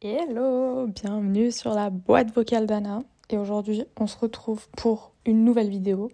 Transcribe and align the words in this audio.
Hello, 0.00 0.86
bienvenue 0.88 1.52
sur 1.52 1.74
la 1.74 1.90
boîte 1.90 2.34
vocale 2.34 2.66
d'Anna. 2.66 3.02
Et 3.30 3.38
aujourd'hui, 3.38 3.84
on 4.00 4.08
se 4.08 4.18
retrouve 4.18 4.68
pour 4.76 5.12
une 5.26 5.44
nouvelle 5.44 5.68
vidéo. 5.68 6.10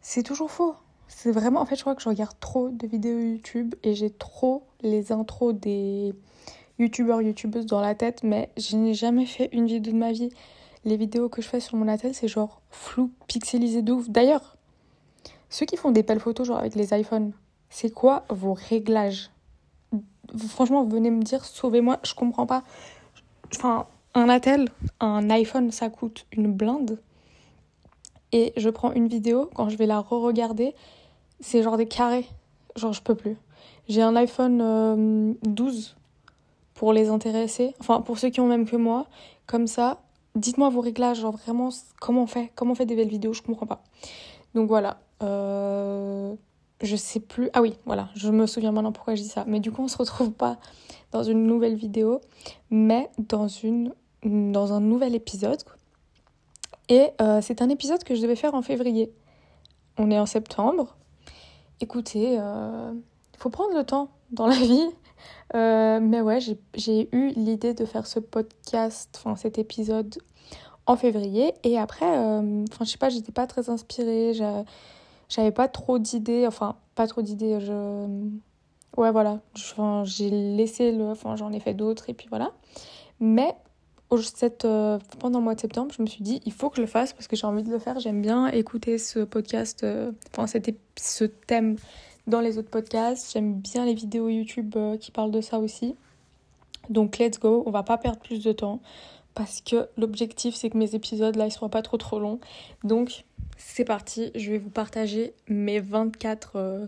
C'est 0.00 0.22
toujours 0.22 0.50
faux. 0.50 0.76
C'est 1.08 1.30
vraiment, 1.30 1.60
en 1.60 1.66
fait, 1.66 1.76
je 1.76 1.82
crois 1.82 1.94
que 1.94 2.02
je 2.02 2.08
regarde 2.08 2.38
trop 2.40 2.70
de 2.70 2.86
vidéos 2.86 3.18
YouTube 3.18 3.74
et 3.82 3.94
j'ai 3.94 4.10
trop 4.10 4.66
les 4.80 5.12
intros 5.12 5.54
des 5.54 6.14
youtubeurs, 6.78 7.20
youtubeuses 7.20 7.66
dans 7.66 7.82
la 7.82 7.94
tête, 7.94 8.22
mais 8.22 8.48
je 8.56 8.76
n'ai 8.76 8.94
jamais 8.94 9.26
fait 9.26 9.50
une 9.52 9.66
vidéo 9.66 9.92
de 9.92 9.98
ma 9.98 10.12
vie. 10.12 10.30
Les 10.84 10.96
vidéos 10.96 11.28
que 11.28 11.42
je 11.42 11.48
fais 11.48 11.60
sur 11.60 11.76
mon 11.76 11.86
attel, 11.88 12.14
c'est 12.14 12.28
genre 12.28 12.60
flou, 12.70 13.10
pixelisé 13.28 13.82
de 13.82 13.92
ouf. 13.92 14.08
D'ailleurs, 14.08 14.56
ceux 15.48 15.66
qui 15.66 15.76
font 15.76 15.90
des 15.90 16.02
belles 16.02 16.20
photos, 16.20 16.46
genre 16.46 16.58
avec 16.58 16.74
les 16.74 16.92
iPhones, 16.98 17.32
c'est 17.70 17.90
quoi 17.90 18.24
vos 18.30 18.54
réglages? 18.54 19.30
Franchement, 20.48 20.84
venez 20.84 21.10
me 21.10 21.22
dire, 21.22 21.44
sauvez-moi, 21.44 22.00
je 22.02 22.14
comprends 22.14 22.46
pas. 22.46 22.64
Enfin, 23.54 23.86
un 24.14 24.28
Attel, 24.28 24.68
un 25.00 25.30
iPhone, 25.30 25.70
ça 25.70 25.88
coûte 25.88 26.26
une 26.32 26.52
blinde. 26.52 26.98
Et 28.32 28.52
je 28.56 28.70
prends 28.70 28.92
une 28.92 29.08
vidéo, 29.08 29.50
quand 29.54 29.68
je 29.68 29.76
vais 29.76 29.86
la 29.86 30.00
re-regarder, 30.00 30.74
c'est 31.40 31.62
genre 31.62 31.76
des 31.76 31.86
carrés. 31.86 32.26
Genre, 32.76 32.92
je 32.92 33.02
peux 33.02 33.14
plus. 33.14 33.36
J'ai 33.88 34.02
un 34.02 34.16
iPhone 34.16 35.36
12 35.42 35.96
euh, 35.96 36.32
pour 36.74 36.92
les 36.92 37.10
intéresser. 37.10 37.74
Enfin, 37.78 38.00
pour 38.00 38.18
ceux 38.18 38.30
qui 38.30 38.40
ont 38.40 38.46
même 38.46 38.66
que 38.66 38.76
moi. 38.76 39.06
Comme 39.46 39.66
ça, 39.66 40.00
dites-moi 40.34 40.68
vos 40.70 40.80
réglages. 40.80 41.20
Genre, 41.20 41.36
vraiment, 41.36 41.70
comment 42.00 42.22
on 42.22 42.26
fait 42.26 42.52
Comment 42.54 42.72
on 42.72 42.74
fait 42.74 42.86
des 42.86 42.96
belles 42.96 43.08
vidéos 43.08 43.32
Je 43.32 43.42
comprends 43.42 43.66
pas. 43.66 43.82
Donc 44.54 44.68
voilà. 44.68 45.00
Euh, 45.22 46.34
je 46.82 46.96
sais 46.96 47.20
plus. 47.20 47.48
Ah 47.52 47.62
oui, 47.62 47.74
voilà, 47.86 48.08
je 48.14 48.30
me 48.30 48.46
souviens 48.46 48.72
maintenant 48.72 48.92
pourquoi 48.92 49.14
je 49.14 49.22
dis 49.22 49.28
ça. 49.28 49.44
Mais 49.46 49.60
du 49.60 49.70
coup, 49.70 49.82
on 49.82 49.88
se 49.88 49.96
retrouve 49.96 50.32
pas 50.32 50.58
dans 51.12 51.22
une 51.22 51.46
nouvelle 51.46 51.76
vidéo, 51.76 52.20
mais 52.70 53.10
dans, 53.18 53.48
une, 53.48 53.92
dans 54.24 54.72
un 54.72 54.80
nouvel 54.80 55.14
épisode. 55.14 55.62
Et 56.88 57.10
euh, 57.20 57.40
c'est 57.40 57.62
un 57.62 57.68
épisode 57.68 58.02
que 58.02 58.14
je 58.14 58.22
devais 58.22 58.36
faire 58.36 58.54
en 58.54 58.62
février. 58.62 59.12
On 59.98 60.10
est 60.10 60.18
en 60.18 60.26
septembre. 60.26 60.96
Écoutez, 61.80 62.34
il 62.34 62.40
euh, 62.40 62.92
faut 63.38 63.50
prendre 63.50 63.76
le 63.76 63.84
temps 63.84 64.10
dans 64.30 64.46
la 64.46 64.54
vie. 64.56 64.88
Euh, 65.54 66.00
mais 66.00 66.20
ouais, 66.20 66.38
j'ai 66.74 67.08
eu 67.12 67.28
l'idée 67.30 67.74
de 67.74 67.84
faire 67.84 68.06
ce 68.06 68.20
podcast, 68.20 69.10
enfin 69.18 69.36
cet 69.36 69.58
épisode 69.58 70.18
en 70.86 70.96
février. 70.96 71.54
Et 71.64 71.78
après, 71.78 72.06
enfin, 72.06 72.84
je 72.84 72.90
sais 72.90 72.98
pas, 72.98 73.08
j'étais 73.08 73.32
pas 73.32 73.46
très 73.46 73.70
inspirée. 73.70 74.32
J'avais 75.28 75.52
pas 75.52 75.68
trop 75.68 75.98
d'idées, 75.98 76.46
enfin, 76.46 76.76
pas 76.94 77.06
trop 77.06 77.22
d'idées, 77.22 77.60
je... 77.60 78.06
Ouais, 78.98 79.10
voilà, 79.10 79.40
j'ai 80.04 80.28
laissé 80.30 80.92
le... 80.92 81.10
Enfin, 81.10 81.36
j'en 81.36 81.50
ai 81.52 81.60
fait 81.60 81.72
d'autres, 81.72 82.10
et 82.10 82.14
puis 82.14 82.26
voilà. 82.28 82.52
Mais 83.20 83.54
cette, 84.20 84.64
euh, 84.64 84.98
pendant 85.18 85.38
le 85.38 85.44
mois 85.44 85.54
de 85.54 85.60
septembre, 85.60 85.92
je 85.96 86.02
me 86.02 86.06
suis 86.06 86.22
dit, 86.22 86.40
il 86.44 86.52
faut 86.52 86.68
que 86.68 86.76
je 86.76 86.82
le 86.82 86.86
fasse, 86.86 87.12
parce 87.12 87.28
que 87.28 87.36
j'ai 87.36 87.46
envie 87.46 87.62
de 87.62 87.70
le 87.70 87.78
faire, 87.78 87.98
j'aime 87.98 88.20
bien 88.20 88.48
écouter 88.48 88.98
ce 88.98 89.20
podcast, 89.20 89.84
euh, 89.84 90.12
enfin, 90.32 90.46
c'était 90.46 90.76
ce 90.98 91.24
thème 91.24 91.76
dans 92.26 92.40
les 92.40 92.58
autres 92.58 92.70
podcasts, 92.70 93.32
j'aime 93.32 93.54
bien 93.54 93.84
les 93.84 93.94
vidéos 93.94 94.28
YouTube 94.28 94.74
euh, 94.76 94.96
qui 94.96 95.10
parlent 95.10 95.30
de 95.30 95.40
ça 95.40 95.58
aussi. 95.58 95.96
Donc, 96.88 97.18
let's 97.18 97.38
go, 97.38 97.62
on 97.66 97.70
va 97.70 97.82
pas 97.82 97.98
perdre 97.98 98.20
plus 98.20 98.42
de 98.42 98.52
temps 98.52 98.80
parce 99.34 99.60
que 99.60 99.88
l'objectif 99.96 100.54
c'est 100.54 100.70
que 100.70 100.76
mes 100.76 100.94
épisodes 100.94 101.36
là 101.36 101.46
ils 101.46 101.52
soient 101.52 101.68
pas 101.68 101.82
trop 101.82 101.96
trop 101.96 102.18
longs. 102.18 102.40
Donc 102.84 103.24
c'est 103.56 103.84
parti, 103.84 104.30
je 104.34 104.50
vais 104.50 104.58
vous 104.58 104.70
partager 104.70 105.34
mes 105.48 105.80
24 105.80 106.52
euh, 106.56 106.86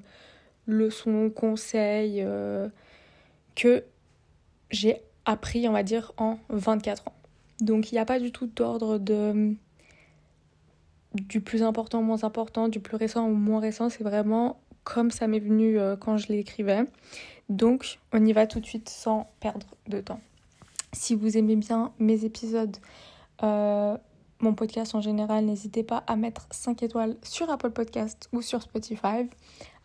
leçons, 0.67 1.31
conseils 1.35 2.23
euh, 2.23 2.69
que 3.55 3.85
j'ai 4.71 5.01
appris 5.25 5.69
on 5.69 5.73
va 5.73 5.83
dire 5.83 6.13
en 6.17 6.39
24 6.51 7.09
ans. 7.09 7.15
Donc 7.61 7.93
il 7.93 7.95
n'y 7.95 8.01
a 8.01 8.05
pas 8.05 8.19
du 8.19 8.33
tout 8.33 8.47
d'ordre 8.47 8.99
de 8.99 9.55
du 11.15 11.41
plus 11.41 11.63
important 11.63 12.01
au 12.01 12.03
moins 12.03 12.25
important, 12.25 12.69
du 12.69 12.81
plus 12.81 12.97
récent 12.97 13.27
au 13.29 13.35
moins 13.35 13.61
récent, 13.61 13.89
c'est 13.89 14.03
vraiment 14.03 14.61
comme 14.85 15.11
ça 15.11 15.27
m'est 15.27 15.41
venu 15.41 15.79
euh, 15.79 15.97
quand 15.97 16.17
je 16.17 16.29
l'écrivais. 16.29 16.85
Donc 17.49 17.99
on 18.13 18.25
y 18.25 18.33
va 18.33 18.47
tout 18.47 18.61
de 18.61 18.67
suite 18.67 18.89
sans 18.89 19.31
perdre 19.41 19.67
de 19.89 20.01
temps. 20.01 20.21
Si 20.93 21.15
vous 21.15 21.37
aimez 21.37 21.57
bien 21.57 21.93
mes 21.99 22.25
épisodes, 22.25 22.77
euh, 23.43 23.97
mon 24.41 24.55
podcast 24.55 24.95
en 24.95 25.01
général, 25.01 25.45
n'hésitez 25.45 25.83
pas 25.83 26.05
à 26.07 26.17
mettre 26.17 26.47
5 26.51 26.83
étoiles 26.83 27.17
sur 27.23 27.51
Apple 27.51 27.71
Podcast 27.71 28.29
ou 28.33 28.43
sur 28.43 28.63
Spotify, 28.63 29.29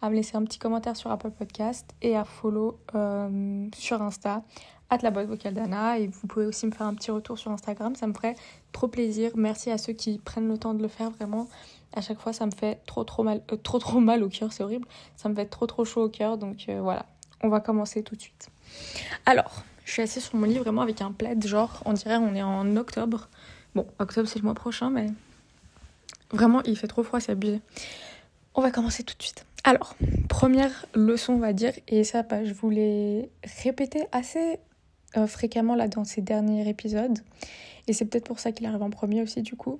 à 0.01 0.09
me 0.09 0.15
laisser 0.15 0.35
un 0.37 0.43
petit 0.43 0.59
commentaire 0.59 0.95
sur 0.95 1.11
Apple 1.11 1.31
Podcast 1.31 1.89
et 2.01 2.15
à 2.15 2.25
follow 2.25 2.79
euh, 2.93 3.67
sur 3.75 4.01
Insta, 4.01 4.43
à 4.89 4.97
la 4.97 5.11
boîte 5.11 5.27
vocale 5.27 5.53
d'Anna. 5.53 5.99
Et 5.99 6.07
vous 6.07 6.27
pouvez 6.27 6.45
aussi 6.45 6.65
me 6.65 6.71
faire 6.71 6.87
un 6.87 6.93
petit 6.93 7.11
retour 7.11 7.37
sur 7.37 7.51
Instagram, 7.51 7.95
ça 7.95 8.05
me 8.07 8.13
ferait 8.13 8.35
trop 8.71 8.87
plaisir. 8.87 9.31
Merci 9.35 9.71
à 9.71 9.77
ceux 9.77 9.93
qui 9.93 10.19
prennent 10.19 10.47
le 10.47 10.57
temps 10.57 10.73
de 10.73 10.81
le 10.81 10.87
faire, 10.89 11.09
vraiment. 11.09 11.47
À 11.93 12.01
chaque 12.01 12.19
fois, 12.19 12.33
ça 12.33 12.45
me 12.45 12.51
fait 12.51 12.79
trop 12.85 13.03
trop 13.03 13.23
mal, 13.23 13.41
euh, 13.51 13.55
trop 13.55 13.79
trop 13.79 13.99
mal 13.99 14.23
au 14.23 14.29
cœur, 14.29 14.53
c'est 14.53 14.63
horrible. 14.63 14.87
Ça 15.15 15.29
me 15.29 15.35
fait 15.35 15.45
trop 15.45 15.65
trop 15.67 15.85
chaud 15.85 16.03
au 16.03 16.09
cœur, 16.09 16.37
donc 16.37 16.67
voilà. 16.81 17.05
On 17.41 17.49
va 17.49 17.59
commencer 17.61 18.03
tout 18.03 18.15
de 18.15 18.21
suite. 18.21 18.49
Alors, 19.25 19.63
je 19.85 19.93
suis 19.93 20.01
assise 20.01 20.23
sur 20.23 20.35
mon 20.35 20.45
lit 20.45 20.57
vraiment 20.57 20.81
avec 20.81 21.01
un 21.01 21.11
plaid, 21.11 21.45
genre, 21.47 21.81
on 21.85 21.93
dirait 21.93 22.17
on 22.17 22.35
est 22.35 22.43
en 22.43 22.75
octobre. 22.75 23.27
Bon, 23.75 23.87
octobre 23.97 24.27
c'est 24.27 24.39
le 24.39 24.45
mois 24.45 24.53
prochain, 24.53 24.89
mais 24.89 25.07
vraiment 26.31 26.61
il 26.63 26.77
fait 26.77 26.87
trop 26.87 27.01
froid, 27.01 27.19
c'est 27.19 27.31
abusé. 27.31 27.61
On 28.53 28.61
va 28.61 28.71
commencer 28.71 29.03
tout 29.03 29.15
de 29.17 29.23
suite. 29.23 29.45
Alors, 29.63 29.95
première 30.27 30.85
leçon, 30.93 31.33
on 31.33 31.39
va 31.39 31.53
dire, 31.53 31.73
et 31.87 32.03
ça, 32.03 32.23
bah, 32.23 32.45
je 32.45 32.53
vous 32.53 32.69
l'ai 32.69 33.29
répété 33.63 34.05
assez 34.11 34.59
euh, 35.17 35.27
fréquemment 35.27 35.75
là 35.75 35.87
dans 35.87 36.03
ces 36.03 36.21
derniers 36.21 36.67
épisodes, 36.69 37.19
et 37.87 37.93
c'est 37.93 38.05
peut-être 38.05 38.25
pour 38.25 38.39
ça 38.39 38.51
qu'il 38.51 38.65
arrive 38.65 38.83
en 38.83 38.89
premier 38.89 39.21
aussi, 39.21 39.41
du 39.41 39.55
coup. 39.55 39.79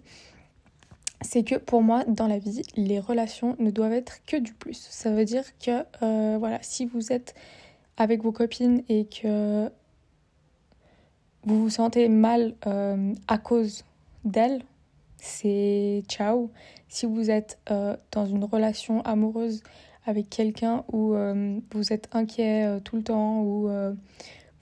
C'est 1.22 1.44
que 1.44 1.56
pour 1.56 1.82
moi, 1.82 2.06
dans 2.06 2.28
la 2.28 2.40
vie, 2.40 2.62
les 2.78 3.00
relations 3.00 3.56
ne 3.60 3.72
doivent 3.72 3.94
être 3.94 4.24
que 4.26 4.38
du 4.38 4.54
plus. 4.54 4.88
Ça 4.90 5.12
veut 5.12 5.26
dire 5.26 5.44
que, 5.60 5.84
euh, 6.02 6.38
voilà, 6.40 6.60
si 6.62 6.86
vous 6.86 7.12
êtes 7.12 7.36
avec 7.98 8.24
vos 8.24 8.32
copines 8.32 8.84
et 8.88 9.06
que 9.06 9.70
vous 11.44 11.64
vous 11.64 11.70
sentez 11.70 12.08
mal 12.08 12.56
euh, 12.68 13.14
à 13.28 13.38
cause 13.38 13.84
d'elle, 14.24 14.62
c'est 15.18 16.04
ciao. 16.08 16.52
Si 16.88 17.06
vous 17.06 17.30
êtes 17.30 17.60
euh, 17.70 17.98
dans 18.14 18.26
une 18.26 18.46
relation 18.46 19.02
amoureuse 19.02 19.62
avec 20.06 20.30
quelqu'un 20.30 20.86
où 20.92 21.14
vous 21.72 21.94
êtes 21.94 22.08
inquiet 22.14 22.80
tout 22.84 22.96
le 22.96 23.04
temps, 23.04 23.44
ou 23.44 23.70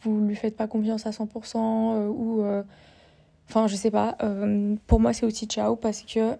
vous 0.01 0.19
lui 0.19 0.35
faites 0.35 0.57
pas 0.57 0.67
confiance 0.67 1.05
à 1.05 1.11
100%, 1.11 2.07
ou. 2.07 2.43
Enfin, 3.49 3.67
je 3.67 3.75
sais 3.75 3.91
pas. 3.91 4.17
pour 4.87 4.99
moi, 4.99 5.13
c'est 5.13 5.25
aussi 5.25 5.45
ciao 5.45 5.75
parce 5.75 6.01
que. 6.01 6.35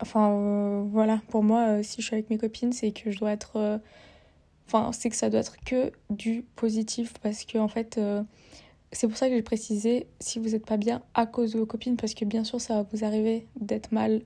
Enfin, 0.00 0.86
voilà. 0.90 1.20
Pour 1.28 1.42
moi, 1.42 1.82
si 1.82 2.00
je 2.00 2.06
suis 2.06 2.14
avec 2.14 2.30
mes 2.30 2.38
copines, 2.38 2.72
c'est 2.72 2.92
que 2.92 3.10
je 3.10 3.18
dois 3.18 3.32
être. 3.32 3.80
Enfin, 4.66 4.90
c'est 4.92 5.10
que 5.10 5.16
ça 5.16 5.30
doit 5.30 5.40
être 5.40 5.56
que 5.64 5.92
du 6.10 6.42
positif 6.56 7.14
parce 7.22 7.44
que, 7.44 7.58
en 7.58 7.68
fait 7.68 8.00
c'est 8.92 9.08
pour 9.08 9.16
ça 9.16 9.28
que 9.28 9.34
j'ai 9.34 9.42
précisé 9.42 10.06
si 10.20 10.38
vous 10.38 10.50
n'êtes 10.50 10.64
pas 10.64 10.76
bien 10.76 11.02
à 11.14 11.26
cause 11.26 11.52
de 11.52 11.58
vos 11.58 11.66
copines, 11.66 11.96
parce 11.96 12.14
que 12.14 12.24
bien 12.24 12.44
sûr, 12.44 12.60
ça 12.60 12.76
va 12.76 12.88
vous 12.92 13.04
arriver 13.04 13.46
d'être 13.60 13.92
mal 13.92 14.22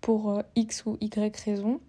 pour 0.00 0.30
euh, 0.30 0.42
X 0.56 0.84
ou 0.86 0.96
Y 1.00 1.36
raison. 1.36 1.80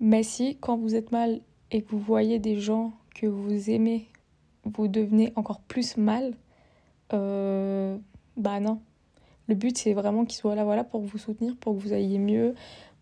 Mais 0.00 0.22
si, 0.22 0.56
quand 0.60 0.76
vous 0.76 0.94
êtes 0.94 1.12
mal 1.12 1.40
et 1.70 1.82
que 1.82 1.90
vous 1.90 1.98
voyez 1.98 2.38
des 2.38 2.60
gens 2.60 2.92
que 3.14 3.26
vous 3.26 3.70
aimez, 3.70 4.08
vous 4.64 4.88
devenez 4.88 5.32
encore 5.36 5.60
plus 5.60 5.96
mal, 5.96 6.34
euh, 7.12 7.96
bah 8.36 8.60
non. 8.60 8.80
Le 9.46 9.54
but, 9.54 9.76
c'est 9.76 9.92
vraiment 9.92 10.24
qu'ils 10.24 10.38
soient 10.38 10.54
là 10.54 10.64
voilà, 10.64 10.84
pour 10.84 11.02
vous 11.02 11.18
soutenir, 11.18 11.56
pour 11.56 11.74
que 11.74 11.80
vous 11.80 11.92
ayez 11.92 12.18
mieux, 12.18 12.54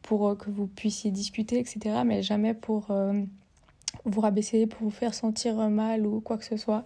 pour 0.03 0.29
euh, 0.29 0.35
que 0.35 0.51
vous 0.51 0.67
puissiez 0.67 1.11
discuter, 1.11 1.59
etc. 1.59 2.03
Mais 2.05 2.23
jamais 2.23 2.55
pour 2.55 2.89
vous 4.05 4.21
rabaisser, 4.21 4.67
pour 4.67 4.83
vous 4.83 4.91
faire 4.91 5.15
sentir 5.15 5.57
mal 5.71 6.07
ou 6.07 6.21
quoi 6.21 6.39
que 6.39 6.45
ce 6.45 6.57
soit. 6.57 6.85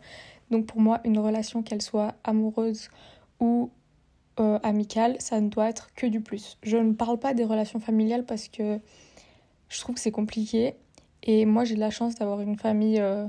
Donc 0.51 0.67
pour 0.67 0.81
moi, 0.81 1.01
une 1.05 1.19
relation, 1.19 1.63
qu'elle 1.63 1.83
soit 1.83 2.15
amoureuse 2.25 2.91
ou 3.41 3.71
euh, 4.39 4.59
amicale, 4.63 5.17
ça 5.19 5.41
ne 5.41 5.49
doit 5.49 5.69
être 5.69 5.95
que 5.95 6.07
du 6.07 6.21
plus. 6.21 6.59
Je 6.63 6.77
ne 6.77 6.93
parle 6.93 7.19
pas 7.19 7.33
des 7.33 7.45
relations 7.45 7.81
familiales 7.81 8.25
parce 8.27 8.49
que 8.49 8.81
je 9.69 9.81
trouve 9.81 9.95
que 9.95 10.01
c'est 10.01 10.11
compliqué. 10.11 10.75
Et 11.23 11.47
moi, 11.47 11.65
j'ai 11.65 11.75
de 11.75 11.81
la 11.81 11.91
chance 11.91 12.17
d'avoir 12.17 12.41
une 12.41 12.59
famille 12.59 13.01
euh, 13.01 13.27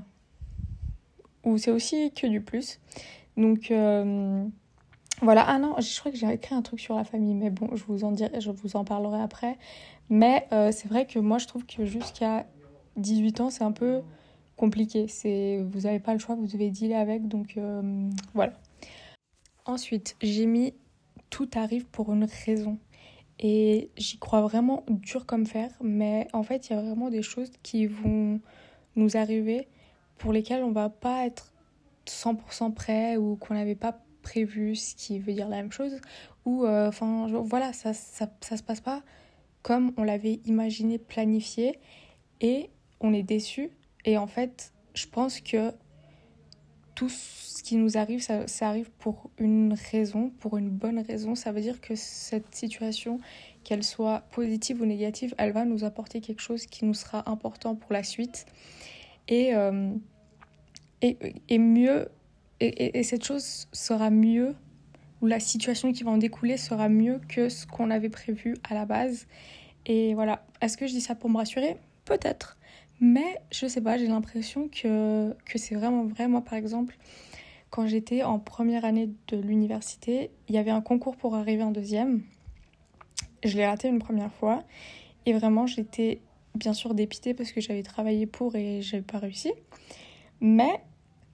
où 1.44 1.58
c'est 1.58 1.72
aussi 1.72 2.12
que 2.12 2.28
du 2.28 2.42
plus. 2.42 2.80
Donc 3.38 3.72
euh, 3.72 4.46
voilà. 5.22 5.46
Ah 5.48 5.60
non, 5.60 5.76
je 5.80 6.00
crois 6.00 6.12
que 6.12 6.18
j'ai 6.18 6.32
écrit 6.32 6.56
un 6.56 6.62
truc 6.62 6.80
sur 6.80 6.96
la 6.96 7.04
famille, 7.04 7.36
mais 7.36 7.50
bon, 7.50 7.70
je 7.76 7.84
vous 7.86 8.04
en 8.04 8.12
dirai, 8.12 8.42
je 8.42 8.52
vous 8.52 8.76
en 8.76 8.84
parlerai 8.84 9.22
après. 9.22 9.58
Mais 10.10 10.48
c'est 10.50 10.88
vrai 10.88 11.06
que 11.06 11.20
moi, 11.20 11.38
je 11.38 11.48
trouve 11.48 11.66
que 11.66 11.86
jusqu'à 11.86 12.46
18 12.98 13.42
ans, 13.42 13.50
c'est 13.50 13.64
un 13.64 13.72
peu 13.72 14.02
compliqué. 14.58 15.08
C'est, 15.08 15.64
vous 15.72 15.82
n'avez 15.82 16.00
pas 16.00 16.14
le 16.14 16.20
choix, 16.20 16.36
vous 16.36 16.48
devez 16.48 16.70
dealer 16.70 16.96
avec. 16.96 17.28
Donc 17.28 17.56
euh, 17.58 18.10
voilà. 18.34 18.54
Ensuite, 19.66 20.18
j'ai 20.22 20.46
mis 20.46 20.74
tout 21.30 21.50
arrive 21.56 21.86
pour 21.86 22.12
une 22.12 22.28
raison. 22.46 22.78
Et 23.40 23.92
j'y 23.98 24.18
crois 24.18 24.42
vraiment 24.42 24.84
dur 24.90 25.28
comme 25.28 25.46
fer, 25.46 25.70
mais 25.80 26.28
en 26.34 26.42
fait, 26.42 26.70
il 26.70 26.74
y 26.74 26.76
a 26.76 26.82
vraiment 26.82 27.12
des 27.12 27.22
choses 27.22 27.52
qui 27.62 27.86
vont 27.86 28.40
nous 28.96 29.16
arriver 29.16 29.68
pour 30.18 30.34
lesquelles 30.34 30.64
on 30.64 30.72
va 30.72 30.90
pas 30.90 31.28
être 31.28 31.54
100% 32.10 32.74
prêt 32.74 33.18
ou 33.18 33.36
qu'on 33.36 33.54
n'avait 33.54 33.76
pas 33.76 34.00
prévu, 34.22 34.76
ce 34.76 34.96
qui 34.96 35.20
veut 35.20 35.34
dire 35.34 35.48
la 35.48 35.58
même 35.58 35.72
chose. 35.72 36.00
Ou, 36.46 36.66
euh, 36.66 36.88
enfin, 36.88 37.28
voilà, 37.44 37.74
ça, 37.74 37.94
ça, 37.94 38.30
ça 38.42 38.58
se 38.58 38.64
passe 38.64 38.82
pas 38.82 39.04
comme 39.68 39.92
on 39.98 40.04
l'avait 40.04 40.40
imaginé, 40.46 40.98
planifié, 40.98 41.78
et 42.40 42.70
on 43.02 43.14
est 43.14 43.22
déçu. 43.22 43.70
Et 44.06 44.18
en 44.18 44.26
fait, 44.26 44.72
je 44.94 45.08
pense 45.08 45.42
que 45.42 45.74
tout 46.96 47.10
ce 47.10 47.62
qui 47.64 47.76
nous 47.76 47.98
arrive, 47.98 48.22
ça, 48.22 48.46
arrive 48.62 48.90
pour 48.92 49.30
une 49.38 49.76
raison, 49.92 50.30
pour 50.40 50.58
une 50.58 50.70
bonne 50.70 51.00
raison. 51.00 51.36
Ça 51.36 51.52
veut 51.52 51.60
dire 51.60 51.82
que 51.82 51.96
cette 51.96 52.56
situation, 52.56 53.20
qu'elle 53.66 53.84
soit 53.84 54.22
positive 54.32 54.82
ou 54.82 54.86
négative, 54.86 55.36
elle 55.38 55.52
va 55.52 55.66
nous 55.66 55.84
apporter 55.84 56.22
quelque 56.22 56.42
chose 56.42 56.66
qui 56.66 56.86
nous 56.86 56.94
sera 56.94 57.30
important 57.30 57.76
pour 57.76 57.92
la 57.92 58.04
suite. 58.04 58.46
Et, 59.28 59.54
euh, 59.54 59.92
et, 61.02 61.58
mieux, 61.58 62.10
et, 62.60 62.98
et, 62.98 63.04
cette 63.04 63.24
chose 63.24 63.68
sera 63.72 64.10
mieux, 64.10 64.56
ou 65.22 65.28
la 65.28 65.40
situation 65.40 65.92
qui 65.92 66.04
va 66.04 66.12
en 66.12 66.18
découler 66.18 66.58
sera 66.58 66.90
mieux 66.90 67.20
que 67.28 67.50
ce 67.50 67.66
qu'on 67.66 67.92
avait 67.92 68.10
prévu 68.10 68.56
à 68.70 68.74
la 68.74 68.86
base. 68.86 69.28
Et 69.86 70.14
voilà, 70.14 70.46
est-ce 70.62 70.78
que 70.78 70.88
je 70.88 70.94
dis 70.94 71.02
ça 71.02 71.16
pour 71.16 71.30
me 71.30 71.38
rassurer? 71.38 71.78
Peut-être. 72.06 72.58
Mais 73.00 73.40
je 73.52 73.68
sais 73.68 73.82
pas, 73.82 73.98
j'ai 73.98 74.08
l'impression 74.08 74.70
que, 74.70 75.36
que 75.46 75.58
c'est 75.58 75.76
vraiment 75.76 76.06
vrai. 76.06 76.28
Moi, 76.28 76.42
par 76.42 76.56
exemple, 76.56 76.98
quand 77.70 77.86
j'étais 77.86 78.24
en 78.24 78.40
première 78.40 78.86
année 78.86 79.10
de 79.28 79.38
l'université, 79.38 80.32
il 80.50 80.56
y 80.56 80.58
avait 80.58 80.72
un 80.72 80.82
concours 80.82 81.16
pour 81.16 81.36
arriver 81.36 81.64
en 81.64 81.72
deuxième. 81.72 82.24
Je 83.44 83.56
l'ai 83.56 83.68
raté 83.68 83.88
une 83.88 84.00
première 84.00 84.34
fois. 84.34 84.64
Et 85.26 85.34
vraiment, 85.34 85.68
j'étais 85.68 86.22
bien 86.56 86.74
sûr 86.74 86.96
dépitée 86.96 87.34
parce 87.34 87.52
que 87.52 87.62
j'avais 87.62 87.84
travaillé 87.84 88.26
pour 88.26 88.56
et 88.56 88.82
j'avais 88.82 89.04
pas 89.04 89.20
réussi. 89.20 89.52
Mais 90.42 90.82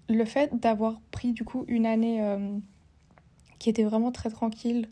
le 0.10 0.26
fait 0.26 0.56
d'avoir 0.56 1.02
pris 1.12 1.34
du 1.34 1.44
coup 1.44 1.66
une 1.68 1.86
année 1.86 2.22
euh, 2.22 2.58
qui 3.60 3.70
était 3.70 3.84
vraiment 3.84 4.12
très 4.12 4.30
tranquille, 4.30 4.90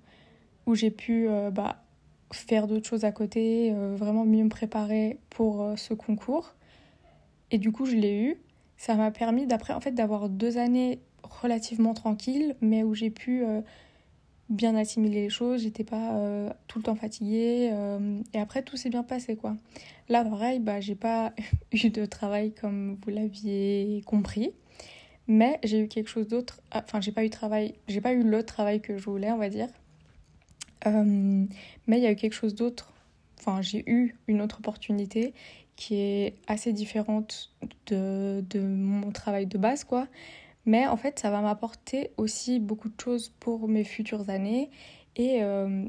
où 0.65 0.75
j'ai 0.75 0.91
pu 0.91 1.27
euh, 1.27 1.51
bah, 1.51 1.83
faire 2.31 2.67
d'autres 2.67 2.87
choses 2.87 3.05
à 3.05 3.11
côté, 3.11 3.71
euh, 3.73 3.95
vraiment 3.95 4.25
mieux 4.25 4.43
me 4.43 4.49
préparer 4.49 5.19
pour 5.29 5.73
ce 5.75 5.93
concours, 5.93 6.55
et 7.51 7.57
du 7.57 7.71
coup, 7.71 7.85
je 7.85 7.95
l'ai 7.95 8.17
eu. 8.21 8.37
Ça 8.77 8.95
m'a 8.95 9.11
permis 9.11 9.45
d'après, 9.45 9.73
en 9.73 9.81
fait, 9.81 9.91
d'avoir 9.91 10.29
deux 10.29 10.57
années 10.57 11.01
relativement 11.23 11.93
tranquilles, 11.93 12.55
mais 12.61 12.83
où 12.83 12.95
j'ai 12.95 13.09
pu 13.09 13.43
bien 14.51 14.75
assimiler 14.75 15.23
les 15.23 15.29
choses. 15.29 15.63
J'étais 15.63 15.83
pas 15.83 16.15
euh, 16.15 16.49
tout 16.67 16.79
le 16.79 16.83
temps 16.83 16.95
fatiguée. 16.95 17.69
Euh, 17.71 18.19
et 18.33 18.39
après, 18.39 18.61
tout 18.61 18.77
s'est 18.77 18.89
bien 18.89 19.03
passé, 19.03 19.35
quoi. 19.35 19.55
Là, 20.09 20.23
pareil, 20.23 20.59
bah, 20.59 20.79
j'ai 20.81 20.95
pas 20.95 21.33
eu 21.71 21.89
de 21.89 22.05
travail 22.05 22.53
comme 22.53 22.97
vous 23.03 23.09
l'aviez 23.09 24.03
compris. 24.05 24.51
Mais 25.27 25.59
j'ai 25.63 25.79
eu 25.79 25.87
quelque 25.87 26.09
chose 26.09 26.27
d'autre. 26.27 26.61
Enfin, 26.73 27.01
j'ai 27.01 27.11
pas 27.11 27.23
eu 27.23 27.29
travail. 27.29 27.75
J'ai 27.87 28.01
pas 28.01 28.13
eu 28.13 28.23
le 28.23 28.43
travail 28.43 28.81
que 28.81 28.97
je 28.97 29.05
voulais, 29.05 29.31
on 29.31 29.37
va 29.37 29.49
dire. 29.49 29.69
mais 30.85 31.97
il 31.97 32.03
y 32.03 32.07
a 32.07 32.11
eu 32.11 32.15
quelque 32.15 32.33
chose 32.33 32.55
d'autre. 32.55 32.91
Enfin, 33.39 33.61
j'ai 33.61 33.83
eu 33.89 34.15
une 34.27 34.41
autre 34.41 34.59
opportunité 34.59 35.33
qui 35.75 35.95
est 35.95 36.35
assez 36.47 36.73
différente 36.73 37.51
de, 37.87 38.43
de 38.49 38.59
mon 38.59 39.11
travail 39.11 39.47
de 39.47 39.57
base, 39.57 39.83
quoi. 39.83 40.07
Mais 40.65 40.87
en 40.87 40.97
fait, 40.97 41.19
ça 41.19 41.31
va 41.31 41.41
m'apporter 41.41 42.11
aussi 42.17 42.59
beaucoup 42.59 42.89
de 42.89 42.99
choses 42.99 43.33
pour 43.39 43.67
mes 43.67 43.83
futures 43.83 44.29
années 44.29 44.69
et, 45.15 45.41
euh, 45.41 45.85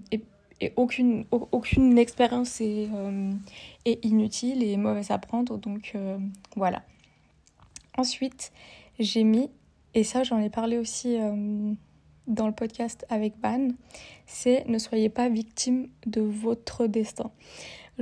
aucune, 0.77 1.99
expérience 1.99 2.61
est, 2.61 2.89
euh, 2.95 3.33
est, 3.85 4.05
inutile 4.05 4.63
et 4.63 4.77
mauvaise 4.77 5.11
à 5.11 5.19
prendre. 5.19 5.59
Donc 5.59 5.93
euh, 5.95 6.19
voilà. 6.57 6.83
Ensuite, 7.99 8.53
j'ai 8.99 9.25
mis, 9.25 9.51
et 9.95 10.05
ça 10.05 10.23
j'en 10.23 10.39
ai 10.39 10.49
parlé 10.49 10.79
aussi 10.79 11.19
dans 12.27 12.47
le 12.47 12.55
podcast 12.55 13.05
avec 13.11 13.39
Ban, 13.39 13.69
c'est 14.25 14.67
ne 14.67 14.79
soyez 14.79 15.11
pas 15.11 15.29
victime 15.29 15.89
de 16.07 16.23
votre 16.23 16.87
destin. 16.87 17.31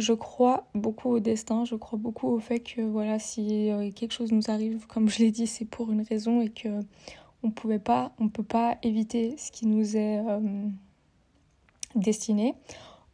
Je 0.00 0.14
crois 0.14 0.66
beaucoup 0.74 1.10
au 1.10 1.20
destin, 1.20 1.66
je 1.66 1.74
crois 1.74 1.98
beaucoup 1.98 2.28
au 2.28 2.40
fait 2.40 2.60
que 2.60 2.80
voilà, 2.80 3.18
si 3.18 3.70
euh, 3.70 3.90
quelque 3.90 4.12
chose 4.12 4.32
nous 4.32 4.50
arrive, 4.50 4.86
comme 4.86 5.10
je 5.10 5.18
l'ai 5.18 5.30
dit, 5.30 5.46
c'est 5.46 5.66
pour 5.66 5.92
une 5.92 6.00
raison 6.00 6.40
et 6.40 6.48
que 6.48 6.80
on 7.42 7.50
pouvait 7.50 7.78
pas, 7.78 8.12
on 8.18 8.30
peut 8.30 8.42
pas 8.42 8.78
éviter 8.82 9.36
ce 9.36 9.52
qui 9.52 9.66
nous 9.66 9.98
est 9.98 10.18
euh, 10.26 10.40
destiné. 11.96 12.54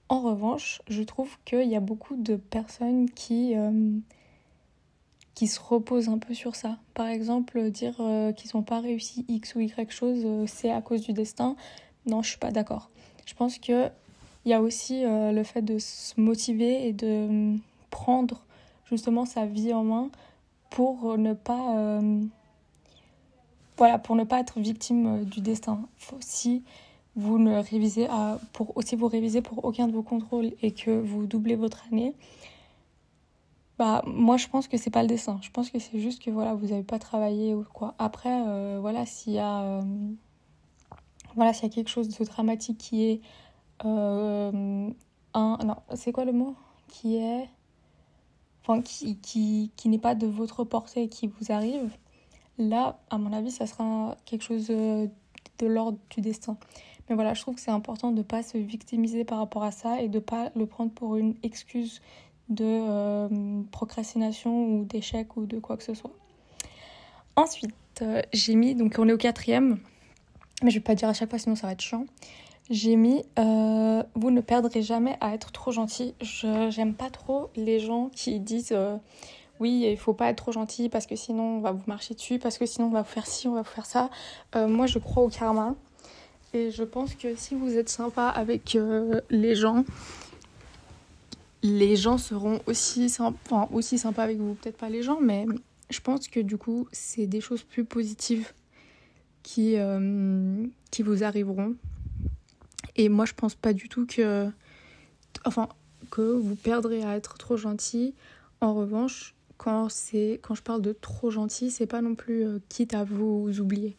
En 0.09 0.21
revanche, 0.21 0.81
je 0.87 1.03
trouve 1.03 1.37
qu'il 1.45 1.69
y 1.69 1.75
a 1.75 1.81
beaucoup 1.81 2.15
de 2.15 2.37
personnes 2.37 3.11
qui, 3.11 3.57
euh, 3.57 3.99
qui 5.35 5.49
se 5.49 5.59
reposent 5.59 6.09
un 6.09 6.19
peu 6.19 6.35
sur 6.35 6.55
ça. 6.55 6.79
Par 6.95 7.09
exemple, 7.09 7.69
dire 7.73 7.97
qu'ils 8.37 8.51
n'ont 8.55 8.63
pas 8.63 8.79
réussi 8.79 9.25
X 9.27 9.57
ou 9.57 9.61
Y 9.61 9.91
chose, 9.91 10.25
c'est 10.47 10.71
à 10.71 10.83
cause 10.83 11.03
du 11.03 11.13
destin. 11.13 11.57
Non, 12.07 12.23
je 12.23 12.29
suis 12.29 12.39
pas 12.39 12.53
d'accord. 12.53 12.91
Je 13.27 13.35
pense 13.35 13.59
que 13.59 13.91
il 14.47 14.51
y 14.51 14.53
a 14.55 14.63
aussi 14.63 15.05
euh, 15.05 15.33
le 15.33 15.43
fait 15.43 15.61
de 15.61 15.79
se 15.79 16.19
motiver 16.19 16.87
et 16.87 16.93
de 16.93 17.27
hum, 17.29 17.61
prendre 17.91 18.47
justement 18.85 19.27
sa 19.27 19.45
vie 19.45 19.75
en 19.75 19.83
main 19.83 20.09
pour 20.71 21.19
ne 21.19 21.35
pas 21.35 21.77
euh, 21.77 22.23
voilà 23.77 23.99
pour 23.99 24.15
ne 24.15 24.23
pas 24.23 24.39
être 24.39 24.61
victime 24.61 25.07
euh, 25.07 25.25
du 25.25 25.41
destin. 25.41 25.81
Si 26.21 26.63
vous 27.17 27.39
ne 27.39 27.57
révisez 27.57 28.07
à, 28.07 28.39
pour 28.53 28.77
aussi 28.77 28.95
vous 28.95 29.09
révisez 29.09 29.43
pour 29.43 29.65
aucun 29.65 29.89
de 29.89 29.93
vos 29.93 30.03
contrôles 30.03 30.53
et 30.63 30.71
que 30.71 30.93
vous 30.93 31.27
doublez 31.27 31.57
votre 31.57 31.85
année. 31.91 32.15
Bah 33.79 34.03
moi 34.07 34.37
je 34.37 34.47
pense 34.47 34.69
que 34.69 34.77
c'est 34.77 34.91
pas 34.91 35.03
le 35.03 35.09
destin. 35.09 35.41
Je 35.43 35.51
pense 35.51 35.71
que 35.71 35.81
c'est 35.81 35.99
juste 35.99 36.23
que 36.23 36.31
voilà 36.31 36.55
vous 36.55 36.69
n'avez 36.69 36.85
pas 36.85 37.01
travaillé 37.01 37.53
ou 37.53 37.65
quoi. 37.75 37.95
Après 37.99 38.79
voilà 38.79 39.07
s'il 39.07 39.33
y 39.33 39.39
a 39.39 39.83
voilà 41.35 41.53
s'il 41.53 41.69
y 41.69 41.71
a 41.73 41.75
quelque 41.75 41.91
chose 41.91 42.09
de 42.09 42.25
dramatique 42.25 42.79
qui 42.79 43.05
est 43.05 43.21
euh, 43.85 44.91
un, 45.35 45.59
non, 45.65 45.77
c'est 45.95 46.13
quoi 46.13 46.25
le 46.25 46.33
mot 46.33 46.55
Qui 46.89 47.17
est. 47.17 47.49
Enfin, 48.63 48.83
qui, 48.83 49.17
qui, 49.19 49.71
qui 49.77 49.89
n'est 49.89 49.99
pas 49.99 50.15
de 50.15 50.27
votre 50.27 50.65
portée 50.65 51.09
qui 51.09 51.29
vous 51.29 51.53
arrive, 51.53 51.97
là, 52.59 52.99
à 53.11 53.19
mon 53.19 53.33
avis, 53.33 53.53
ça 53.53 53.67
sera 53.67 54.17
quelque 54.25 54.43
chose 54.43 54.67
euh, 54.71 55.07
de 55.59 55.67
l'ordre 55.67 55.99
du 56.11 56.21
destin. 56.21 56.57
Mais 57.09 57.15
voilà, 57.15 57.35
je 57.35 57.43
trouve 57.43 57.55
que 57.55 57.61
c'est 57.61 57.71
important 57.71 58.11
de 58.11 58.19
ne 58.19 58.23
pas 58.23 58.43
se 58.43 58.59
victimiser 58.59 59.25
par 59.25 59.39
rapport 59.39 59.63
à 59.63 59.71
ça 59.71 60.01
et 60.01 60.09
de 60.09 60.17
ne 60.17 60.23
pas 60.23 60.51
le 60.57 60.67
prendre 60.67 60.91
pour 60.91 61.17
une 61.17 61.37
excuse 61.45 62.01
de 62.49 62.65
euh, 62.65 63.63
procrastination 63.71 64.67
ou 64.67 64.85
d'échec 64.85 65.37
ou 65.37 65.47
de 65.47 65.61
quoi 65.61 65.77
que 65.77 65.85
ce 65.85 65.95
soit. 65.95 66.11
Ensuite, 67.37 68.03
j'ai 68.33 68.55
mis, 68.57 68.75
donc 68.75 68.97
on 68.99 69.09
est 69.09 69.13
au 69.13 69.19
quatrième, 69.19 69.79
mais 70.63 70.71
je 70.71 70.77
vais 70.77 70.83
pas 70.83 70.95
dire 70.95 71.09
à 71.09 71.13
chaque 71.13 71.31
fois 71.31 71.39
sinon 71.39 71.55
ça 71.55 71.67
va 71.67 71.75
être 71.75 71.83
chiant. 71.83 72.07
J'ai 72.69 72.97
mis 72.97 73.23
euh, 73.39 74.03
Vous 74.15 74.31
ne 74.31 74.41
perdrez 74.41 74.83
jamais 74.83 75.17
à 75.21 75.35
être 75.35 75.53
trop 75.53 75.71
gentil. 75.71 76.15
Je 76.21 76.69
j'aime 76.71 76.95
pas 76.95 77.11
trop 77.11 77.51
les 77.55 77.79
gens 77.79 78.11
qui 78.15 78.41
disent 78.41 78.73
euh, 78.73 78.97
Oui, 79.61 79.87
il 79.89 79.97
faut 79.97 80.15
pas 80.15 80.31
être 80.31 80.39
trop 80.39 80.53
gentil 80.53 80.89
parce 80.89 81.07
que 81.07 81.15
sinon 81.15 81.59
on 81.59 81.61
va 81.61 81.71
vous 81.71 81.85
marcher 81.87 82.15
dessus, 82.15 82.39
parce 82.39 82.59
que 82.59 82.67
sinon 82.67 82.89
on 82.89 82.91
va 82.91 83.03
vous 83.03 83.09
faire 83.09 83.27
ci, 83.27 83.47
on 83.47 83.55
va 83.55 83.63
vous 83.63 83.71
faire 83.71 83.87
ça. 83.87 84.11
Euh, 84.57 84.67
moi 84.67 84.87
je 84.87 84.99
crois 84.99 85.23
au 85.23 85.29
karma. 85.29 85.75
Et 86.55 86.71
je 86.71 86.83
pense 86.83 87.15
que 87.15 87.37
si 87.37 87.55
vous 87.55 87.77
êtes 87.77 87.89
sympa 87.89 88.29
avec 88.29 88.79
les 89.31 89.55
gens, 89.55 89.85
les 91.63 91.97
gens 91.97 92.19
seront 92.19 92.61
aussi, 92.67 93.13
enfin, 93.19 93.69
aussi 93.73 93.99
sympas 93.99 94.23
avec 94.23 94.39
vous. 94.39 94.55
Peut-être 94.55 94.79
pas 94.79 94.89
les 94.89 95.03
gens, 95.03 95.21
mais 95.21 95.45
je 95.91 96.01
pense 96.01 96.29
que 96.29 96.41
du 96.41 96.57
coup, 96.57 96.89
c'est 96.93 97.27
des 97.27 97.43
choses 97.43 97.63
plus 97.63 97.85
positives 97.85 98.53
qui, 99.43 99.77
qui 100.91 101.03
vous 101.03 101.25
arriveront 101.25 101.75
et 102.97 103.09
moi, 103.09 103.25
je 103.25 103.35
pense 103.35 103.55
pas 103.55 103.73
du 103.73 103.89
tout 103.89 104.07
que. 104.07 104.49
Enfin, 105.45 105.69
que 106.11 106.23
vous 106.23 106.57
perdrez 106.57 107.03
à 107.03 107.17
être 107.17 107.39
trop 107.39 107.57
gentil. 107.57 108.15
En 108.61 108.75
revanche, 108.75 109.35
quand, 109.59 109.89
quand 110.43 110.55
je 110.55 110.63
parle 110.63 110.83
de 110.83 110.93
trop 110.93 111.31
gentil, 111.31 111.71
c'est 111.71 111.87
pas 111.87 112.01
non 112.01 112.15
plus 112.15 112.45
euh, 112.45 112.59
quitte 112.69 112.95
à 112.95 113.05
vous 113.05 113.61
oublier. 113.61 113.97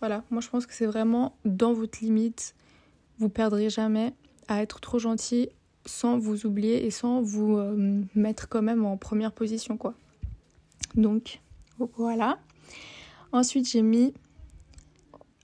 Voilà, 0.00 0.22
moi 0.30 0.40
je 0.40 0.48
pense 0.48 0.66
que 0.66 0.74
c'est 0.74 0.86
vraiment 0.86 1.36
dans 1.44 1.72
votre 1.72 1.98
limite. 2.00 2.54
Vous 3.18 3.28
perdrez 3.28 3.70
jamais 3.70 4.14
à 4.46 4.62
être 4.62 4.80
trop 4.80 4.98
gentil 4.98 5.48
sans 5.86 6.18
vous 6.18 6.46
oublier 6.46 6.86
et 6.86 6.90
sans 6.90 7.22
vous 7.22 7.56
euh, 7.56 8.02
mettre 8.14 8.48
quand 8.48 8.62
même 8.62 8.84
en 8.84 8.96
première 8.96 9.32
position, 9.32 9.76
quoi. 9.76 9.94
Donc, 10.94 11.40
voilà. 11.96 12.38
Ensuite, 13.32 13.68
j'ai 13.68 13.82
mis 13.82 14.14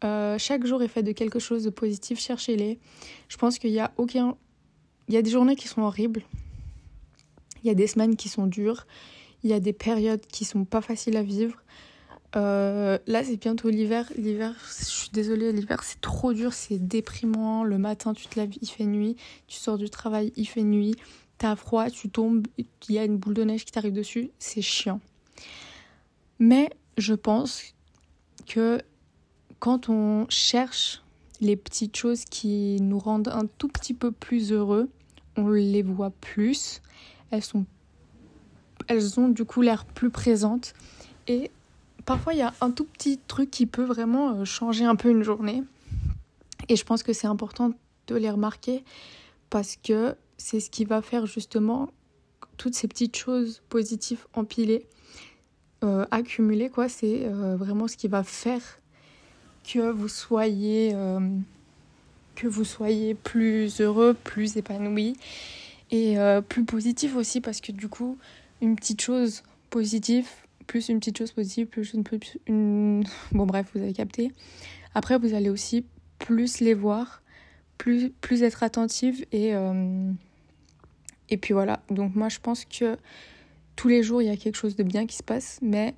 euh, 0.02 0.36
chaque 0.38 0.66
jour 0.66 0.82
est 0.82 0.88
fait 0.88 1.02
de 1.02 1.12
quelque 1.12 1.38
chose 1.38 1.64
de 1.64 1.70
positif, 1.70 2.18
cherchez-les. 2.20 2.78
Je 3.28 3.36
pense 3.36 3.58
qu'il 3.58 3.70
y 3.70 3.80
a 3.80 3.92
aucun. 3.96 4.36
Il 5.08 5.14
y 5.14 5.16
a 5.16 5.22
des 5.22 5.30
journées 5.30 5.56
qui 5.56 5.68
sont 5.68 5.82
horribles. 5.82 6.22
Il 7.62 7.68
y 7.68 7.70
a 7.70 7.74
des 7.74 7.86
semaines 7.86 8.16
qui 8.16 8.28
sont 8.28 8.46
dures. 8.46 8.86
Il 9.42 9.50
y 9.50 9.52
a 9.52 9.60
des 9.60 9.72
périodes 9.72 10.26
qui 10.26 10.44
sont 10.44 10.64
pas 10.64 10.80
faciles 10.80 11.16
à 11.16 11.22
vivre. 11.22 11.56
Euh, 12.36 12.98
là, 13.06 13.22
c'est 13.22 13.36
bientôt 13.36 13.68
l'hiver. 13.68 14.10
L'hiver, 14.16 14.54
je 14.78 14.84
suis 14.84 15.10
désolée, 15.10 15.52
l'hiver, 15.52 15.82
c'est 15.84 16.00
trop 16.00 16.32
dur, 16.32 16.52
c'est 16.52 16.78
déprimant. 16.78 17.62
Le 17.64 17.78
matin, 17.78 18.12
tu 18.12 18.26
te 18.26 18.38
lèves, 18.38 18.50
il 18.60 18.68
fait 18.68 18.84
nuit. 18.84 19.16
Tu 19.46 19.58
sors 19.58 19.78
du 19.78 19.88
travail, 19.88 20.32
il 20.36 20.46
fait 20.46 20.62
nuit. 20.62 20.96
T'as 21.38 21.56
froid, 21.56 21.90
tu 21.90 22.08
tombes, 22.08 22.46
il 22.58 22.66
y 22.88 22.98
a 22.98 23.04
une 23.04 23.16
boule 23.16 23.34
de 23.34 23.44
neige 23.44 23.64
qui 23.64 23.72
t'arrive 23.72 23.92
dessus. 23.92 24.30
C'est 24.38 24.62
chiant. 24.62 25.00
Mais 26.38 26.70
je 26.98 27.14
pense 27.14 27.74
que 28.46 28.80
quand 29.58 29.88
on 29.88 30.26
cherche 30.28 31.02
les 31.40 31.56
petites 31.56 31.96
choses 31.96 32.24
qui 32.24 32.78
nous 32.80 32.98
rendent 32.98 33.28
un 33.28 33.46
tout 33.58 33.68
petit 33.68 33.94
peu 33.94 34.10
plus 34.10 34.52
heureux, 34.52 34.88
on 35.36 35.48
les 35.48 35.82
voit 35.82 36.10
plus. 36.10 36.80
Elles 37.30 37.42
sont 37.42 37.66
elles 38.86 39.18
ont 39.18 39.28
du 39.28 39.44
coup 39.44 39.62
l'air 39.62 39.86
plus 39.86 40.10
présentes 40.10 40.74
et 41.26 41.50
parfois 42.04 42.34
il 42.34 42.38
y 42.38 42.42
a 42.42 42.52
un 42.60 42.70
tout 42.70 42.84
petit 42.84 43.18
truc 43.26 43.50
qui 43.50 43.64
peut 43.64 43.84
vraiment 43.84 44.30
euh, 44.34 44.44
changer 44.44 44.84
un 44.84 44.96
peu 44.96 45.08
une 45.10 45.22
journée. 45.22 45.62
Et 46.68 46.76
je 46.76 46.84
pense 46.84 47.02
que 47.02 47.12
c'est 47.12 47.26
important 47.26 47.72
de 48.06 48.16
les 48.16 48.30
remarquer 48.30 48.84
parce 49.50 49.76
que 49.76 50.14
c'est 50.36 50.60
ce 50.60 50.70
qui 50.70 50.84
va 50.84 51.00
faire 51.02 51.26
justement 51.26 51.90
toutes 52.56 52.74
ces 52.74 52.88
petites 52.88 53.16
choses 53.16 53.62
positives 53.68 54.26
empilées, 54.34 54.86
euh, 55.82 56.06
accumulées, 56.10 56.70
quoi. 56.70 56.88
C'est 56.88 57.26
euh, 57.26 57.56
vraiment 57.56 57.88
ce 57.88 57.96
qui 57.96 58.08
va 58.08 58.22
faire 58.22 58.62
que 59.64 59.90
vous 59.90 60.08
soyez, 60.08 60.94
que 62.34 62.46
vous 62.46 62.64
soyez 62.64 63.14
plus 63.14 63.80
heureux, 63.80 64.14
plus 64.24 64.56
épanoui 64.56 65.16
et 65.90 66.16
plus 66.48 66.64
positif 66.64 67.16
aussi 67.16 67.40
parce 67.40 67.60
que 67.60 67.72
du 67.72 67.88
coup, 67.88 68.18
une 68.60 68.76
petite 68.76 69.00
chose 69.00 69.42
positive 69.70 70.26
plus 70.66 70.88
une 70.88 70.98
petite 70.98 71.18
chose 71.18 71.32
positive, 71.32 71.66
plus 71.66 71.92
une, 71.94 72.04
plus 72.04 72.38
une... 72.46 73.04
Bon 73.32 73.46
bref, 73.46 73.68
vous 73.74 73.82
avez 73.82 73.92
capté. 73.92 74.32
Après, 74.94 75.18
vous 75.18 75.34
allez 75.34 75.50
aussi 75.50 75.84
plus 76.18 76.60
les 76.60 76.74
voir, 76.74 77.22
plus, 77.78 78.10
plus 78.10 78.42
être 78.42 78.62
attentive 78.62 79.24
et... 79.32 79.54
Euh, 79.54 80.10
et 81.30 81.38
puis 81.38 81.54
voilà, 81.54 81.80
donc 81.88 82.14
moi 82.14 82.28
je 82.28 82.38
pense 82.38 82.66
que 82.66 82.98
tous 83.76 83.88
les 83.88 84.02
jours 84.02 84.20
il 84.20 84.26
y 84.26 84.30
a 84.30 84.36
quelque 84.36 84.56
chose 84.56 84.76
de 84.76 84.82
bien 84.82 85.06
qui 85.06 85.16
se 85.16 85.22
passe, 85.22 85.58
mais 85.62 85.94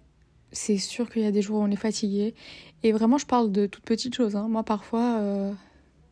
c'est 0.53 0.79
sûr 0.79 1.11
qu'il 1.11 1.23
y 1.23 1.27
a 1.27 1.31
des 1.31 1.43
jours 1.43 1.59
où 1.59 1.63
on 1.63 1.71
est 1.71 1.77
fatigué. 1.77 2.35
Et 2.83 2.93
vraiment, 2.93 3.19
je 3.19 3.27
parle 3.27 3.53
de 3.53 3.67
toutes 3.67 3.85
petites 3.85 4.15
choses. 4.15 4.37
Hein. 4.37 4.49
Moi, 4.49 4.63
parfois, 4.63 5.19
euh, 5.19 5.53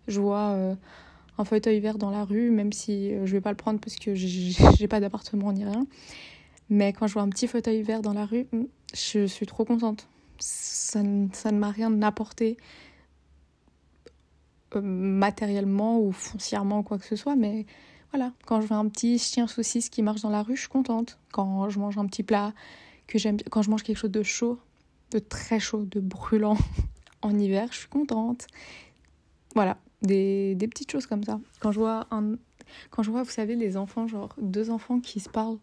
je 0.09 0.21
vois 0.21 0.51
euh, 0.51 0.75
un 1.39 1.45
fauteuil 1.45 1.81
vert 1.81 1.99
dans 1.99 2.11
la 2.11 2.25
rue, 2.25 2.51
même 2.51 2.73
si 2.73 3.13
je 3.25 3.33
vais 3.33 3.41
pas 3.41 3.51
le 3.51 3.57
prendre 3.57 3.81
parce 3.81 3.97
que 3.97 4.15
j'ai 4.15 4.89
pas 4.89 5.01
d'appartement 5.01 5.53
ni 5.53 5.65
rien. 5.65 5.87
Mais 6.71 6.93
quand 6.93 7.07
je 7.07 7.15
vois 7.15 7.23
un 7.23 7.29
petit 7.29 7.47
fauteuil 7.47 7.83
vert 7.83 8.03
dans 8.03 8.15
la 8.15 8.27
rue, 8.27 8.47
hmm, 8.53 8.65
je 8.95 9.27
suis 9.27 9.47
trop 9.47 9.65
contente. 9.65 10.09
Ça, 10.39 11.01
ça 11.33 11.53
ne 11.53 11.59
m'a 11.59 11.71
rien 11.71 12.03
apporté 12.03 12.57
euh, 14.77 14.81
matériellement 14.83 16.01
ou 16.01 16.13
foncièrement 16.13 16.81
ou 16.81 16.83
quoi 16.83 16.99
que 16.99 17.05
ce 17.05 17.17
soit, 17.17 17.37
mais 17.37 17.67
voilà, 18.13 18.33
quand 18.47 18.61
je 18.61 18.67
vois 18.67 18.77
un 18.77 18.89
petit 18.89 19.19
chien 19.19 19.47
saucisse 19.47 19.89
qui 19.89 20.03
marche 20.03 20.23
dans 20.23 20.31
la 20.31 20.43
rue, 20.43 20.57
je 20.57 20.63
suis 20.63 20.71
contente. 20.71 21.19
Quand 21.33 21.69
je 21.69 21.79
mange 21.79 21.99
un 21.99 22.07
petit 22.07 22.23
plat 22.23 22.53
que 23.15 23.21
j'aime, 23.21 23.37
quand 23.49 23.63
je 23.63 23.71
mange 23.71 23.85
quelque 23.85 23.97
chose 23.97 24.11
de 24.11 24.25
chaud, 24.25 24.59
de 25.13 25.21
très 25.21 25.61
chaud, 25.61 25.85
de 25.85 26.01
brûlant 26.01 26.59
en 27.23 27.39
hiver, 27.39 27.69
je 27.71 27.79
suis 27.79 27.89
contente. 27.89 28.49
Voilà, 29.55 29.79
des, 30.03 30.57
des 30.57 30.67
petites 30.67 30.91
choses 30.91 31.07
comme 31.07 31.23
ça. 31.23 31.39
Quand 31.61 31.71
je 31.71 31.79
vois 31.79 32.09
un, 32.11 32.33
quand 32.91 33.05
je 33.05 33.13
vois, 33.13 33.23
vous 33.23 33.31
savez, 33.31 33.55
les 33.55 33.77
enfants, 33.77 34.09
genre 34.09 34.35
deux 34.41 34.69
enfants 34.69 34.99
qui 34.99 35.21
se 35.21 35.29
parlent 35.29 35.59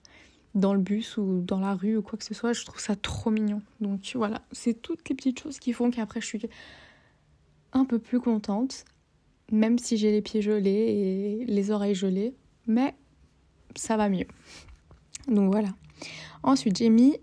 dans 0.56 0.74
le 0.74 0.80
bus 0.80 1.18
ou 1.18 1.42
dans 1.42 1.60
la 1.60 1.76
rue 1.76 1.98
ou 1.98 2.02
quoi 2.02 2.18
que 2.18 2.24
ce 2.24 2.34
soit, 2.34 2.54
je 2.54 2.64
trouve 2.64 2.80
ça 2.80 2.96
trop 2.96 3.32
mignon. 3.32 3.62
Donc 3.82 4.10
voilà, 4.16 4.44
c'est 4.54 4.82
toutes 4.82 5.10
les 5.10 5.16
petites 5.16 5.42
choses 5.42 5.60
qui 5.60 5.74
font 5.74 5.92
qu'après 5.92 6.22
je 6.22 6.28
suis 6.28 6.42
un 7.74 7.84
peu 7.84 8.00
plus 8.00 8.22
contente, 8.22 8.86
même 9.52 9.78
si 9.78 9.98
j'ai 9.98 10.12
les 10.12 10.22
pieds 10.22 10.42
gelés 10.42 11.42
et 11.42 11.46
les 11.46 11.72
oreilles 11.72 11.96
gelées, 11.96 12.34
mais 12.66 12.96
ça 13.76 13.98
va 13.98 14.08
mieux. 14.08 14.28
Donc 15.28 15.52
voilà. 15.52 15.70
Ensuite, 16.44 16.78
j'ai 16.78 16.90
mis 16.90 17.18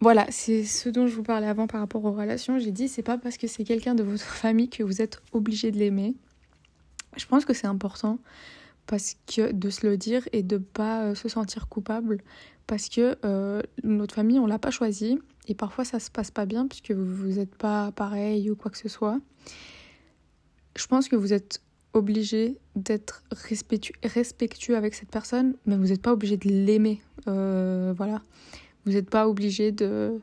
voilà, 0.00 0.26
c'est 0.30 0.64
ce 0.64 0.88
dont 0.88 1.06
je 1.06 1.14
vous 1.14 1.22
parlais 1.22 1.46
avant 1.46 1.66
par 1.66 1.80
rapport 1.80 2.04
aux 2.04 2.12
relations. 2.12 2.58
J'ai 2.58 2.72
dit, 2.72 2.88
c'est 2.88 3.02
pas 3.02 3.16
parce 3.16 3.38
que 3.38 3.46
c'est 3.46 3.64
quelqu'un 3.64 3.94
de 3.94 4.02
votre 4.02 4.24
famille 4.24 4.68
que 4.68 4.82
vous 4.82 5.00
êtes 5.00 5.20
obligé 5.32 5.70
de 5.70 5.78
l'aimer. 5.78 6.14
Je 7.16 7.26
pense 7.26 7.44
que 7.44 7.54
c'est 7.54 7.66
important 7.66 8.18
parce 8.86 9.16
que 9.26 9.52
de 9.52 9.70
se 9.70 9.86
le 9.86 9.96
dire 9.96 10.28
et 10.32 10.42
de 10.42 10.58
pas 10.58 11.04
euh, 11.04 11.14
se 11.14 11.28
sentir 11.28 11.68
coupable 11.68 12.22
parce 12.66 12.88
que 12.88 13.16
euh, 13.24 13.62
notre 13.82 14.14
famille 14.14 14.38
on 14.38 14.46
l'a 14.46 14.58
pas 14.58 14.70
choisi 14.70 15.18
et 15.48 15.54
parfois 15.54 15.84
ça 15.84 15.98
se 15.98 16.10
passe 16.10 16.30
pas 16.30 16.46
bien 16.46 16.66
puisque 16.68 16.92
vous 16.92 17.34
n'êtes 17.34 17.54
pas 17.54 17.90
pareil 17.92 18.50
ou 18.50 18.54
quoi 18.54 18.70
que 18.70 18.78
ce 18.78 18.88
soit. 18.88 19.18
Je 20.76 20.86
pense 20.86 21.08
que 21.08 21.16
vous 21.16 21.32
êtes 21.32 21.62
obligé 21.94 22.58
d'être 22.74 23.22
respectueux, 23.30 23.94
respectueux 24.04 24.76
avec 24.76 24.94
cette 24.94 25.10
personne, 25.10 25.54
mais 25.64 25.76
vous 25.76 25.86
n'êtes 25.86 26.02
pas 26.02 26.12
obligé 26.12 26.36
de 26.36 26.48
l'aimer. 26.48 27.00
Euh, 27.26 27.94
voilà, 27.96 28.20
vous 28.86 28.92
n'êtes 28.92 29.10
pas 29.10 29.28
obligé 29.28 29.72
de 29.72 30.20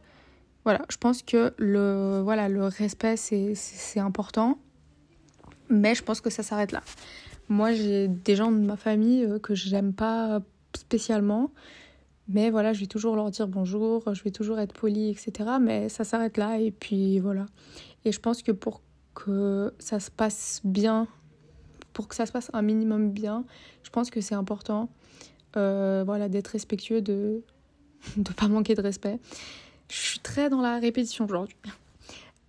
voilà. 0.64 0.82
Je 0.90 0.98
pense 0.98 1.22
que 1.22 1.54
le 1.58 2.22
voilà 2.24 2.50
le 2.50 2.66
respect 2.66 3.18
c'est 3.18 4.00
important, 4.00 4.58
mais 5.70 5.94
je 5.94 6.04
pense 6.04 6.22
que 6.22 6.30
ça 6.30 6.42
s'arrête 6.44 6.72
là. 6.72 6.82
Moi, 7.50 7.74
j'ai 7.74 8.08
des 8.08 8.36
gens 8.36 8.52
de 8.52 8.58
ma 8.58 8.78
famille 8.78 9.26
euh, 9.26 9.38
que 9.38 9.54
j'aime 9.54 9.94
pas 9.94 10.42
spécialement. 10.76 11.52
Mais 12.30 12.50
voilà, 12.52 12.72
je 12.72 12.80
vais 12.80 12.88
toujours 12.88 13.18
leur 13.18 13.30
dire 13.32 13.50
bonjour, 13.50 14.14
je 14.14 14.24
vais 14.24 14.32
toujours 14.32 14.58
être 14.60 14.74
polie, 14.74 15.10
etc. 15.10 15.58
Mais 15.60 15.90
ça 15.90 16.06
s'arrête 16.06 16.38
là 16.38 16.58
et 16.58 16.72
puis 16.72 17.20
voilà. 17.20 17.46
Et 18.06 18.14
je 18.14 18.20
pense 18.20 18.42
que 18.44 18.54
pour 18.54 18.82
que 19.14 19.74
ça 19.78 20.00
se 20.00 20.10
passe 20.10 20.62
bien, 20.64 21.08
pour 21.92 22.08
que 22.08 22.16
ça 22.16 22.26
se 22.26 22.32
passe 22.32 22.50
un 22.54 22.62
minimum 22.62 23.12
bien, 23.12 23.44
je 23.84 23.90
pense 23.90 24.10
que 24.10 24.22
c'est 24.22 24.36
important 24.36 24.90
euh, 25.58 26.04
voilà, 26.06 26.30
d'être 26.30 26.48
respectueux, 26.48 27.02
de 27.02 27.44
ne 28.18 28.24
pas 28.24 28.48
manquer 28.48 28.76
de 28.76 28.82
respect. 28.82 29.20
Je 29.90 29.96
suis 29.96 30.20
très 30.20 30.50
dans 30.50 30.62
la 30.62 30.80
répétition 30.80 31.26
aujourd'hui. 31.26 31.58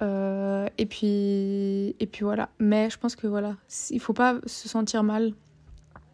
Euh, 0.02 0.66
et 0.78 0.86
puis 0.86 1.94
et 2.00 2.06
puis 2.10 2.24
voilà. 2.24 2.48
Mais 2.58 2.90
je 2.90 2.98
pense 2.98 3.16
que 3.16 3.26
voilà, 3.26 3.56
il 3.90 4.00
faut 4.00 4.12
pas 4.12 4.40
se 4.46 4.68
sentir 4.68 5.02
mal 5.02 5.32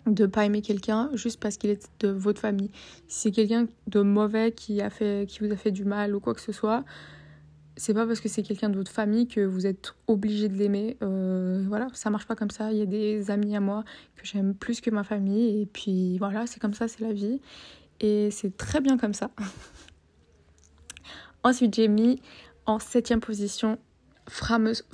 de 0.07 0.27
pas 0.27 0.45
aimer 0.45 0.63
quelqu'un 0.63 1.11
juste 1.15 1.41
parce 1.41 1.57
qu'il 1.57 1.71
est 1.71 1.89
de 2.01 2.09
votre 2.09 2.41
famille. 2.41 2.71
Si 3.09 3.23
c'est 3.23 3.31
quelqu'un 3.31 3.67
de 3.87 4.01
mauvais 4.01 4.53
qui 4.53 4.81
a 4.81 4.91
fait 4.91 5.29
qui 5.29 5.41
vous 5.41 5.53
a 5.53 5.57
fait 5.57 5.71
du 5.71 5.85
mal 5.85 6.15
ou 6.15 6.21
quoi 6.21 6.35
que 6.35 6.41
ce 6.41 6.53
soit, 6.53 6.85
c'est 7.77 7.95
pas 7.95 8.07
parce 8.07 8.21
que 8.21 8.29
c'est 8.29 8.43
quelqu'un 8.43 8.69
de 8.69 8.77
votre 8.77 8.93
famille 8.93 9.27
que 9.27 9.41
vous 9.41 9.67
êtes 9.67 9.95
obligé 10.07 10.49
de 10.49 10.57
l'aimer. 10.57 10.97
Euh, 11.03 11.65
voilà, 11.69 11.89
ça 11.95 12.11
marche 12.11 12.27
pas 12.27 12.35
comme 12.35 12.51
ça. 12.51 12.73
Il 12.73 12.79
y 12.79 12.83
a 12.83 12.87
des 12.87 13.31
amis 13.31 13.57
à 13.57 13.61
moi 13.61 13.85
que 14.17 14.27
j'aime 14.27 14.55
plus 14.55 14.81
que 14.81 14.91
ma 14.91 15.05
famille 15.05 15.63
et 15.63 15.67
puis 15.67 16.19
voilà, 16.19 16.47
c'est 16.47 16.61
comme 16.61 16.75
ça, 16.75 16.89
c'est 16.89 17.01
la 17.01 17.13
vie 17.13 17.41
et 18.01 18.31
c'est 18.31 18.57
très 18.57 18.81
bien 18.81 18.99
comme 18.99 19.15
ça. 19.15 19.31
Ensuite, 21.43 21.75
j'ai 21.75 21.89
mis 21.89 22.21
en 22.67 22.79
septième 22.79 23.21
position, 23.21 23.79
fameuse, 24.29 24.85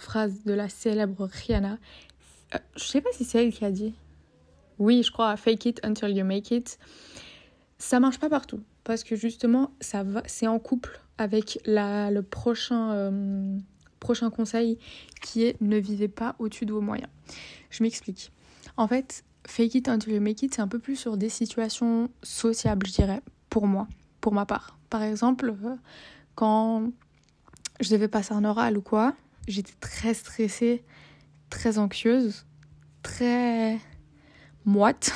phrase 0.00 0.44
de 0.44 0.52
la 0.52 0.68
célèbre 0.68 1.28
Rihanna. 1.30 1.78
Euh, 2.54 2.58
je 2.76 2.84
sais 2.84 3.00
pas 3.00 3.10
si 3.12 3.24
c'est 3.24 3.44
elle 3.44 3.52
qui 3.52 3.64
a 3.64 3.70
dit. 3.70 3.94
Oui, 4.78 5.02
je 5.02 5.12
crois 5.12 5.36
fake 5.36 5.66
it 5.66 5.80
until 5.84 6.08
you 6.08 6.24
make 6.24 6.50
it. 6.50 6.78
Ça 7.78 8.00
marche 8.00 8.18
pas 8.18 8.28
partout 8.28 8.60
parce 8.82 9.04
que 9.04 9.16
justement, 9.16 9.72
ça 9.80 10.02
va, 10.02 10.22
c'est 10.26 10.46
en 10.46 10.58
couple 10.58 11.00
avec 11.18 11.60
la, 11.64 12.10
le 12.10 12.22
prochain, 12.22 12.92
euh, 12.92 13.58
prochain 14.00 14.30
conseil 14.30 14.78
qui 15.22 15.44
est 15.44 15.60
ne 15.60 15.76
vivez 15.76 16.08
pas 16.08 16.34
au-dessus 16.38 16.66
de 16.66 16.72
vos 16.72 16.80
moyens. 16.80 17.10
Je 17.70 17.82
m'explique. 17.82 18.32
En 18.76 18.88
fait, 18.88 19.24
fake 19.46 19.74
it 19.74 19.88
until 19.88 20.12
you 20.12 20.20
make 20.20 20.42
it, 20.42 20.54
c'est 20.54 20.62
un 20.62 20.68
peu 20.68 20.78
plus 20.78 20.96
sur 20.96 21.16
des 21.16 21.28
situations 21.28 22.10
sociables, 22.22 22.86
je 22.86 22.92
dirais, 22.92 23.22
pour 23.50 23.66
moi, 23.66 23.86
pour 24.20 24.32
ma 24.32 24.46
part. 24.46 24.78
Par 24.90 25.02
exemple, 25.02 25.54
euh, 25.64 25.74
quand 26.34 26.90
je 27.80 27.90
devais 27.90 28.08
passer 28.08 28.32
un 28.32 28.44
oral 28.44 28.78
ou 28.78 28.82
quoi, 28.82 29.14
j'étais 29.48 29.74
très 29.80 30.14
stressée, 30.14 30.84
très 31.50 31.78
anxieuse, 31.78 32.46
très 33.02 33.78
moite. 34.64 35.12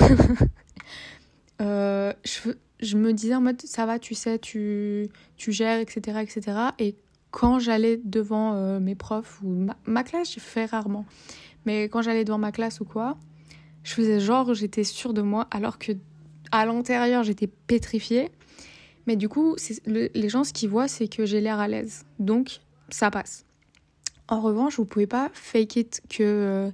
euh, 1.61 2.13
je, 2.23 2.51
je, 2.79 2.97
me 2.97 3.13
disais 3.13 3.35
en 3.35 3.41
mode 3.41 3.61
ça 3.61 3.85
va, 3.85 3.99
tu 3.99 4.15
sais, 4.15 4.39
tu, 4.39 5.09
tu 5.37 5.51
gères, 5.51 5.79
etc. 5.79 6.19
etc. 6.21 6.57
Et 6.77 6.95
quand 7.31 7.59
j'allais 7.59 7.99
devant 8.03 8.53
euh, 8.53 8.79
mes 8.79 8.95
profs 8.95 9.41
ou 9.43 9.49
ma, 9.49 9.77
ma 9.85 10.03
classe, 10.03 10.33
j'ai 10.33 10.39
fait 10.39 10.65
rarement. 10.65 11.05
Mais 11.65 11.83
quand 11.83 12.01
j'allais 12.01 12.23
devant 12.23 12.37
ma 12.37 12.51
classe 12.51 12.79
ou 12.79 12.85
quoi, 12.85 13.17
je 13.89 13.95
faisais 13.95 14.19
genre 14.19 14.53
j'étais 14.53 14.83
sûre 14.83 15.13
de 15.13 15.21
moi 15.21 15.47
alors 15.51 15.79
que 15.79 15.93
à 16.51 16.65
l'intérieur 16.65 17.23
j'étais 17.23 17.47
pétrifiée 17.47 18.31
mais 19.09 19.15
du 19.15 19.27
coup, 19.27 19.55
les 19.87 20.29
gens, 20.29 20.43
ce 20.43 20.53
qu'ils 20.53 20.69
voient, 20.69 20.87
c'est 20.87 21.07
que 21.07 21.25
j'ai 21.25 21.41
l'air 21.41 21.57
à 21.57 21.67
l'aise. 21.67 22.05
Donc, 22.19 22.59
ça 22.89 23.09
passe. 23.09 23.43
En 24.27 24.39
revanche, 24.39 24.77
vous 24.77 24.85
pouvez 24.85 25.07
pas 25.07 25.31
fake 25.33 25.75
it 25.77 26.01
que 26.07 26.21
euh, 26.21 26.71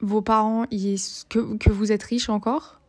vos 0.00 0.22
parents, 0.22 0.64
que, 0.66 1.56
que 1.56 1.70
vous 1.70 1.90
êtes 1.90 2.04
riche 2.04 2.28
encore, 2.28 2.80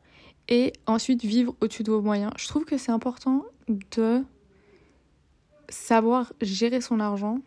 et 0.48 0.74
ensuite 0.86 1.24
vivre 1.26 1.56
au-dessus 1.60 1.82
de 1.82 1.92
vos 1.92 2.04
moyens. 2.04 2.32
Je 2.38 2.48
trouve 2.48 2.66
que 2.66 2.78
c'est 2.78 2.92
important 2.92 3.44
de 3.68 4.24
savoir 5.68 6.32
gérer 6.40 6.82
son 6.82 7.00
argent 7.00 7.40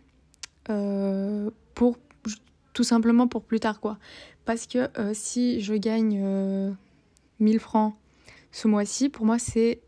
euh, 0.68 1.48
pour 1.76 1.96
tout 2.78 2.84
simplement 2.84 3.26
pour 3.26 3.42
plus 3.42 3.58
tard 3.58 3.80
quoi. 3.80 3.98
Parce 4.44 4.68
que 4.68 4.88
euh, 5.00 5.10
si 5.12 5.60
je 5.60 5.74
gagne 5.74 6.24
1000 7.40 7.58
francs 7.58 7.96
ce 8.52 8.68
mois-ci, 8.68 9.08
pour 9.08 9.26
moi 9.26 9.40
c'est 9.40 9.80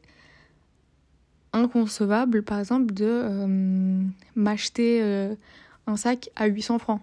inconcevable 1.53 2.43
par 2.43 2.59
exemple 2.59 2.93
de 2.93 4.03
m'acheter 4.35 5.01
un 5.87 5.97
sac 5.97 6.31
à 6.35 6.47
800 6.47 6.81
francs. 6.81 7.01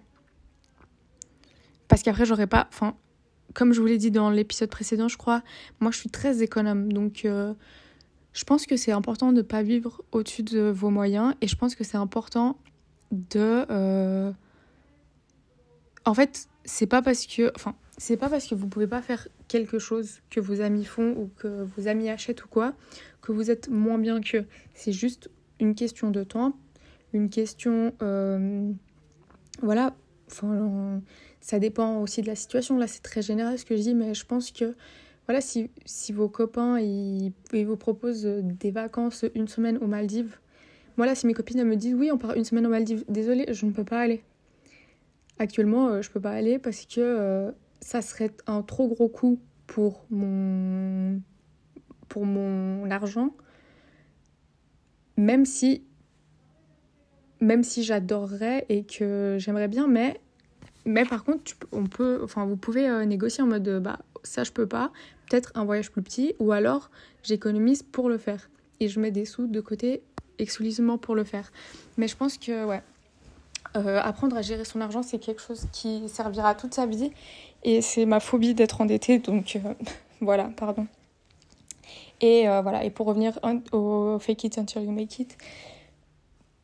Parce 1.88 2.02
qu'après 2.02 2.26
j'aurais 2.26 2.46
pas 2.46 2.68
enfin 2.70 2.94
comme 3.54 3.72
je 3.72 3.80
vous 3.80 3.86
l'ai 3.86 3.96
dit 3.96 4.10
dans 4.10 4.28
l'épisode 4.28 4.68
précédent, 4.68 5.08
je 5.08 5.16
crois, 5.16 5.42
moi 5.80 5.90
je 5.90 5.96
suis 5.96 6.10
très 6.10 6.42
économe. 6.42 6.92
Donc 6.92 7.24
euh, 7.24 7.54
je 8.34 8.44
pense 8.44 8.66
que 8.66 8.76
c'est 8.76 8.92
important 8.92 9.32
de 9.32 9.38
ne 9.38 9.42
pas 9.42 9.62
vivre 9.62 10.02
au-dessus 10.12 10.42
de 10.42 10.68
vos 10.68 10.90
moyens. 10.90 11.34
Et 11.40 11.48
je 11.48 11.56
pense 11.56 11.74
que 11.74 11.82
c'est 11.82 11.96
important 11.96 12.58
de. 13.10 14.34
En 16.08 16.14
fait, 16.14 16.48
c'est 16.64 16.86
pas 16.86 17.02
parce 17.02 17.26
que. 17.26 17.52
Enfin, 17.54 17.74
c'est 17.96 18.16
pas 18.16 18.28
parce 18.28 18.46
que 18.46 18.54
vous 18.54 18.68
pouvez 18.68 18.86
pas 18.86 19.02
faire 19.02 19.28
quelque 19.48 19.78
chose 19.78 20.20
que 20.30 20.40
vos 20.40 20.60
amis 20.60 20.84
font 20.84 21.12
ou 21.12 21.30
que 21.36 21.64
vos 21.76 21.88
amis 21.88 22.08
achètent 22.08 22.44
ou 22.44 22.48
quoi 22.48 22.74
que 23.20 23.32
vous 23.32 23.50
êtes 23.50 23.68
moins 23.68 23.98
bien 23.98 24.20
qu'eux. 24.20 24.46
C'est 24.74 24.92
juste 24.92 25.30
une 25.60 25.74
question 25.74 26.10
de 26.10 26.22
temps, 26.24 26.56
une 27.12 27.28
question. 27.28 27.92
Euh, 28.02 28.70
voilà. 29.62 29.94
Enfin 30.30 31.00
ça 31.40 31.58
dépend 31.58 32.00
aussi 32.00 32.22
de 32.22 32.26
la 32.26 32.34
situation. 32.34 32.76
Là, 32.76 32.86
c'est 32.86 33.02
très 33.02 33.22
général 33.22 33.58
ce 33.58 33.64
que 33.64 33.76
je 33.76 33.82
dis, 33.82 33.94
mais 33.94 34.14
je 34.14 34.24
pense 34.24 34.50
que 34.50 34.74
voilà, 35.26 35.40
si, 35.40 35.70
si 35.84 36.12
vos 36.12 36.28
copains 36.28 36.78
ils, 36.80 37.32
vous 37.52 37.76
proposent 37.76 38.24
des 38.24 38.70
vacances 38.70 39.24
une 39.34 39.48
semaine 39.48 39.78
aux 39.78 39.86
Maldives, 39.86 40.38
moi 40.96 41.06
là, 41.06 41.14
si 41.14 41.26
mes 41.26 41.34
copines 41.34 41.62
me 41.64 41.76
disent 41.76 41.94
oui, 41.94 42.10
on 42.10 42.18
part 42.18 42.34
une 42.34 42.44
semaine 42.44 42.66
aux 42.66 42.70
Maldives, 42.70 43.04
désolé, 43.08 43.46
je 43.52 43.66
ne 43.66 43.72
peux 43.72 43.84
pas 43.84 44.00
aller. 44.00 44.22
Actuellement, 45.38 45.88
euh, 45.88 46.02
je 46.02 46.10
peux 46.10 46.20
pas 46.20 46.32
aller 46.32 46.58
parce 46.58 46.84
que 46.84 47.00
euh, 47.00 47.52
ça 47.80 48.02
serait 48.02 48.32
un 48.46 48.62
trop 48.62 48.88
gros 48.88 49.08
coût 49.08 49.40
pour 49.66 50.04
mon 50.10 51.20
pour 52.08 52.24
mon 52.24 52.90
argent. 52.90 53.34
Même 55.16 55.44
si 55.44 55.84
même 57.40 57.62
si 57.62 57.84
j'adorerais 57.84 58.66
et 58.68 58.84
que 58.84 59.36
j'aimerais 59.38 59.68
bien, 59.68 59.86
mais 59.86 60.20
mais 60.84 61.04
par 61.04 61.22
contre, 61.22 61.52
on 61.70 61.86
peut, 61.86 62.20
enfin, 62.22 62.46
vous 62.46 62.56
pouvez 62.56 62.88
euh, 62.88 63.04
négocier 63.04 63.42
en 63.42 63.46
mode 63.46 63.80
bah 63.82 63.98
ça 64.24 64.42
je 64.42 64.50
peux 64.50 64.66
pas, 64.66 64.90
peut-être 65.28 65.52
un 65.54 65.64
voyage 65.64 65.90
plus 65.90 66.02
petit, 66.02 66.34
ou 66.40 66.50
alors 66.50 66.90
j'économise 67.22 67.82
pour 67.82 68.08
le 68.08 68.18
faire 68.18 68.50
et 68.80 68.88
je 68.88 68.98
mets 68.98 69.10
des 69.10 69.24
sous 69.24 69.46
de 69.46 69.60
côté 69.60 70.02
exclusivement 70.38 70.98
pour 70.98 71.14
le 71.14 71.24
faire. 71.24 71.52
Mais 71.96 72.08
je 72.08 72.16
pense 72.16 72.38
que 72.38 72.64
ouais, 72.64 72.82
euh, 73.76 74.00
apprendre 74.02 74.36
à 74.36 74.42
gérer 74.42 74.64
son 74.64 74.80
argent 74.80 75.02
c'est 75.02 75.18
quelque 75.18 75.42
chose 75.42 75.66
qui 75.72 76.08
servira 76.08 76.54
toute 76.54 76.74
sa 76.74 76.86
vie 76.86 77.10
et 77.62 77.82
c'est 77.82 78.06
ma 78.06 78.20
phobie 78.20 78.54
d'être 78.54 78.80
endettée 78.80 79.18
donc 79.18 79.56
euh, 79.56 79.74
voilà, 80.20 80.50
pardon. 80.56 80.86
Et 82.20 82.48
voilà, 82.48 82.82
et 82.84 82.90
pour 82.90 83.06
revenir 83.06 83.38
au 83.70 84.18
fake 84.18 84.42
it 84.42 84.58
until 84.58 84.82
you 84.82 84.90
make 84.90 85.20
it, 85.20 85.38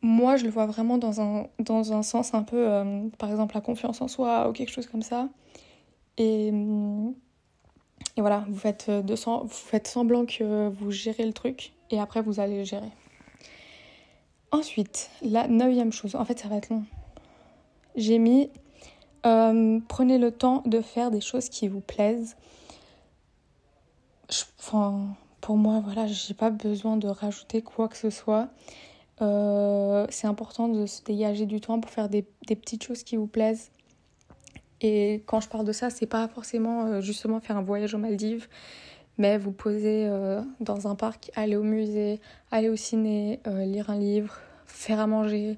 moi, 0.05 0.35
je 0.35 0.43
le 0.43 0.51
vois 0.51 0.67
vraiment 0.67 0.99
dans 0.99 1.19
un, 1.19 1.47
dans 1.57 1.91
un 1.91 2.03
sens 2.03 2.35
un 2.35 2.43
peu, 2.43 2.57
euh, 2.57 3.07
par 3.17 3.31
exemple, 3.31 3.55
la 3.55 3.61
confiance 3.61 4.01
en 4.01 4.07
soi 4.07 4.47
ou 4.47 4.53
quelque 4.53 4.69
chose 4.71 4.85
comme 4.85 5.01
ça. 5.01 5.29
Et, 6.17 6.49
et 8.15 8.21
voilà, 8.21 8.45
vous 8.47 8.57
faites, 8.57 8.89
vous 8.89 9.47
faites 9.49 9.87
semblant 9.87 10.27
que 10.27 10.69
vous 10.69 10.91
gérez 10.91 11.25
le 11.25 11.33
truc 11.33 11.73
et 11.89 11.99
après 11.99 12.21
vous 12.21 12.39
allez 12.39 12.59
le 12.59 12.63
gérer. 12.63 12.91
Ensuite, 14.55 15.09
la 15.21 15.49
neuvième 15.49 15.91
chose, 15.91 16.15
en 16.15 16.23
fait 16.23 16.39
ça 16.39 16.47
va 16.47 16.55
être 16.55 16.69
long. 16.69 16.85
J'ai 17.97 18.19
mis 18.19 18.49
euh, 19.25 19.79
prenez 19.87 20.17
le 20.17 20.31
temps 20.31 20.61
de 20.65 20.81
faire 20.81 21.09
des 21.11 21.21
choses 21.21 21.49
qui 21.49 21.67
vous 21.67 21.81
plaisent. 21.81 22.35
enfin, 24.59 25.07
pour 25.41 25.57
moi, 25.57 25.81
voilà, 25.83 26.07
j'ai 26.07 26.33
pas 26.33 26.51
besoin 26.51 26.95
de 26.95 27.07
rajouter 27.07 27.61
quoi 27.61 27.87
que 27.87 27.97
ce 27.97 28.09
soit. 28.09 28.47
Euh, 29.21 30.05
c'est 30.09 30.27
important 30.27 30.67
de 30.67 30.85
se 30.85 31.03
dégager 31.03 31.45
du 31.45 31.59
temps 31.59 31.79
pour 31.79 31.91
faire 31.91 32.07
des, 32.07 32.21
petites 32.47 32.83
choses 32.83 33.03
qui 33.03 33.15
vous 33.17 33.27
plaisent. 33.27 33.71
Et 34.81 35.23
quand 35.25 35.39
je 35.39 35.49
parle 35.49 35.65
de 35.65 35.71
ça, 35.71 35.89
c'est 35.89 36.05
pas 36.05 36.27
forcément 36.27 36.85
euh, 36.85 37.01
justement 37.01 37.39
faire 37.39 37.57
un 37.57 37.61
voyage 37.63 37.93
aux 37.95 37.97
Maldives, 37.97 38.47
mais 39.17 39.37
vous 39.37 39.51
poser 39.51 40.09
dans 40.59 40.87
un 40.87 40.95
parc, 40.95 41.31
aller 41.35 41.55
au 41.55 41.63
musée, 41.63 42.19
aller 42.51 42.69
au 42.69 42.75
ciné, 42.75 43.39
lire 43.45 43.89
un 43.89 43.97
livre, 43.97 44.41
faire 44.75 44.99
à 44.99 45.07
manger, 45.07 45.57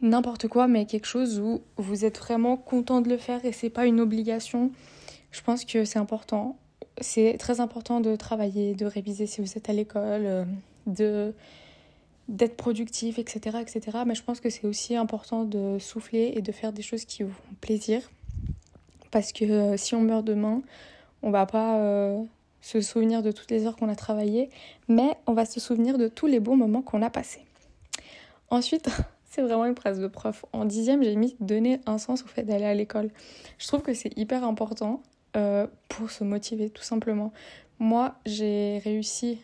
n'importe 0.00 0.48
quoi, 0.48 0.68
mais 0.68 0.86
quelque 0.86 1.06
chose 1.06 1.40
où 1.40 1.60
vous 1.76 2.04
êtes 2.04 2.18
vraiment 2.18 2.56
content 2.56 3.00
de 3.00 3.08
le 3.08 3.18
faire 3.18 3.44
et 3.44 3.52
c'est 3.52 3.70
pas 3.70 3.86
une 3.86 4.00
obligation. 4.00 4.70
Je 5.30 5.42
pense 5.42 5.64
que 5.64 5.84
c'est 5.84 5.98
important. 5.98 6.56
C'est 7.00 7.36
très 7.38 7.60
important 7.60 8.00
de 8.00 8.16
travailler, 8.16 8.74
de 8.74 8.86
réviser 8.86 9.26
si 9.26 9.40
vous 9.40 9.56
êtes 9.56 9.68
à 9.68 9.72
l'école, 9.72 10.46
de 10.86 11.34
d'être 12.28 12.58
productif, 12.58 13.18
etc., 13.18 13.56
etc. 13.62 13.98
Mais 14.06 14.14
je 14.14 14.22
pense 14.22 14.40
que 14.40 14.50
c'est 14.50 14.66
aussi 14.66 14.94
important 14.94 15.44
de 15.44 15.78
souffler 15.78 16.34
et 16.36 16.42
de 16.42 16.52
faire 16.52 16.74
des 16.74 16.82
choses 16.82 17.06
qui 17.06 17.22
vous 17.22 17.32
font 17.32 17.54
plaisir. 17.62 18.02
Parce 19.10 19.32
que 19.32 19.46
euh, 19.46 19.76
si 19.78 19.94
on 19.94 20.02
meurt 20.02 20.26
demain, 20.26 20.60
on 21.22 21.30
va 21.30 21.46
pas 21.46 21.78
euh, 21.78 22.22
se 22.60 22.82
souvenir 22.82 23.22
de 23.22 23.32
toutes 23.32 23.50
les 23.50 23.66
heures 23.66 23.76
qu'on 23.76 23.88
a 23.88 23.96
travaillé, 23.96 24.50
mais 24.88 25.16
on 25.26 25.32
va 25.32 25.46
se 25.46 25.58
souvenir 25.58 25.96
de 25.96 26.06
tous 26.06 26.26
les 26.26 26.38
bons 26.38 26.56
moments 26.56 26.82
qu'on 26.82 27.00
a 27.00 27.08
passés. 27.08 27.47
Ensuite, 28.50 28.88
c'est 29.24 29.42
vraiment 29.42 29.64
une 29.64 29.76
phrase 29.76 30.00
de 30.00 30.06
prof. 30.06 30.44
En 30.52 30.64
dixième, 30.64 31.02
j'ai 31.02 31.16
mis 31.16 31.36
donner 31.40 31.80
un 31.86 31.98
sens 31.98 32.22
au 32.22 32.26
fait 32.26 32.42
d'aller 32.42 32.64
à 32.64 32.74
l'école. 32.74 33.10
Je 33.58 33.66
trouve 33.66 33.82
que 33.82 33.94
c'est 33.94 34.16
hyper 34.16 34.44
important 34.44 35.02
euh, 35.36 35.66
pour 35.88 36.10
se 36.10 36.24
motiver, 36.24 36.70
tout 36.70 36.82
simplement. 36.82 37.32
Moi, 37.78 38.14
j'ai 38.26 38.78
réussi 38.78 39.40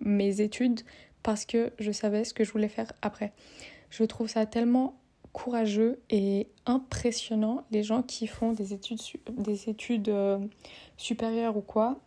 mes 0.00 0.40
études 0.40 0.80
parce 1.22 1.44
que 1.44 1.72
je 1.78 1.90
savais 1.90 2.24
ce 2.24 2.32
que 2.32 2.44
je 2.44 2.52
voulais 2.52 2.68
faire 2.68 2.92
après. 3.02 3.32
Je 3.90 4.04
trouve 4.04 4.28
ça 4.28 4.46
tellement 4.46 4.94
courageux 5.32 6.00
et 6.10 6.48
impressionnant 6.66 7.64
les 7.70 7.82
gens 7.82 8.02
qui 8.02 8.26
font 8.26 8.52
des 8.52 8.72
études, 8.72 9.00
des 9.36 9.68
études 9.68 10.08
euh, 10.08 10.38
supérieures 10.96 11.56
ou 11.56 11.60
quoi 11.60 11.98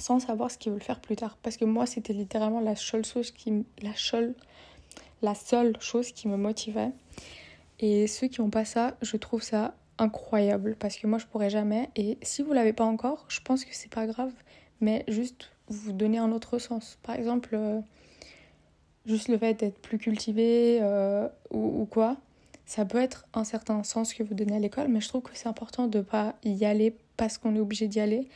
sans 0.00 0.18
savoir 0.18 0.50
ce 0.50 0.58
qu'ils 0.58 0.72
veulent 0.72 0.82
faire 0.82 1.00
plus 1.00 1.16
tard. 1.16 1.36
Parce 1.42 1.56
que 1.56 1.64
moi, 1.64 1.86
c'était 1.86 2.12
littéralement 2.12 2.60
la 2.60 2.74
seule 2.74 3.04
chose 3.04 3.30
qui, 3.30 3.64
la 3.82 3.94
la 5.22 5.34
seule 5.34 5.76
chose 5.80 6.12
qui 6.12 6.28
me 6.28 6.36
motivait. 6.36 6.90
Et 7.78 8.06
ceux 8.06 8.28
qui 8.28 8.40
n'ont 8.40 8.50
pas 8.50 8.64
ça, 8.64 8.96
je 9.02 9.16
trouve 9.16 9.42
ça 9.42 9.74
incroyable 9.98 10.76
parce 10.78 10.96
que 10.96 11.06
moi, 11.06 11.18
je 11.18 11.26
pourrais 11.26 11.50
jamais. 11.50 11.90
Et 11.96 12.18
si 12.22 12.42
vous 12.42 12.52
l'avez 12.52 12.72
pas 12.72 12.84
encore, 12.84 13.24
je 13.28 13.40
pense 13.40 13.64
que 13.64 13.74
c'est 13.74 13.92
pas 13.92 14.06
grave, 14.06 14.32
mais 14.80 15.04
juste 15.08 15.50
vous 15.68 15.92
donner 15.92 16.18
un 16.18 16.32
autre 16.32 16.58
sens. 16.58 16.98
Par 17.02 17.14
exemple, 17.14 17.50
euh, 17.54 17.80
juste 19.06 19.28
le 19.28 19.38
fait 19.38 19.54
d'être 19.54 19.78
plus 19.78 19.98
cultivé 19.98 20.78
euh, 20.80 21.28
ou, 21.50 21.86
quoi, 21.86 22.16
ça 22.66 22.84
peut 22.84 22.98
être 22.98 23.26
un 23.34 23.44
certain 23.44 23.82
sens 23.82 24.14
que 24.14 24.22
vous 24.22 24.34
donnez 24.34 24.56
à 24.56 24.58
l'école, 24.58 24.88
mais 24.88 25.00
je 25.00 25.08
trouve 25.08 25.22
que 25.22 25.30
c'est 25.34 25.48
important 25.48 25.86
de 25.86 26.00
pas 26.00 26.34
y 26.44 26.64
aller 26.64 26.96
parce 27.16 27.38
qu'on 27.38 27.54
est 27.54 27.60
obligé 27.60 27.88
d'y 27.88 28.00
aller, 28.00 28.28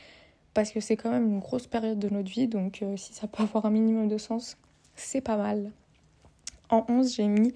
parce 0.53 0.71
que 0.71 0.79
c'est 0.79 0.95
quand 0.95 1.11
même 1.11 1.27
une 1.27 1.39
grosse 1.39 1.67
période 1.67 1.99
de 1.99 2.09
notre 2.09 2.29
vie, 2.29 2.47
donc 2.47 2.81
euh, 2.81 2.95
si 2.97 3.13
ça 3.13 3.27
peut 3.27 3.43
avoir 3.43 3.65
un 3.65 3.71
minimum 3.71 4.07
de 4.07 4.17
sens, 4.17 4.57
c'est 4.95 5.21
pas 5.21 5.37
mal. 5.37 5.71
En 6.69 6.85
11, 6.87 7.15
j'ai 7.15 7.27
mis 7.27 7.53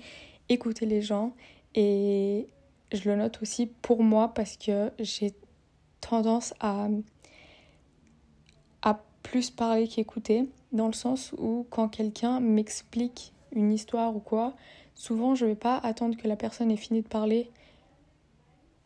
écouter 0.49 0.85
les 0.85 1.01
gens 1.01 1.33
et 1.75 2.47
je 2.91 3.09
le 3.09 3.15
note 3.15 3.41
aussi 3.41 3.67
pour 3.67 4.03
moi 4.03 4.33
parce 4.33 4.57
que 4.57 4.91
j'ai 4.99 5.33
tendance 6.01 6.53
à, 6.59 6.87
plus 9.21 9.51
parler 9.51 9.87
qu'écouter 9.87 10.49
dans 10.71 10.87
le 10.87 10.93
sens 10.93 11.33
où 11.37 11.67
quand 11.69 11.89
quelqu'un 11.89 12.39
m'explique 12.39 13.33
une 13.51 13.71
histoire 13.71 14.15
ou 14.15 14.19
quoi, 14.19 14.55
souvent 14.95 15.35
je 15.35 15.45
vais 15.45 15.55
pas 15.55 15.77
attendre 15.77 16.17
que 16.17 16.27
la 16.27 16.35
personne 16.35 16.71
ait 16.71 16.77
fini 16.77 17.01
de 17.01 17.07
parler 17.07 17.51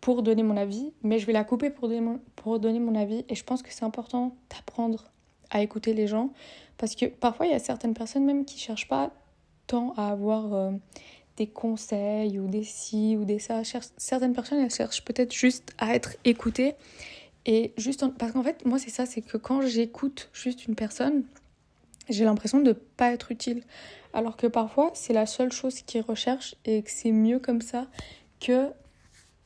pour 0.01 0.21
donner 0.21 0.43
mon 0.43 0.57
avis, 0.57 0.91
mais 1.01 1.19
je 1.19 1.27
vais 1.27 1.33
la 1.33 1.45
couper 1.45 1.69
pour 1.69 1.87
donner 1.87 2.01
mon, 2.01 2.19
pour 2.35 2.59
donner 2.59 2.79
mon 2.79 2.95
avis. 2.95 3.23
Et 3.29 3.35
je 3.35 3.43
pense 3.45 3.61
que 3.61 3.71
c'est 3.71 3.85
important 3.85 4.35
d'apprendre 4.49 5.05
à 5.49 5.61
écouter 5.61 5.93
les 5.93 6.07
gens, 6.07 6.31
parce 6.77 6.95
que 6.95 7.05
parfois 7.05 7.45
il 7.45 7.53
y 7.53 7.55
a 7.55 7.59
certaines 7.59 7.93
personnes 7.93 8.25
même 8.25 8.43
qui 8.43 8.59
cherchent 8.59 8.89
pas 8.89 9.11
tant 9.67 9.93
à 9.97 10.09
avoir 10.09 10.53
euh, 10.53 10.71
des 11.37 11.47
conseils 11.47 12.39
ou 12.39 12.47
des 12.47 12.63
si 12.63 13.15
ou 13.17 13.25
des 13.25 13.39
ça. 13.39 13.61
Certaines 13.97 14.33
personnes 14.33 14.59
elles 14.59 14.71
cherchent 14.71 15.03
peut-être 15.03 15.33
juste 15.33 15.73
à 15.77 15.95
être 15.95 16.15
écoutées. 16.25 16.75
Et 17.45 17.73
juste 17.77 18.05
parce 18.17 18.31
qu'en 18.31 18.43
fait, 18.43 18.65
moi 18.65 18.79
c'est 18.79 18.89
ça, 18.89 19.05
c'est 19.05 19.21
que 19.21 19.37
quand 19.37 19.61
j'écoute 19.61 20.29
juste 20.33 20.65
une 20.67 20.75
personne, 20.75 21.23
j'ai 22.09 22.25
l'impression 22.25 22.59
de 22.59 22.69
ne 22.69 22.73
pas 22.73 23.11
être 23.11 23.31
utile. 23.31 23.63
Alors 24.13 24.37
que 24.37 24.47
parfois, 24.47 24.91
c'est 24.93 25.13
la 25.13 25.25
seule 25.25 25.51
chose 25.51 25.81
qu'ils 25.81 26.01
recherchent 26.01 26.55
et 26.65 26.83
que 26.83 26.91
c'est 26.91 27.11
mieux 27.11 27.39
comme 27.39 27.61
ça 27.61 27.87
que 28.39 28.69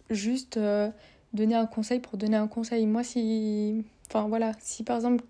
juste 0.10 0.58
euh, 0.58 0.89
donner 1.34 1.56
un 1.56 1.65
conseil 1.65 1.99
pour 1.99 2.17
donner 2.17 2.38
un 2.38 2.47
conseil. 2.47 2.86
Moi, 2.86 3.03
si. 3.03 3.86
Enfin 4.10 4.27
voilà, 4.27 4.51
si 4.60 4.84
par 4.84 4.97
exemple, 4.97 5.23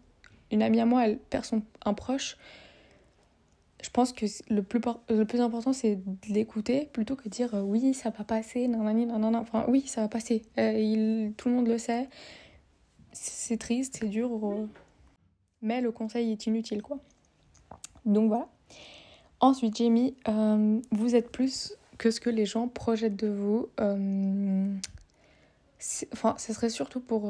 une 0.51 0.61
amie 0.61 0.79
à 0.79 0.85
moi, 0.85 1.05
elle 1.05 1.17
perd 1.17 1.45
son, 1.45 1.61
un 1.85 1.93
proche, 1.93 2.37
je 3.81 3.89
pense 3.91 4.11
que 4.11 4.25
le 4.49 4.63
plus, 4.63 4.81
le 5.09 5.25
plus 5.25 5.39
important, 5.39 5.71
c'est 5.71 5.97
de 5.97 6.33
l'écouter 6.33 6.89
plutôt 6.93 7.15
que 7.15 7.25
de 7.25 7.29
dire 7.29 7.53
euh, 7.53 7.61
oui, 7.61 7.93
ça 7.93 8.09
va 8.09 8.23
passer, 8.23 8.67
non, 8.67 8.79
non, 8.79 9.19
non, 9.19 9.31
non. 9.31 9.39
Enfin, 9.39 9.65
oui, 9.67 9.83
ça 9.85 10.01
va 10.01 10.07
passer. 10.07 10.41
Euh, 10.57 11.29
tout 11.37 11.49
le 11.49 11.55
monde 11.55 11.67
le 11.67 11.77
sait. 11.77 12.09
C'est 13.13 13.57
triste, 13.57 13.97
c'est 13.99 14.09
dur. 14.09 14.31
mais 15.61 15.81
le 15.81 15.91
conseil 15.91 16.31
est 16.31 16.47
inutile, 16.47 16.81
quoi. 16.81 16.99
Donc 18.05 18.29
voilà. 18.29 18.47
Ensuite, 19.39 19.77
j'ai 19.77 19.89
mis 19.89 20.15
vous 20.91 21.15
êtes 21.15 21.31
plus 21.31 21.75
que 21.97 22.11
ce 22.11 22.19
que 22.19 22.29
les 22.29 22.45
gens 22.45 22.67
projettent 22.67 23.15
de 23.15 23.27
vous. 23.27 23.69
enfin, 26.13 26.35
ce 26.37 26.53
serait 26.53 26.69
surtout 26.69 26.99
pour. 26.99 27.25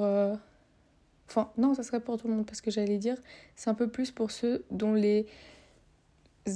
Enfin, 1.30 1.52
non, 1.58 1.74
ça 1.74 1.84
serait 1.84 2.00
pour 2.00 2.18
tout 2.18 2.28
le 2.28 2.34
monde 2.34 2.46
parce 2.46 2.62
que 2.62 2.72
j'allais 2.72 2.98
dire, 2.98 3.18
c'est 3.56 3.70
un 3.70 3.74
peu 3.74 3.90
plus 3.90 4.12
pour 4.12 4.32
ceux 4.32 4.64
dont 4.72 4.94
les 4.94 5.26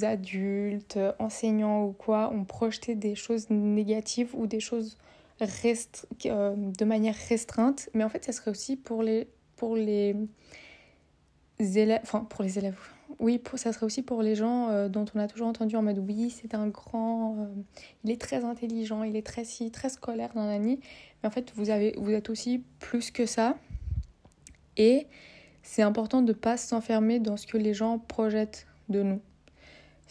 adultes, 0.03 0.99
enseignants 1.19 1.85
ou 1.85 1.91
quoi 1.91 2.31
ont 2.33 2.45
projeté 2.45 2.95
des 2.95 3.15
choses 3.15 3.49
négatives 3.49 4.29
ou 4.33 4.47
des 4.47 4.59
choses. 4.59 4.97
Euh, 6.25 6.55
de 6.55 6.85
manière 6.85 7.15
restreinte. 7.29 7.89
Mais 7.93 8.03
en 8.03 8.09
fait, 8.09 8.23
ça 8.23 8.31
serait 8.31 8.51
aussi 8.51 8.75
pour 8.75 9.01
les, 9.01 9.27
pour 9.55 9.75
les 9.75 10.15
élèves, 11.59 12.01
enfin 12.03 12.25
pour 12.29 12.43
les 12.43 12.59
élèves, 12.59 12.77
oui, 13.19 13.39
pour, 13.39 13.57
ça 13.57 13.73
serait 13.73 13.85
aussi 13.85 14.03
pour 14.03 14.21
les 14.21 14.35
gens 14.35 14.69
euh, 14.69 14.87
dont 14.87 15.05
on 15.15 15.19
a 15.19 15.27
toujours 15.27 15.47
entendu 15.47 15.75
en 15.75 15.81
mode 15.81 15.97
oui, 15.97 16.29
c'est 16.29 16.53
un 16.53 16.67
grand, 16.67 17.37
euh, 17.39 17.45
il 18.03 18.11
est 18.11 18.21
très 18.21 18.45
intelligent, 18.45 19.03
il 19.03 19.15
est 19.15 19.25
très 19.25 19.43
si, 19.43 19.71
très 19.71 19.89
scolaire 19.89 20.31
dans 20.35 20.45
l'année. 20.45 20.79
Mais 21.21 21.27
en 21.27 21.31
fait, 21.31 21.51
vous, 21.55 21.71
avez, 21.71 21.95
vous 21.97 22.11
êtes 22.11 22.29
aussi 22.29 22.63
plus 22.79 23.09
que 23.09 23.25
ça. 23.25 23.57
Et 24.77 25.07
c'est 25.63 25.81
important 25.81 26.21
de 26.21 26.33
ne 26.33 26.37
pas 26.37 26.57
s'enfermer 26.57 27.19
dans 27.19 27.35
ce 27.35 27.47
que 27.47 27.57
les 27.57 27.73
gens 27.73 27.97
projettent 27.97 28.67
de 28.89 29.01
nous. 29.01 29.21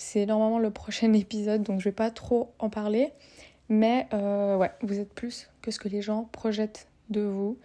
C'est 0.03 0.25
normalement 0.25 0.59
le 0.59 0.71
prochain 0.71 1.13
épisode, 1.25 1.63
donc 1.63 1.79
je 1.81 1.85
vais 1.85 1.95
pas 1.95 2.11
trop 2.11 2.55
en 2.59 2.71
parler. 2.71 3.13
Mais 3.69 4.09
euh, 4.15 4.57
ouais, 4.57 4.73
vous 4.81 4.99
êtes 4.99 5.13
plus 5.13 5.51
que 5.61 5.71
ce 5.71 5.79
que 5.79 5.89
les 5.89 6.01
gens 6.01 6.25
projettent 6.33 6.89
de 7.11 7.21
vous. 7.21 7.59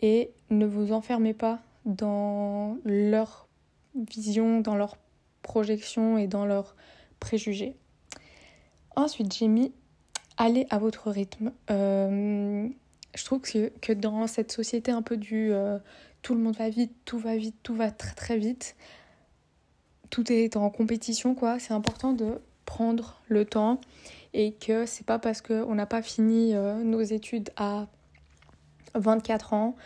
Et 0.00 0.30
ne 0.48 0.64
vous 0.64 0.92
enfermez 0.92 1.34
pas 1.34 1.60
dans 1.84 2.78
leur 2.84 3.46
vision, 3.94 4.60
dans 4.60 4.74
leur 4.74 4.96
projection 5.42 6.16
et 6.16 6.26
dans 6.26 6.46
leurs 6.46 6.76
préjugés. 7.20 7.76
Ensuite, 8.96 9.34
j'ai 9.34 9.48
mis 9.48 9.72
allez 10.38 10.66
à 10.70 10.78
votre 10.78 11.10
rythme. 11.10 11.52
Euh, 11.70 12.66
je 13.14 13.24
trouve 13.24 13.40
que, 13.42 13.70
que, 13.80 13.92
dans 13.92 14.26
cette 14.26 14.50
société 14.50 14.90
un 14.92 15.02
peu 15.02 15.18
du 15.18 15.52
euh, 15.52 15.78
tout 16.22 16.34
le 16.34 16.40
monde 16.40 16.56
va 16.56 16.70
vite, 16.70 16.92
tout 17.04 17.18
va 17.18 17.36
vite, 17.36 17.56
tout 17.62 17.74
va 17.74 17.90
très 17.90 18.14
très 18.14 18.38
vite, 18.38 18.76
tout 20.10 20.32
est 20.32 20.56
en 20.56 20.70
compétition 20.70 21.34
quoi, 21.34 21.58
c'est 21.58 21.72
important 21.72 22.12
de 22.12 22.40
prendre 22.64 23.20
le 23.28 23.44
temps 23.44 23.80
et 24.34 24.52
que 24.52 24.86
c'est 24.86 25.06
pas 25.06 25.18
parce 25.18 25.40
qu'on 25.40 25.74
n'a 25.74 25.86
pas 25.86 26.02
fini 26.02 26.54
euh, 26.54 26.82
nos 26.82 27.00
études 27.00 27.50
à 27.56 27.86
24 28.94 29.52
ans 29.54 29.76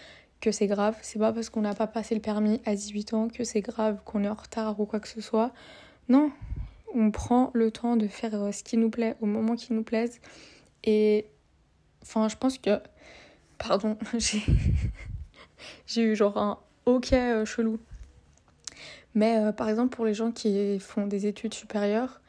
que 0.41 0.51
c'est 0.51 0.67
grave, 0.67 0.97
c'est 1.03 1.19
pas 1.19 1.33
parce 1.33 1.51
qu'on 1.51 1.61
n'a 1.61 1.75
pas 1.75 1.87
passé 1.87 2.15
le 2.15 2.21
permis 2.21 2.61
à 2.65 2.75
18 2.75 3.15
ans 3.15 3.29
que 3.29 3.45
c'est 3.45 3.61
grave, 3.61 3.99
qu'on 4.05 4.25
est 4.25 4.29
en 4.29 4.35
retard 4.35 4.81
ou 4.81 4.87
quoi 4.87 4.99
que 4.99 5.09
ce 5.09 5.21
soit. 5.21 5.53
Non, 6.09 6.33
on 6.95 7.11
prend 7.11 7.51
le 7.53 7.71
temps 7.71 7.97
de 7.97 8.09
faire 8.09 8.35
euh, 8.35 8.53
ce 8.53 8.65
qui 8.65 8.77
nous 8.77 8.91
plaît 8.91 9.17
au 9.21 9.27
moment 9.27 9.55
qui 9.55 9.73
nous 9.73 9.85
plaise 9.85 10.21
et 10.83 11.27
enfin 12.03 12.29
je 12.29 12.37
pense 12.37 12.59
que 12.59 12.81
pardon, 13.59 13.97
j'ai 14.19 14.43
j'ai 15.87 16.03
eu 16.03 16.17
genre 16.17 16.39
un 16.39 16.59
ok 16.87 17.13
euh, 17.13 17.45
chelou. 17.45 17.79
Mais 19.15 19.39
euh, 19.39 19.53
par 19.53 19.69
exemple, 19.69 19.95
pour 19.95 20.05
les 20.05 20.15
gens 20.15 20.31
qui 20.31 20.79
font 20.79 21.07
des 21.07 21.27
études 21.27 21.55
supérieures 21.55 22.21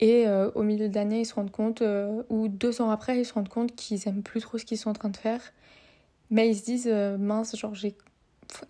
et 0.00 0.26
euh, 0.26 0.50
au 0.54 0.62
milieu 0.62 0.88
de 0.88 0.94
l'année, 0.94 1.20
ils 1.20 1.26
se 1.26 1.34
rendent 1.34 1.50
compte, 1.50 1.82
ou 2.28 2.48
deux 2.48 2.80
ans 2.80 2.90
après, 2.90 3.20
ils 3.20 3.24
se 3.24 3.34
rendent 3.34 3.48
compte 3.48 3.74
qu'ils 3.76 4.08
aiment 4.08 4.22
plus 4.22 4.40
trop 4.40 4.58
ce 4.58 4.64
qu'ils 4.64 4.78
sont 4.78 4.90
en 4.90 4.94
train 4.94 5.10
de 5.10 5.16
faire. 5.16 5.40
Mais 6.30 6.48
ils 6.48 6.56
se 6.56 6.64
disent, 6.64 6.88
mince, 7.20 7.54
genre, 7.56 7.74
j'ai... 7.74 7.94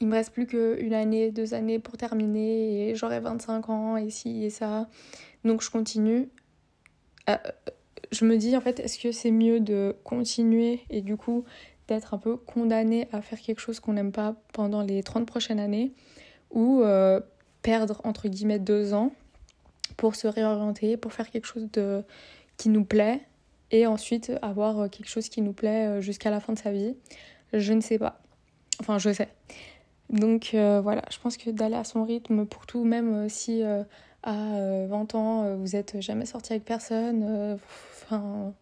il 0.01 0.09
me 0.09 0.15
reste 0.15 0.33
plus 0.33 0.47
qu'une 0.47 0.93
année, 0.93 1.31
deux 1.31 1.55
années 1.55 1.79
pour 1.79 1.97
terminer, 1.97 2.91
et 2.91 2.95
j'aurai 2.97 3.21
25 3.21 3.71
ans, 3.71 3.97
et 3.97 4.11
ci 4.11 4.45
et 4.45 4.51
ça. 4.51 4.89
Donc 5.45 5.63
je 5.63 5.71
continue. 5.71 6.29
je 8.11 8.25
me 8.27 8.37
dis, 8.37 8.55
en 8.55 8.61
fait, 8.61 8.79
est-ce 8.81 8.99
que 8.99 9.11
c'est 9.11 9.31
mieux 9.31 9.61
de 9.61 9.97
continuer 10.05 10.81
et 10.91 11.01
du 11.01 11.17
coup 11.17 11.45
d'être 11.89 12.15
un 12.15 12.19
peu 12.19 12.37
condamné 12.37 13.09
à 13.13 13.23
faire 13.23 13.41
quelque 13.41 13.61
chose 13.61 13.81
qu'on 13.81 13.95
n'aime 13.95 14.13
pas 14.13 14.37
pendant 14.53 14.83
les 14.83 15.03
30 15.03 15.27
prochaines 15.27 15.61
années 15.61 15.93
ou 16.53 16.83
euh, 16.83 17.21
perdre 17.63 18.01
entre 18.05 18.29
guillemets 18.29 18.59
deux 18.59 18.95
ans 18.95 19.13
pour 19.97 20.15
se 20.15 20.27
réorienter, 20.27 20.97
pour 20.97 21.13
faire 21.13 21.31
quelque 21.31 21.47
chose 21.47 21.69
de, 21.73 22.03
qui 22.57 22.69
nous 22.69 22.85
plaît 22.85 23.21
et 23.71 23.87
ensuite 23.87 24.33
avoir 24.43 24.89
quelque 24.91 25.09
chose 25.09 25.29
qui 25.29 25.41
nous 25.41 25.53
plaît 25.53 25.87
euh, 25.87 26.01
jusqu'à 26.01 26.31
la 26.31 26.41
fin 26.41 26.53
de 26.53 26.59
sa 26.59 26.73
vie. 26.73 26.95
Je 27.53 27.73
ne 27.73 27.81
sais 27.81 27.99
pas. 27.99 28.21
Enfin, 28.81 28.99
je 28.99 29.13
sais. 29.13 29.29
Donc 30.11 30.51
euh, 30.55 30.81
voilà, 30.81 31.03
je 31.11 31.19
pense 31.19 31.37
que 31.37 31.51
d'aller 31.51 31.77
à 31.77 31.85
son 31.85 32.05
rythme 32.05 32.45
pour 32.47 32.67
tout, 32.67 32.85
même 32.85 33.29
si 33.29 33.63
à 34.23 34.87
20 34.87 35.15
ans 35.15 35.57
vous 35.57 35.75
êtes 35.75 36.01
jamais 36.01 36.27
sorti 36.27 36.53
avec 36.53 36.65
personne, 36.65 37.59
enfin 38.03 38.53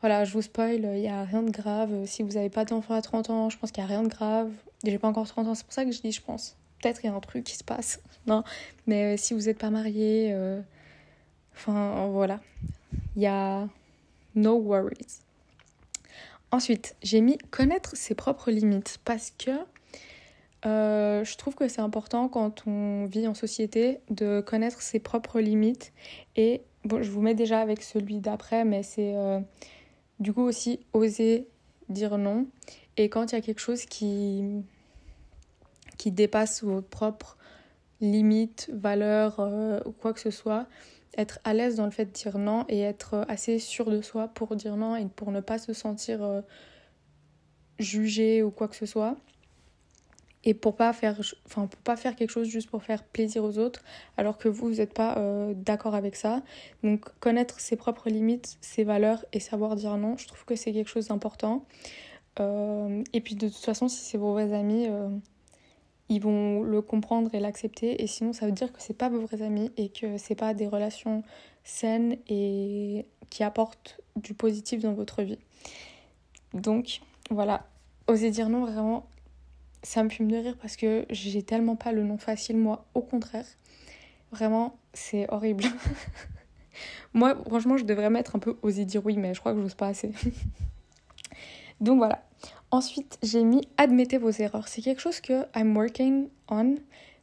voilà, 0.00 0.24
je 0.24 0.32
vous 0.34 0.42
spoil, 0.42 0.80
il 0.82 1.00
n'y 1.00 1.08
a 1.08 1.24
rien 1.24 1.42
de 1.42 1.50
grave. 1.50 2.04
Si 2.04 2.22
vous 2.22 2.32
n'avez 2.32 2.50
pas 2.50 2.66
d'enfant 2.66 2.94
à 2.94 3.00
30 3.00 3.30
ans, 3.30 3.48
je 3.48 3.56
pense 3.56 3.72
qu'il 3.72 3.82
n'y 3.82 3.90
a 3.90 3.94
rien 3.94 4.02
de 4.02 4.08
grave. 4.08 4.50
J'ai 4.84 4.98
pas 4.98 5.08
encore 5.08 5.26
30 5.26 5.46
ans, 5.46 5.54
c'est 5.54 5.64
pour 5.64 5.72
ça 5.72 5.86
que 5.86 5.92
je 5.92 6.02
dis 6.02 6.12
je 6.12 6.20
pense. 6.20 6.58
Peut-être 6.84 7.02
il 7.02 7.06
y 7.06 7.10
a 7.10 7.14
un 7.14 7.20
truc 7.20 7.44
qui 7.44 7.56
se 7.56 7.64
passe. 7.64 8.00
Non, 8.26 8.42
mais 8.86 9.14
euh, 9.14 9.16
si 9.18 9.34
vous 9.34 9.40
n'êtes 9.40 9.58
pas 9.58 9.68
marié, 9.68 10.30
euh, 10.32 10.62
enfin 11.54 12.06
voilà, 12.06 12.40
il 13.16 13.22
y 13.22 13.26
a 13.26 13.68
no 14.34 14.56
worries. 14.56 15.20
Ensuite, 16.50 16.96
j'ai 17.02 17.20
mis 17.20 17.36
connaître 17.50 17.94
ses 17.96 18.14
propres 18.14 18.50
limites 18.50 18.98
parce 19.04 19.30
que 19.30 19.50
euh, 20.64 21.22
je 21.22 21.36
trouve 21.36 21.54
que 21.54 21.68
c'est 21.68 21.82
important 21.82 22.28
quand 22.28 22.66
on 22.66 23.04
vit 23.04 23.28
en 23.28 23.34
société 23.34 24.00
de 24.08 24.40
connaître 24.40 24.80
ses 24.80 25.00
propres 25.00 25.40
limites. 25.40 25.92
Et 26.36 26.62
bon, 26.86 27.02
je 27.02 27.10
vous 27.10 27.20
mets 27.20 27.34
déjà 27.34 27.60
avec 27.60 27.82
celui 27.82 28.20
d'après, 28.20 28.64
mais 28.64 28.82
c'est 28.82 29.14
du 30.18 30.32
coup 30.32 30.42
aussi, 30.42 30.80
oser 30.94 31.46
dire 31.90 32.16
non. 32.16 32.46
Et 32.96 33.10
quand 33.10 33.32
il 33.32 33.34
y 33.34 33.38
a 33.38 33.42
quelque 33.42 33.60
chose 33.60 33.84
qui, 33.84 34.64
qui 36.04 36.10
dépasse 36.10 36.62
vos 36.62 36.82
propres 36.82 37.38
limites, 38.02 38.68
valeurs 38.74 39.40
euh, 39.40 39.80
ou 39.86 39.92
quoi 39.92 40.12
que 40.12 40.20
ce 40.20 40.30
soit, 40.30 40.66
être 41.16 41.38
à 41.44 41.54
l'aise 41.54 41.76
dans 41.76 41.86
le 41.86 41.90
fait 41.90 42.04
de 42.04 42.10
dire 42.10 42.36
non 42.36 42.66
et 42.68 42.82
être 42.82 43.24
assez 43.26 43.58
sûr 43.58 43.90
de 43.90 44.02
soi 44.02 44.28
pour 44.28 44.54
dire 44.54 44.76
non 44.76 44.96
et 44.96 45.06
pour 45.06 45.30
ne 45.30 45.40
pas 45.40 45.56
se 45.56 45.72
sentir 45.72 46.22
euh, 46.22 46.42
jugé 47.78 48.42
ou 48.42 48.50
quoi 48.50 48.68
que 48.68 48.76
ce 48.76 48.84
soit. 48.84 49.16
Et 50.44 50.52
pour 50.52 50.76
pas 50.76 50.92
faire 50.92 51.18
enfin 51.46 51.68
pour 51.68 51.80
pas 51.80 51.96
faire 51.96 52.16
quelque 52.16 52.28
chose 52.28 52.48
juste 52.48 52.68
pour 52.68 52.82
faire 52.82 53.02
plaisir 53.02 53.42
aux 53.42 53.56
autres 53.56 53.82
alors 54.18 54.36
que 54.36 54.50
vous 54.50 54.68
vous 54.68 54.74
n'êtes 54.74 54.92
pas 54.92 55.16
euh, 55.16 55.54
d'accord 55.56 55.94
avec 55.94 56.16
ça. 56.16 56.42
Donc 56.82 57.08
connaître 57.18 57.60
ses 57.60 57.76
propres 57.76 58.10
limites 58.10 58.58
ses 58.60 58.84
valeurs 58.84 59.24
et 59.32 59.40
savoir 59.40 59.74
dire 59.74 59.96
non 59.96 60.18
je 60.18 60.26
trouve 60.26 60.44
que 60.44 60.54
c'est 60.54 60.74
quelque 60.74 60.90
chose 60.90 61.08
d'important. 61.08 61.64
Euh, 62.40 63.02
et 63.12 63.20
puis 63.22 63.36
de 63.36 63.48
toute 63.48 63.64
façon 63.64 63.88
si 63.88 64.04
c'est 64.04 64.18
vos 64.18 64.32
vrais 64.32 64.52
amis 64.52 64.86
euh, 64.88 65.08
ils 66.08 66.20
vont 66.20 66.62
le 66.62 66.82
comprendre 66.82 67.34
et 67.34 67.40
l'accepter 67.40 68.02
et 68.02 68.06
sinon 68.06 68.32
ça 68.32 68.46
veut 68.46 68.52
dire 68.52 68.72
que 68.72 68.80
c'est 68.80 68.96
pas 68.96 69.08
vos 69.08 69.20
vrais 69.20 69.42
amis 69.42 69.70
et 69.76 69.88
que 69.88 70.18
c'est 70.18 70.34
pas 70.34 70.54
des 70.54 70.66
relations 70.66 71.22
saines 71.64 72.18
et 72.28 73.06
qui 73.30 73.42
apportent 73.42 74.00
du 74.16 74.34
positif 74.34 74.80
dans 74.80 74.92
votre 74.92 75.22
vie 75.22 75.38
donc 76.52 77.00
voilà 77.30 77.66
oser 78.06 78.30
dire 78.30 78.50
non 78.50 78.64
vraiment 78.66 79.06
ça 79.84 80.02
me 80.02 80.08
fume 80.08 80.30
de 80.30 80.36
rire 80.36 80.56
parce 80.60 80.76
que 80.76 81.04
j'ai 81.10 81.42
tellement 81.42 81.76
pas 81.76 81.92
le 81.92 82.02
nom 82.02 82.18
facile, 82.18 82.56
moi, 82.56 82.86
au 82.94 83.02
contraire. 83.02 83.44
Vraiment, 84.32 84.76
c'est 84.94 85.30
horrible. 85.30 85.64
moi, 87.14 87.36
franchement, 87.46 87.76
je 87.76 87.84
devrais 87.84 88.10
mettre 88.10 88.34
un 88.34 88.38
peu 88.38 88.56
oser 88.62 88.84
dire 88.84 89.04
oui, 89.04 89.16
mais 89.16 89.34
je 89.34 89.40
crois 89.40 89.52
que 89.54 89.60
j'ose 89.60 89.74
pas 89.74 89.88
assez. 89.88 90.10
Donc 91.80 91.98
voilà. 91.98 92.24
Ensuite, 92.74 93.18
j'ai 93.22 93.44
mis 93.44 93.62
admettez 93.76 94.18
vos 94.18 94.30
erreurs. 94.30 94.66
C'est 94.66 94.82
quelque 94.82 95.00
chose 95.00 95.20
que 95.20 95.44
I'm 95.54 95.76
working 95.76 96.28
on, 96.48 96.74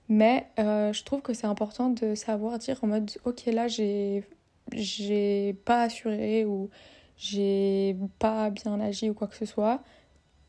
mais 0.07 0.47
euh, 0.59 0.93
je 0.93 1.03
trouve 1.03 1.21
que 1.21 1.33
c'est 1.33 1.47
important 1.47 1.89
de 1.89 2.15
savoir 2.15 2.57
dire 2.57 2.79
en 2.83 2.87
mode 2.87 3.11
ok, 3.25 3.45
là, 3.47 3.67
j'ai 3.67 4.23
j'ai 4.71 5.53
pas 5.65 5.83
assuré 5.83 6.45
ou 6.45 6.69
j'ai 7.17 7.97
pas 8.19 8.49
bien 8.49 8.79
agi 8.79 9.09
ou 9.09 9.13
quoi 9.13 9.27
que 9.27 9.35
ce 9.35 9.45
soit. 9.45 9.81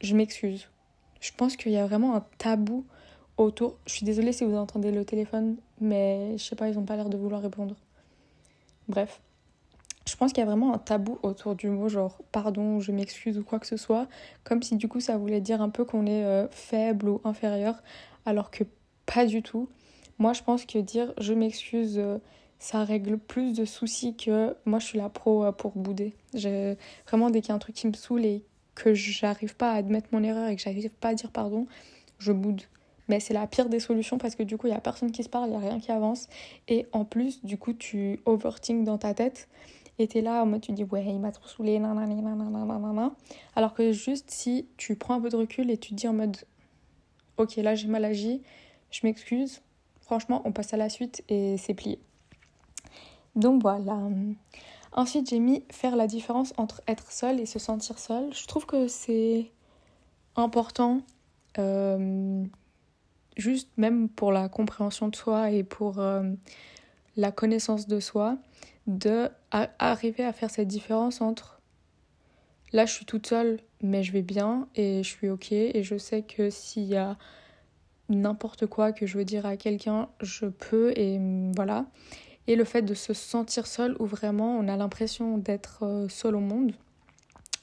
Je 0.01 0.15
m'excuse 0.15 0.69
je 1.23 1.31
pense 1.37 1.57
qu'il 1.57 1.73
y 1.73 1.79
a 1.79 1.87
vraiment 1.87 2.17
un 2.17 2.25
tabou 2.39 2.85
autour. 3.39 3.79
Je 3.87 3.93
suis 3.93 4.05
désolée 4.05 4.33
si 4.33 4.45
vous 4.45 4.57
entendez 4.57 4.91
le 4.91 5.05
téléphone, 5.05 5.57
mais 5.81 6.37
je 6.37 6.45
sais 6.45 6.57
pas, 6.57 6.69
ils 6.69 6.79
ont 6.79 6.85
pas 6.85 6.97
l'air 6.97 7.09
de 7.09 7.17
vouloir 7.17 7.41
répondre. 7.41 7.77
Bref. 8.89 9.21
Je 10.07 10.17
pense 10.17 10.33
qu'il 10.33 10.41
y 10.41 10.47
a 10.47 10.47
vraiment 10.47 10.75
un 10.75 10.79
tabou 10.79 11.19
autour 11.23 11.55
du 11.55 11.69
mot 11.69 11.89
genre 11.89 12.19
pardon, 12.33 12.81
je 12.81 12.93
m'excuse 12.93 13.39
ou 13.39 13.45
quoi 13.45 13.59
que 13.59 13.67
ce 13.67 13.77
soit, 13.77 14.09
comme 14.45 14.63
si 14.63 14.77
du 14.77 14.89
coup 14.89 15.01
ça 15.01 15.17
voulait 15.17 15.41
dire 15.41 15.63
un 15.63 15.69
peu 15.69 15.85
qu'on 15.85 16.07
est 16.07 16.25
euh, 16.25 16.49
faible 16.51 17.09
ou 17.09 17.21
inférieur, 17.25 17.83
alors 18.27 18.51
que 18.51 18.65
pas 19.07 19.27
du 19.27 19.43
tout. 19.43 19.69
moi 20.19 20.33
je 20.33 20.43
pense 20.43 20.65
que 20.67 20.79
dire 20.79 21.13
je 21.19 21.35
m'excuse, 21.35 21.99
euh, 21.99 22.19
ça 22.59 22.85
règle 22.85 23.19
plus 23.19 23.55
de 23.55 23.65
soucis 23.65 24.17
que 24.17 24.57
moi 24.65 24.79
je 24.79 24.87
suis 24.87 24.99
la 24.99 25.09
pro 25.09 25.45
euh, 25.45 25.53
pour 25.53 25.73
bouder. 25.73 26.15
Vraiment, 27.07 27.31
dès 27.31 27.41
qu'il 27.41 27.51
y 27.51 27.53
a 27.53 27.55
un 27.57 27.59
truc 27.59 27.75
qui 27.75 27.87
me 27.87 27.93
saoule 27.93 28.25
et 28.25 28.45
que 28.75 28.95
j'arrive 28.95 29.57
pas 29.57 29.73
à 29.73 29.77
admettre 29.77 30.09
mon 30.13 30.23
erreur 30.23 30.49
et 30.49 30.57
que 30.57 30.63
j'arrive 30.63 30.91
pas 30.91 31.09
à 31.09 31.15
dire 31.15 31.31
pardon, 31.31 31.67
je 32.19 32.33
boude. 32.33 32.63
Mais 33.09 33.21
c'est 33.21 33.35
la 33.35 33.47
pire 33.47 33.69
des 33.69 33.81
solutions 33.81 34.19
parce 34.19 34.37
que 34.37 34.43
du 34.43 34.57
coup, 34.57 34.69
il 34.69 34.73
y 34.73 34.77
a 34.77 34.81
personne 34.81 35.11
qui 35.11 35.23
se 35.23 35.29
parle, 35.29 35.51
il 35.51 35.53
y 35.53 35.57
a 35.57 35.59
rien 35.59 35.81
qui 35.81 35.91
avance. 35.91 36.29
Et 36.69 36.87
en 36.93 37.05
plus, 37.05 37.45
du 37.45 37.59
coup, 37.59 37.73
tu 37.73 38.21
overthink 38.25 38.85
dans 38.85 38.99
ta 38.99 39.13
tête. 39.13 39.49
Et 40.03 40.21
là 40.21 40.43
en 40.43 40.47
mode, 40.47 40.61
tu 40.61 40.73
dis, 40.73 40.85
ouais, 40.85 41.05
il 41.07 41.21
m'a 41.21 41.31
trop 41.31 41.47
saoulé, 41.47 41.81
Alors 43.55 43.75
que 43.75 43.93
juste 43.93 44.31
si 44.31 44.67
tu 44.77 44.97
prends 44.97 45.15
un 45.15 45.21
peu 45.21 45.29
de 45.29 45.37
recul 45.37 45.71
et 45.71 45.77
tu 45.77 45.91
te 45.91 45.95
dis 45.95 46.09
en 46.09 46.13
mode, 46.13 46.37
ok, 47.37 47.57
là 47.57 47.75
j'ai 47.75 47.89
mal 47.89 48.05
agi, 48.05 48.43
je 48.91 49.01
m'excuse, 49.05 49.63
franchement, 50.01 50.43
on 50.45 50.53
passe 50.53 50.75
à 50.75 50.77
la 50.77 50.89
suite 50.89 51.23
et 51.29 51.57
c'est 51.57 51.75
plié. 51.75 52.01
Donc 53.37 53.63
voilà. 53.63 53.99
Ensuite, 54.93 55.31
j'ai 55.31 55.39
mis 55.39 55.65
faire 55.71 55.97
la 55.97 56.07
différence 56.07 56.53
entre 56.59 56.83
être 56.87 57.11
seul 57.13 57.41
et 57.41 57.47
se 57.47 57.59
sentir 57.59 57.99
seul. 57.99 58.33
Je 58.35 58.47
trouve 58.47 58.67
que 58.67 58.89
c'est 58.89 59.51
important, 60.37 61.01
euh, 61.59 62.45
juste 63.37 63.71
même 63.77 64.09
pour 64.09 64.33
la 64.33 64.49
compréhension 64.49 65.09
de 65.09 65.17
soi 65.17 65.51
et 65.51 65.63
pour 65.63 65.99
euh, 65.99 66.23
la 67.17 67.33
connaissance 67.33 67.87
de 67.87 68.01
soi, 68.01 68.37
de 68.87 69.29
arriver 69.51 70.25
à 70.25 70.33
faire 70.33 70.51
cette 70.51 70.69
différence 70.69 71.21
entre 71.21 71.61
là 72.73 72.85
je 72.85 72.93
suis 72.93 73.05
toute 73.05 73.27
seule 73.27 73.61
mais 73.81 74.03
je 74.03 74.13
vais 74.13 74.23
bien 74.23 74.69
et 74.75 75.03
je 75.03 75.09
suis 75.09 75.29
ok 75.29 75.53
et 75.53 75.83
je 75.83 75.97
sais 75.97 76.23
que 76.23 76.51
s'il 76.51 76.85
y 76.85 76.97
a 76.97 77.17
n'importe 78.09 78.67
quoi 78.67 78.93
que 78.93 79.07
je 79.07 79.19
veux 79.19 79.25
dire 79.25 79.47
à 79.47 79.57
quelqu'un, 79.57 80.09
je 80.21 80.47
peux 80.47 80.93
et 80.97 81.21
voilà 81.55 81.87
et 82.49 82.57
le 82.57 82.65
fait 82.65 82.83
de 82.83 82.95
se 82.95 83.15
sentir 83.15 83.67
seul 83.67 83.97
où 84.01 84.07
vraiment 84.07 84.59
on 84.59 84.67
a 84.67 84.77
l'impression 84.77 85.39
d'être 85.39 85.85
euh, 85.85 86.09
seul 86.09 86.35
au 86.35 86.41
monde. 86.41 86.73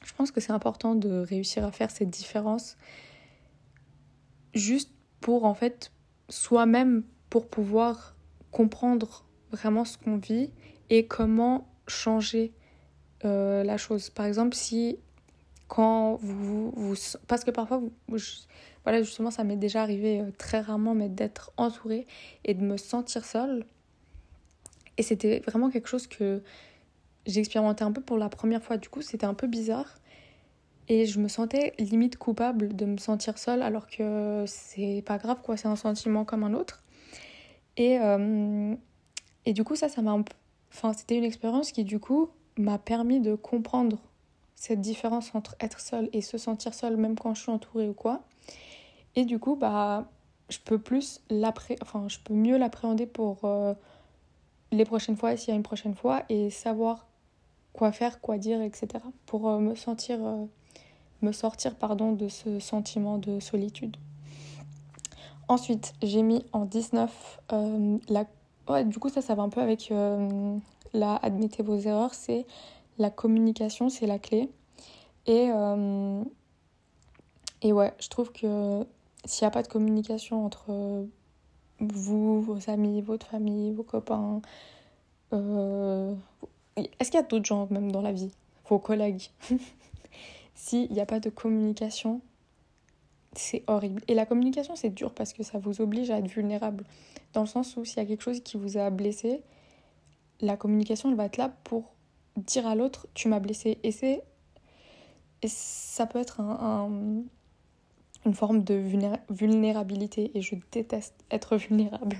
Je 0.06 0.14
pense 0.14 0.32
que 0.32 0.40
c'est 0.40 0.54
important 0.54 0.96
de 0.96 1.20
réussir 1.20 1.66
à 1.66 1.72
faire 1.72 1.92
cette 1.92 2.10
différence 2.10 2.78
juste 4.54 4.92
pour 5.20 5.44
en 5.44 5.54
fait 5.54 5.92
soi-même 6.30 7.04
pour 7.30 7.50
pouvoir 7.50 8.16
comprendre 8.52 9.26
vraiment 9.52 9.84
ce 9.84 9.98
qu'on 9.98 10.18
vit 10.18 10.50
et 10.90 11.06
comment 11.08 11.68
changer 11.88 12.54
euh, 13.26 13.64
la 13.64 13.78
chose. 13.78 14.10
Par 14.10 14.26
exemple, 14.26 14.56
si 14.56 14.98
quand 15.68 16.16
vous, 16.22 16.72
vous 16.72 16.96
parce 17.28 17.44
que 17.44 17.52
parfois 17.52 17.78
vous, 17.78 18.20
voilà 18.84 19.04
justement 19.04 19.30
ça 19.30 19.44
m'est 19.44 19.56
déjà 19.56 19.84
arrivé 19.84 20.20
euh, 20.20 20.32
très 20.36 20.62
rarement 20.62 20.96
mais 20.96 21.10
d'être 21.10 21.52
entourée 21.58 22.08
et 22.44 22.56
de 22.56 22.64
me 22.64 22.76
sentir 22.76 23.24
seule 23.24 23.66
et 25.00 25.04
c'était 25.04 25.40
vraiment 25.48 25.70
quelque 25.70 25.88
chose 25.88 26.08
que 26.08 26.44
j'ai 27.26 27.40
expérimenté 27.40 27.86
un 27.86 27.92
peu 27.94 28.02
pour 28.02 28.18
la 28.18 28.28
première 28.28 28.62
fois. 28.62 28.76
Du 28.76 28.90
coup, 28.90 29.02
c'était 29.02 29.26
un 29.26 29.34
peu 29.34 29.48
bizarre. 29.48 29.96
Et 30.90 31.06
je 31.06 31.20
me 31.20 31.30
sentais 31.30 31.74
limite 31.80 32.18
coupable 32.18 32.76
de 32.76 32.86
me 32.86 32.98
sentir 32.98 33.38
seule 33.38 33.62
alors 33.62 33.88
que 33.88 34.44
c'est 34.46 35.02
pas 35.06 35.18
grave, 35.18 35.42
quoi. 35.42 35.56
C'est 35.56 35.70
un 35.70 35.78
sentiment 35.78 36.26
comme 36.26 36.44
un 36.44 36.54
autre. 36.54 36.84
Et, 37.78 37.98
euh, 38.00 38.76
et 39.46 39.54
du 39.54 39.64
coup, 39.64 39.78
ça, 39.78 39.88
ça 39.88 40.02
m'a. 40.02 40.18
C'était 40.72 41.18
une 41.18 41.24
expérience 41.24 41.72
qui, 41.72 41.84
du 41.84 42.00
coup, 42.00 42.30
m'a 42.58 42.78
permis 42.78 43.20
de 43.20 43.36
comprendre 43.36 43.98
cette 44.56 44.82
différence 44.82 45.34
entre 45.34 45.56
être 45.60 45.80
seule 45.80 46.10
et 46.14 46.22
se 46.22 46.38
sentir 46.38 46.74
seule, 46.74 46.98
même 46.98 47.18
quand 47.18 47.34
je 47.34 47.42
suis 47.42 47.52
entourée 47.52 47.88
ou 47.88 47.94
quoi. 47.94 48.22
Et 49.16 49.26
du 49.26 49.40
coup, 49.40 49.56
bah, 49.56 50.10
je 50.50 50.60
peux 50.60 50.80
plus 50.80 51.22
mieux 52.30 52.58
l'appréhender 52.58 53.06
pour. 53.06 53.46
Euh, 53.46 53.74
les 54.72 54.86
prochaines 54.86 55.18
fois, 55.18 55.36
s'il 55.36 55.50
y 55.50 55.52
a 55.52 55.56
une 55.56 55.64
prochaine 55.64 55.96
fois, 55.96 56.24
et 56.30 56.50
savoir 56.50 57.08
quoi 57.74 57.92
faire, 57.92 58.22
quoi 58.22 58.38
dire, 58.38 58.62
etc. 58.62 58.88
pour 59.26 59.50
euh, 59.50 59.60
me 59.60 59.76
sentir, 59.76 60.18
euh, 60.22 60.46
me 61.22 61.32
sortir 61.32 61.76
pardon, 61.76 62.14
de 62.14 62.28
ce 62.28 62.60
sentiment 62.60 63.18
de 63.18 63.40
solitude. 63.40 63.98
Ensuite, 65.48 65.94
j'ai 66.02 66.22
mis 66.22 66.46
en 66.54 66.66
19 66.66 67.40
euh, 67.54 67.98
la. 68.08 68.26
Ouais, 68.70 68.86
du 68.86 69.00
coup, 69.00 69.10
ça, 69.10 69.22
ça 69.22 69.36
va 69.36 69.44
un 69.44 69.50
peu 69.50 69.62
avec 69.62 69.92
la 70.94 71.16
admettez 71.18 71.64
vos 71.64 71.78
erreurs, 71.78 72.14
c'est 72.14 72.46
la 72.98 73.10
communication, 73.10 73.90
c'est 73.90 74.08
la 74.08 74.20
clé. 74.20 74.50
Et, 75.28 75.50
et 77.62 77.74
ouais, 77.74 77.94
je 78.00 78.10
trouve 78.10 78.32
que 78.32 78.86
s'il 79.26 79.46
n'y 79.46 79.48
a 79.48 79.52
pas 79.52 79.64
de 79.64 79.68
communication 79.68 80.46
entre 80.46 81.06
vous, 81.80 82.42
vos 82.42 82.70
amis, 82.70 83.02
votre 83.02 83.28
famille, 83.28 83.74
vos 83.74 83.84
copains. 83.84 84.42
Euh, 85.34 86.14
est-ce 86.76 87.12
qu'il 87.12 87.20
y 87.20 87.24
a 87.24 87.26
d'autres 87.26 87.46
gens 87.46 87.68
même 87.72 87.92
dans 87.92 88.02
la 88.02 88.12
vie? 88.12 88.32
Vos 88.68 88.80
collègues? 88.80 89.30
S'il 90.56 90.92
n'y 90.92 91.00
a 91.00 91.06
pas 91.06 91.20
de 91.20 91.30
communication, 91.30 92.22
c'est 93.34 93.64
horrible. 93.68 94.02
Et 94.08 94.14
la 94.14 94.26
communication, 94.26 94.76
c'est 94.76 94.90
dur 94.90 95.14
parce 95.14 95.34
que 95.34 95.44
ça 95.44 95.60
vous 95.60 95.82
oblige 95.82 96.12
à 96.12 96.18
être 96.20 96.28
vulnérable. 96.28 96.84
Dans 97.34 97.42
le 97.42 97.48
sens 97.48 97.78
où 97.78 97.86
s'il 97.86 97.98
y 97.98 98.02
a 98.02 98.06
quelque 98.06 98.24
chose 98.24 98.42
qui 98.42 98.58
vous 98.58 98.78
a 98.78 98.90
blessé, 98.90 99.42
la 100.42 100.58
communication, 100.58 101.10
elle 101.10 101.16
va 101.16 101.26
être 101.26 101.38
là 101.38 101.54
pour 101.64 101.94
dire 102.38 102.66
à 102.68 102.76
l'autre, 102.76 103.08
tu 103.14 103.28
m'as 103.28 103.40
blessé. 103.40 103.80
Et 103.84 103.92
c'est... 103.92 104.24
Et 105.42 105.48
ça 105.48 106.06
peut 106.06 106.20
être 106.20 106.42
un 106.42 107.24
une 108.26 108.34
forme 108.34 108.64
de 108.64 108.76
vulnérabilité 109.30 110.32
et 110.36 110.42
je 110.42 110.56
déteste 110.72 111.16
être 111.32 111.58
vulnérable. 111.58 112.18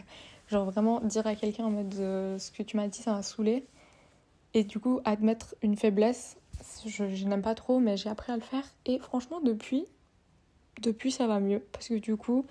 Genre 0.48 0.66
vraiment 0.66 1.00
dire 1.02 1.28
à 1.28 1.36
quelqu'un 1.36 1.66
en 1.66 1.72
mode 1.72 1.94
euh, 2.00 2.38
ce 2.40 2.52
que 2.52 2.64
tu 2.64 2.78
m'as 2.78 2.88
dit 2.88 3.00
ça 3.00 3.14
m'a 3.14 3.22
saoulé 3.22 3.66
et 4.54 4.64
du 4.64 4.80
coup 4.80 5.00
admettre 5.06 5.56
une 5.62 5.76
faiblesse, 5.76 6.38
je, 6.86 7.04
n'aime 7.26 7.42
pas 7.42 7.56
trop 7.56 7.80
mais 7.80 7.98
j'ai 7.98 8.10
appris 8.10 8.32
à 8.32 8.36
le 8.36 8.42
faire 8.42 8.64
et 8.86 8.98
franchement 8.98 9.42
depuis 9.42 9.86
depuis 10.82 11.12
ça 11.12 11.28
va 11.28 11.40
mieux 11.40 11.64
parce 11.72 11.90
que 11.90 11.96
du 11.96 12.16
coup 12.16 12.46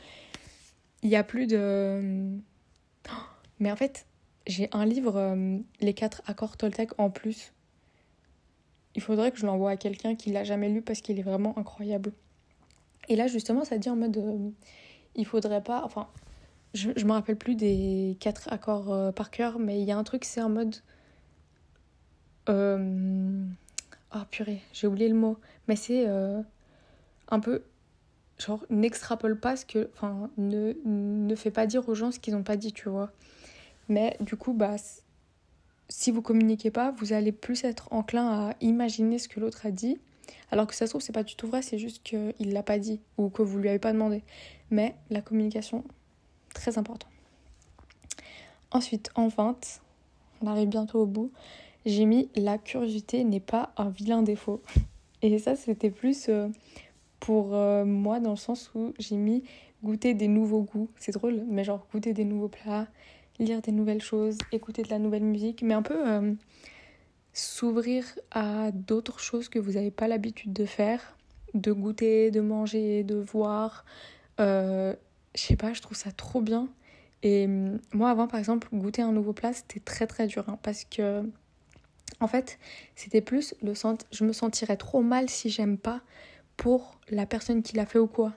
il 1.03 1.11
y 1.11 1.17
a 1.17 1.25
plus 1.25 1.47
de 1.47 2.39
mais 3.61 3.71
en 3.73 3.77
fait 3.77 4.07
j'ai 4.49 4.69
un 4.73 4.85
livre 4.87 5.17
euh, 5.17 5.59
les 5.81 5.95
quatre 5.95 6.23
accords 6.27 6.57
Toltec 6.57 6.99
en 6.99 7.11
plus. 7.11 7.53
Il 8.95 9.03
faudrait 9.03 9.31
que 9.31 9.39
je 9.39 9.47
l'envoie 9.47 9.71
à 9.73 9.77
quelqu'un 9.77 10.17
qui 10.17 10.33
l'a 10.33 10.43
jamais 10.43 10.71
lu 10.71 10.83
parce 10.83 11.03
qu'il 11.03 11.19
est 11.19 11.23
vraiment 11.23 11.57
incroyable. 11.59 12.13
Et 13.09 13.17
là, 13.17 13.27
justement, 13.27 13.65
ça 13.65 13.79
dit 13.79 13.91
en 13.91 13.97
mode. 13.97 14.17
Euh, 14.17 14.51
il 15.15 15.27
faudrait 15.27 15.63
pas. 15.63 15.83
Enfin, 15.85 16.09
je, 16.75 16.91
je 16.97 17.05
me 17.05 17.13
rappelle 17.13 17.37
plus 17.37 17.55
des 17.55 18.17
quatre 18.19 18.51
accords 18.53 18.91
euh, 18.93 19.13
par 19.13 19.31
cœur, 19.31 19.59
mais 19.59 19.81
il 19.81 19.85
y 19.87 19.93
a 19.93 19.99
un 19.99 20.05
truc, 20.05 20.25
c'est 20.25 20.41
en 20.41 20.49
mode. 20.49 20.77
Oh 22.51 24.25
purée, 24.31 24.63
j'ai 24.73 24.87
oublié 24.87 25.09
le 25.11 25.15
mot. 25.15 25.37
Mais 25.69 25.77
c'est 25.77 26.07
un 26.07 27.41
peu. 27.41 27.63
Genre, 28.39 28.65
n'extrapole 28.71 29.39
pas 29.39 29.57
ce 29.57 29.67
que. 29.67 29.91
Enfin, 29.95 30.31
ne, 30.37 30.75
ne 30.85 31.35
fais 31.35 31.51
pas 31.51 31.67
dire 31.67 31.89
aux 31.89 31.95
gens 31.95 32.11
ce 32.13 32.21
qu'ils 32.21 32.35
n'ont 32.35 32.43
pas 32.43 32.57
dit, 32.57 32.73
tu 32.73 32.89
vois. 32.89 33.11
Mais 33.89 34.17
du 34.21 34.37
coup, 34.37 34.53
bah. 34.53 34.77
Si 35.91 36.11
vous 36.11 36.21
communiquez 36.21 36.71
pas, 36.71 36.91
vous 36.91 37.15
allez 37.15 37.33
plus 37.33 37.65
être 37.65 37.89
enclin 37.91 38.29
à 38.29 38.55
imaginer 38.61 39.19
ce 39.19 39.27
que 39.27 39.41
l'autre 39.41 39.65
a 39.65 39.71
dit 39.71 39.97
alors 40.51 40.67
que 40.67 40.75
ça 40.75 40.87
se 40.87 40.93
trouve, 40.93 41.03
c'est 41.03 41.13
pas 41.13 41.23
du 41.23 41.35
tout 41.37 41.47
vrai, 41.47 41.63
c'est 41.63 41.79
juste 41.79 42.03
qu'il 42.03 42.53
l'a 42.53 42.63
pas 42.63 42.79
dit 42.79 43.01
ou 43.17 43.29
que 43.29 43.43
vous 43.43 43.59
lui 43.59 43.69
avez 43.69 43.79
pas 43.79 43.93
demandé. 43.93 44.23
Mais 44.71 44.95
la 45.11 45.21
communication, 45.21 45.85
très 46.55 46.79
important. 46.79 47.09
Ensuite, 48.71 49.11
en 49.15 49.29
20, 49.29 49.81
on 50.43 50.47
arrive 50.47 50.69
bientôt 50.69 51.01
au 51.01 51.07
bout, 51.07 51.33
j'ai 51.87 52.05
mis 52.05 52.29
la 52.35 52.59
curiosité 52.59 53.25
n'est 53.25 53.41
pas 53.41 53.73
un 53.77 53.89
vilain 53.91 54.23
défaut. 54.23 54.63
Et 55.23 55.39
ça, 55.39 55.57
c'était 55.57 55.91
plus 55.91 56.29
euh, 56.29 56.49
pour 57.21 57.55
euh, 57.55 57.85
moi 57.85 58.21
dans 58.21 58.31
le 58.31 58.37
sens 58.37 58.71
où 58.75 58.93
j'ai 58.99 59.17
mis 59.17 59.45
goûter 59.83 60.15
des 60.15 60.29
nouveaux 60.29 60.63
goûts. 60.63 60.91
C'est 60.97 61.13
drôle, 61.13 61.45
mais 61.49 61.65
genre 61.65 61.87
goûter 61.93 62.13
des 62.13 62.25
nouveaux 62.25 62.49
plats, 62.49 62.87
lire 63.39 63.61
des 63.63 63.73
nouvelles 63.73 64.03
choses, 64.03 64.39
écouter 64.53 64.83
de 64.83 64.91
la 64.91 64.99
nouvelle 64.99 65.25
musique, 65.25 65.63
mais 65.63 65.75
un 65.75 65.83
peu 65.83 66.09
euh, 66.09 66.33
s'ouvrir 67.33 68.05
à 68.31 68.71
d'autres 68.73 69.21
choses 69.21 69.49
que 69.49 69.59
vous 69.59 69.73
n'avez 69.73 69.91
pas 69.91 70.09
l'habitude 70.09 70.53
de 70.53 70.65
faire, 70.65 71.17
de 71.55 71.73
goûter, 71.73 72.31
de 72.31 72.41
manger, 72.41 73.05
de 73.05 73.17
voir. 73.17 73.85
Euh, 74.41 74.95
je 75.35 75.43
sais 75.43 75.57
pas, 75.57 75.73
je 75.73 75.83
trouve 75.83 75.97
ça 75.97 76.11
trop 76.11 76.41
bien. 76.41 76.69
Et 77.23 77.47
hum, 77.47 77.79
moi, 77.93 78.11
avant, 78.11 78.29
par 78.29 78.39
exemple, 78.39 78.69
goûter 78.73 79.03
un 79.03 79.13
nouveau 79.13 79.33
plat, 79.33 79.53
c'était 79.53 79.81
très 79.81 80.07
très 80.07 80.27
dur. 80.27 80.45
Hein, 80.49 80.59
parce 80.63 80.85
que, 80.85 81.23
en 82.21 82.29
fait, 82.29 82.59
c'était 82.97 83.21
plus 83.21 83.55
le. 83.63 83.73
Je 84.11 84.25
me 84.25 84.33
sentirais 84.33 84.77
trop 84.77 85.03
mal 85.03 85.29
si 85.29 85.51
j'aime 85.51 85.79
pas 85.79 86.01
pour 86.59 87.01
la 87.09 87.25
personne 87.25 87.63
qui 87.63 87.75
l'a 87.75 87.87
fait 87.87 87.99
ou 87.99 88.07
quoi. 88.07 88.35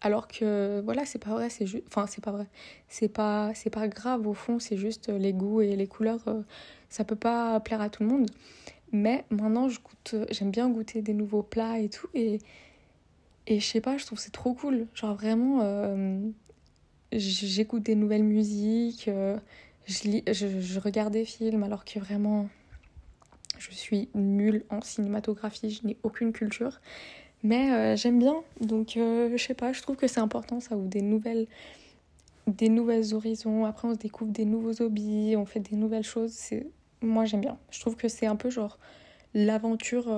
Alors 0.00 0.28
que, 0.28 0.80
voilà, 0.84 1.04
c'est 1.04 1.18
pas 1.18 1.30
vrai, 1.30 1.50
c'est 1.50 1.66
juste. 1.66 1.84
Enfin, 1.88 2.06
c'est 2.06 2.24
pas 2.24 2.32
vrai. 2.32 2.46
C'est 2.88 3.08
pas, 3.08 3.52
pas 3.72 3.88
grave 3.88 4.26
au 4.26 4.34
fond, 4.34 4.58
c'est 4.58 4.78
juste 4.78 5.08
les 5.08 5.34
goûts 5.34 5.60
et 5.60 5.76
les 5.76 5.86
couleurs. 5.86 6.26
Euh, 6.28 6.42
ça 6.88 7.04
peut 7.04 7.16
pas 7.16 7.60
plaire 7.60 7.80
à 7.80 7.90
tout 7.90 8.02
le 8.02 8.08
monde. 8.08 8.30
Mais 8.92 9.24
maintenant, 9.30 9.68
je 9.68 9.80
goûte, 9.80 10.14
j'aime 10.30 10.50
bien 10.50 10.70
goûter 10.70 11.02
des 11.02 11.12
nouveaux 11.12 11.42
plats 11.42 11.78
et 11.78 11.88
tout. 11.88 12.08
Et, 12.14 12.38
et 13.46 13.60
je 13.60 13.66
sais 13.66 13.80
pas, 13.80 13.98
je 13.98 14.06
trouve 14.06 14.18
c'est 14.18 14.32
trop 14.32 14.54
cool. 14.54 14.86
Genre 14.94 15.14
vraiment, 15.14 15.60
euh, 15.62 16.20
j'écoute 17.12 17.82
des 17.82 17.94
nouvelles 17.94 18.24
musiques, 18.24 19.08
euh, 19.08 19.38
je, 19.86 20.02
lis, 20.04 20.22
je, 20.30 20.78
regarde 20.78 21.12
des 21.12 21.24
films 21.24 21.62
alors 21.62 21.84
que 21.84 21.98
vraiment 21.98 22.48
je 23.58 23.70
suis 23.70 24.08
nulle 24.14 24.64
en 24.70 24.80
cinématographie, 24.80 25.70
je 25.70 25.86
n'ai 25.86 25.96
aucune 26.02 26.32
culture. 26.32 26.80
Mais 27.46 27.70
euh, 27.70 27.94
j'aime 27.94 28.18
bien, 28.18 28.42
donc 28.60 28.96
euh, 28.96 29.30
je 29.36 29.40
sais 29.40 29.54
pas, 29.54 29.72
je 29.72 29.80
trouve 29.80 29.94
que 29.94 30.08
c'est 30.08 30.18
important 30.18 30.58
ça, 30.58 30.76
ou 30.76 30.88
des 30.88 31.00
nouvelles, 31.00 31.46
des 32.48 32.68
nouvelles 32.68 33.14
horizons. 33.14 33.64
Après, 33.64 33.86
on 33.86 33.94
se 33.94 33.98
découvre 34.00 34.32
des 34.32 34.44
nouveaux 34.44 34.82
hobbies, 34.82 35.36
on 35.36 35.46
fait 35.46 35.60
des 35.60 35.76
nouvelles 35.76 36.02
choses. 36.02 36.32
C'est 36.32 36.66
Moi, 37.02 37.24
j'aime 37.24 37.42
bien. 37.42 37.56
Je 37.70 37.78
trouve 37.78 37.94
que 37.94 38.08
c'est 38.08 38.26
un 38.26 38.34
peu 38.34 38.50
genre 38.50 38.80
l'aventure 39.32 40.08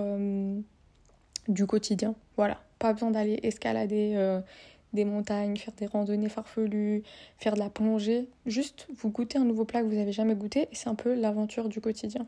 du 1.49 1.67
quotidien. 1.67 2.14
Voilà, 2.38 2.62
pas 2.79 2.95
besoin 2.95 3.11
d'aller 3.11 3.38
escalader 3.43 4.41
des 4.95 5.05
montagnes, 5.05 5.59
faire 5.59 5.75
des 5.75 5.85
randonnées 5.85 6.31
farfelues, 6.31 7.03
faire 7.37 7.53
de 7.53 7.59
la 7.59 7.69
plongée. 7.69 8.27
Juste, 8.47 8.87
vous 8.97 9.11
goûtez 9.11 9.37
un 9.37 9.45
nouveau 9.45 9.67
plat 9.67 9.83
que 9.83 9.87
vous 9.87 9.97
n'avez 9.97 10.12
jamais 10.12 10.35
goûté 10.35 10.62
et 10.62 10.75
c'est 10.75 10.88
un 10.88 10.95
peu 10.95 11.12
l'aventure 11.12 11.69
du 11.69 11.83
quotidien. 11.83 12.27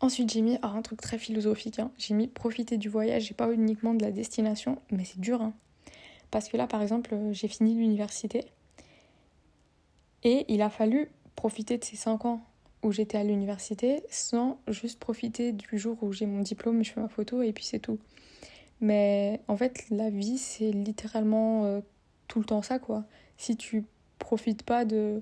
Ensuite, 0.00 0.32
j'ai 0.32 0.40
mis 0.40 0.58
oh, 0.62 0.66
un 0.66 0.82
truc 0.82 1.00
très 1.00 1.18
philosophique. 1.18 1.78
Hein. 1.78 1.90
J'ai 1.98 2.14
mis 2.14 2.26
profiter 2.26 2.78
du 2.78 2.88
voyage 2.88 3.30
et 3.30 3.34
pas 3.34 3.52
uniquement 3.52 3.94
de 3.94 4.02
la 4.02 4.10
destination, 4.10 4.78
mais 4.90 5.04
c'est 5.04 5.20
dur. 5.20 5.42
Hein. 5.42 5.52
Parce 6.30 6.48
que 6.48 6.56
là, 6.56 6.66
par 6.66 6.80
exemple, 6.80 7.14
j'ai 7.32 7.48
fini 7.48 7.74
l'université 7.74 8.46
et 10.22 10.44
il 10.48 10.62
a 10.62 10.70
fallu 10.70 11.10
profiter 11.34 11.78
de 11.78 11.84
ces 11.84 11.96
5 11.96 12.24
ans 12.24 12.44
où 12.82 12.92
j'étais 12.92 13.18
à 13.18 13.24
l'université 13.24 14.02
sans 14.10 14.58
juste 14.68 14.98
profiter 14.98 15.52
du 15.52 15.78
jour 15.78 15.98
où 16.02 16.12
j'ai 16.12 16.26
mon 16.26 16.40
diplôme, 16.40 16.82
je 16.82 16.92
fais 16.92 17.00
ma 17.00 17.08
photo 17.08 17.42
et 17.42 17.52
puis 17.52 17.64
c'est 17.64 17.78
tout. 17.78 17.98
Mais 18.80 19.40
en 19.48 19.56
fait, 19.56 19.84
la 19.90 20.08
vie, 20.08 20.38
c'est 20.38 20.70
littéralement 20.70 21.64
euh, 21.66 21.80
tout 22.28 22.38
le 22.38 22.46
temps 22.46 22.62
ça, 22.62 22.78
quoi. 22.78 23.04
Si 23.36 23.56
tu 23.56 23.84
profites 24.18 24.62
pas 24.62 24.84
du 24.84 25.20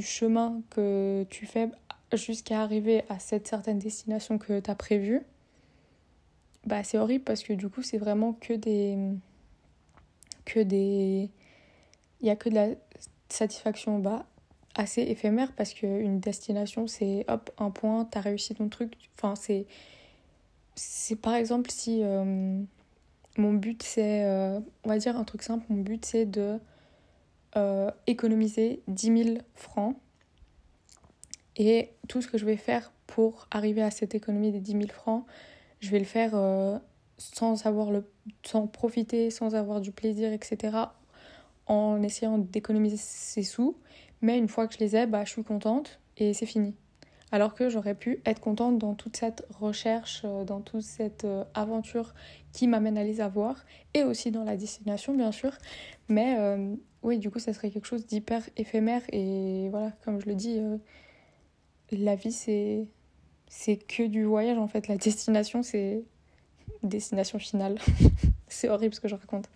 chemin 0.00 0.62
que 0.70 1.26
tu 1.28 1.44
fais 1.44 1.68
jusqu'à 2.16 2.62
arriver 2.62 3.04
à 3.08 3.18
cette 3.18 3.46
certaine 3.46 3.78
destination 3.78 4.38
que 4.38 4.60
tu 4.60 4.70
as 4.70 4.74
prévue, 4.74 5.22
bah 6.66 6.84
c'est 6.84 6.98
horrible 6.98 7.24
parce 7.24 7.42
que 7.42 7.52
du 7.52 7.68
coup, 7.68 7.82
c'est 7.82 7.98
vraiment 7.98 8.32
que 8.34 8.54
des. 8.54 8.96
que 10.44 10.60
des. 10.60 11.30
Il 12.20 12.26
y 12.26 12.30
a 12.30 12.36
que 12.36 12.48
de 12.48 12.54
la 12.54 12.68
satisfaction 13.28 13.98
bas 13.98 14.26
assez 14.74 15.02
éphémère 15.02 15.52
parce 15.52 15.74
qu'une 15.74 16.20
destination, 16.20 16.86
c'est 16.86 17.24
hop, 17.28 17.50
un 17.58 17.70
point, 17.70 18.06
tu 18.10 18.18
as 18.18 18.20
réussi 18.20 18.54
ton 18.54 18.68
truc. 18.68 18.94
Enfin, 19.16 19.34
c'est 19.34 19.66
c'est 20.74 21.16
par 21.16 21.34
exemple 21.34 21.70
si 21.70 22.02
euh, 22.02 22.62
mon 23.36 23.52
but 23.52 23.82
c'est, 23.82 24.24
euh, 24.24 24.60
on 24.84 24.88
va 24.88 24.98
dire 24.98 25.16
un 25.16 25.24
truc 25.24 25.42
simple, 25.42 25.64
mon 25.68 25.82
but 25.82 26.04
c'est 26.04 26.26
de 26.26 26.58
euh, 27.56 27.90
économiser 28.06 28.82
10 28.88 29.24
000 29.24 29.38
francs 29.54 29.96
et 31.56 31.90
tout 32.08 32.22
ce 32.22 32.28
que 32.28 32.38
je 32.38 32.44
vais 32.44 32.56
faire 32.56 32.92
pour 33.06 33.46
arriver 33.50 33.82
à 33.82 33.90
cette 33.90 34.14
économie 34.14 34.52
des 34.52 34.60
10 34.60 34.72
000 34.72 34.86
francs, 34.88 35.24
je 35.80 35.90
vais 35.90 35.98
le 35.98 36.04
faire 36.04 36.32
sans, 37.18 37.66
avoir 37.66 37.90
le, 37.90 38.08
sans 38.44 38.66
profiter, 38.66 39.30
sans 39.30 39.54
avoir 39.54 39.80
du 39.80 39.92
plaisir, 39.92 40.32
etc. 40.32 40.76
en 41.66 42.02
essayant 42.02 42.38
d'économiser 42.38 42.96
ces 42.96 43.42
sous. 43.42 43.76
Mais 44.22 44.38
une 44.38 44.48
fois 44.48 44.66
que 44.66 44.74
je 44.74 44.78
les 44.78 44.96
ai, 44.96 45.06
bah, 45.06 45.24
je 45.24 45.30
suis 45.30 45.44
contente 45.44 46.00
et 46.16 46.32
c'est 46.32 46.46
fini 46.46 46.74
alors 47.32 47.54
que 47.54 47.70
j'aurais 47.70 47.94
pu 47.94 48.20
être 48.26 48.40
contente 48.40 48.78
dans 48.78 48.94
toute 48.94 49.16
cette 49.16 49.44
recherche, 49.58 50.22
euh, 50.24 50.44
dans 50.44 50.60
toute 50.60 50.82
cette 50.82 51.24
euh, 51.24 51.44
aventure 51.54 52.14
qui 52.52 52.68
m'amène 52.68 52.98
à 52.98 53.04
les 53.04 53.22
avoir, 53.22 53.64
et 53.94 54.04
aussi 54.04 54.30
dans 54.30 54.44
la 54.44 54.56
destination 54.56 55.14
bien 55.14 55.32
sûr. 55.32 55.52
Mais 56.08 56.36
euh, 56.38 56.76
oui, 57.02 57.18
du 57.18 57.30
coup, 57.30 57.38
ça 57.38 57.54
serait 57.54 57.70
quelque 57.70 57.86
chose 57.86 58.06
d'hyper 58.06 58.42
éphémère, 58.58 59.00
et 59.10 59.68
voilà, 59.70 59.92
comme 60.04 60.20
je 60.20 60.26
le 60.26 60.34
dis, 60.34 60.60
la 61.96 62.14
vie 62.16 62.32
c'est 62.32 62.86
c'est 63.48 63.76
que 63.76 64.04
du 64.04 64.24
voyage 64.24 64.58
en 64.58 64.68
fait. 64.68 64.88
La 64.88 64.96
destination 64.96 65.62
c'est 65.62 66.02
destination 66.82 67.38
finale. 67.38 67.78
c'est 68.48 68.68
horrible 68.68 68.94
ce 68.94 69.00
que 69.00 69.08
je 69.08 69.14
raconte. 69.14 69.48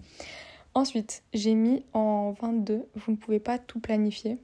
Ensuite, 0.74 1.22
j'ai 1.32 1.54
mis 1.54 1.82
en 1.94 2.32
22, 2.32 2.86
vous 2.94 3.12
ne 3.12 3.16
pouvez 3.16 3.40
pas 3.40 3.58
tout 3.58 3.80
planifier. 3.80 4.36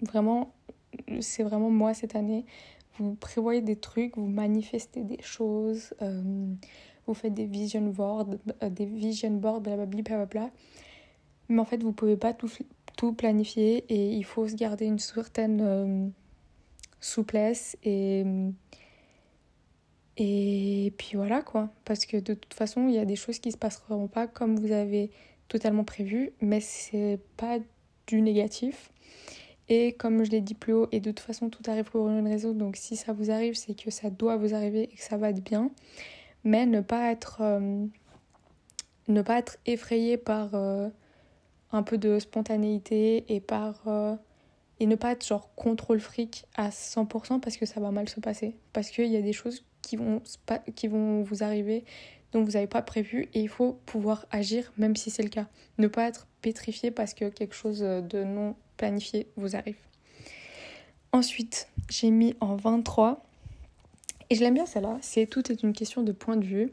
Vraiment, 0.00 0.54
c'est 1.20 1.42
vraiment 1.42 1.70
moi 1.70 1.92
cette 1.92 2.16
année. 2.16 2.46
Vous 2.98 3.14
prévoyez 3.14 3.60
des 3.60 3.76
trucs, 3.76 4.16
vous 4.16 4.26
manifestez 4.26 5.02
des 5.02 5.20
choses, 5.20 5.94
euh, 6.02 6.22
vous 7.06 7.14
faites 7.14 7.34
des 7.34 7.46
vision 7.46 7.82
boards, 7.82 8.28
euh, 8.62 8.70
des 8.70 8.86
vision 8.86 9.30
boards, 9.32 9.60
blablabla, 9.60 10.26
bla. 10.26 10.50
Mais 11.48 11.60
en 11.60 11.64
fait, 11.64 11.82
vous 11.82 11.92
pouvez 11.92 12.16
pas 12.16 12.32
tout, 12.32 12.50
tout 12.96 13.12
planifier 13.12 13.84
et 13.88 14.12
il 14.12 14.24
faut 14.24 14.48
se 14.48 14.54
garder 14.54 14.86
une 14.86 14.98
certaine 14.98 15.60
euh, 15.60 16.08
souplesse 17.02 17.76
et 17.84 18.24
et 20.18 20.92
puis 20.98 21.12
voilà 21.16 21.42
quoi, 21.42 21.70
parce 21.84 22.04
que 22.04 22.18
de 22.18 22.34
toute 22.34 22.54
façon, 22.54 22.86
il 22.88 22.94
y 22.94 22.98
a 22.98 23.04
des 23.04 23.16
choses 23.16 23.38
qui 23.38 23.50
se 23.50 23.56
passeront 23.56 24.08
pas 24.08 24.26
comme 24.26 24.58
vous 24.58 24.72
avez 24.72 25.10
totalement 25.48 25.84
prévu, 25.84 26.32
mais 26.40 26.60
c'est 26.60 27.18
pas 27.36 27.58
du 28.06 28.20
négatif. 28.20 28.90
Et 29.68 29.92
comme 29.94 30.24
je 30.24 30.30
l'ai 30.30 30.40
dit 30.40 30.54
plus 30.54 30.74
haut, 30.74 30.88
et 30.92 31.00
de 31.00 31.10
toute 31.10 31.20
façon 31.20 31.48
tout 31.48 31.62
arrive 31.70 31.84
pour 31.84 32.08
une 32.08 32.26
raison, 32.26 32.52
donc 32.52 32.76
si 32.76 32.96
ça 32.96 33.12
vous 33.12 33.30
arrive, 33.30 33.54
c'est 33.54 33.74
que 33.74 33.90
ça 33.90 34.10
doit 34.10 34.36
vous 34.36 34.54
arriver 34.54 34.82
et 34.92 34.96
que 34.96 35.02
ça 35.02 35.16
va 35.16 35.30
être 35.30 35.42
bien. 35.42 35.70
Mais 36.44 36.66
ne 36.66 36.80
pas 36.80 37.10
être, 37.10 37.38
euh, 37.40 37.86
ne 39.08 39.22
pas 39.22 39.38
être 39.38 39.58
effrayé 39.64 40.18
par 40.18 40.54
euh, 40.54 40.88
un 41.70 41.82
peu 41.82 41.96
de 41.96 42.18
spontanéité 42.18 43.24
et 43.34 43.40
par 43.40 43.88
euh, 43.88 44.14
et 44.80 44.86
ne 44.86 44.96
pas 44.96 45.12
être 45.12 45.26
genre 45.26 45.54
contrôle 45.54 46.00
fric 46.00 46.44
à 46.54 46.70
100% 46.70 47.40
parce 47.40 47.56
que 47.56 47.66
ça 47.66 47.80
va 47.80 47.90
mal 47.90 48.08
se 48.08 48.20
passer. 48.20 48.56
Parce 48.72 48.90
qu'il 48.90 49.06
y 49.06 49.16
a 49.16 49.22
des 49.22 49.32
choses 49.32 49.64
qui 49.82 49.96
vont, 49.96 50.22
qui 50.74 50.88
vont 50.88 51.22
vous 51.22 51.42
arriver 51.42 51.84
dont 52.32 52.42
vous 52.42 52.52
n'avez 52.52 52.66
pas 52.66 52.82
prévu 52.82 53.28
et 53.34 53.40
il 53.40 53.48
faut 53.48 53.78
pouvoir 53.84 54.26
agir 54.30 54.72
même 54.78 54.96
si 54.96 55.10
c'est 55.10 55.22
le 55.22 55.28
cas. 55.28 55.46
Ne 55.78 55.86
pas 55.86 56.08
être 56.08 56.26
pétrifié 56.40 56.90
parce 56.90 57.14
que 57.14 57.28
quelque 57.28 57.54
chose 57.54 57.80
de 57.80 58.24
non 58.24 58.56
planifié 58.76 59.28
vous 59.36 59.54
arrive. 59.54 59.76
Ensuite, 61.12 61.68
j'ai 61.90 62.10
mis 62.10 62.34
en 62.40 62.56
23. 62.56 63.22
Et 64.30 64.34
je 64.34 64.40
l'aime 64.40 64.54
bien 64.54 64.64
celle-là. 64.64 64.96
C'est 65.02 65.26
tout 65.26 65.52
est 65.52 65.62
une 65.62 65.74
question 65.74 66.02
de 66.02 66.10
point 66.10 66.38
de 66.38 66.44
vue. 66.44 66.72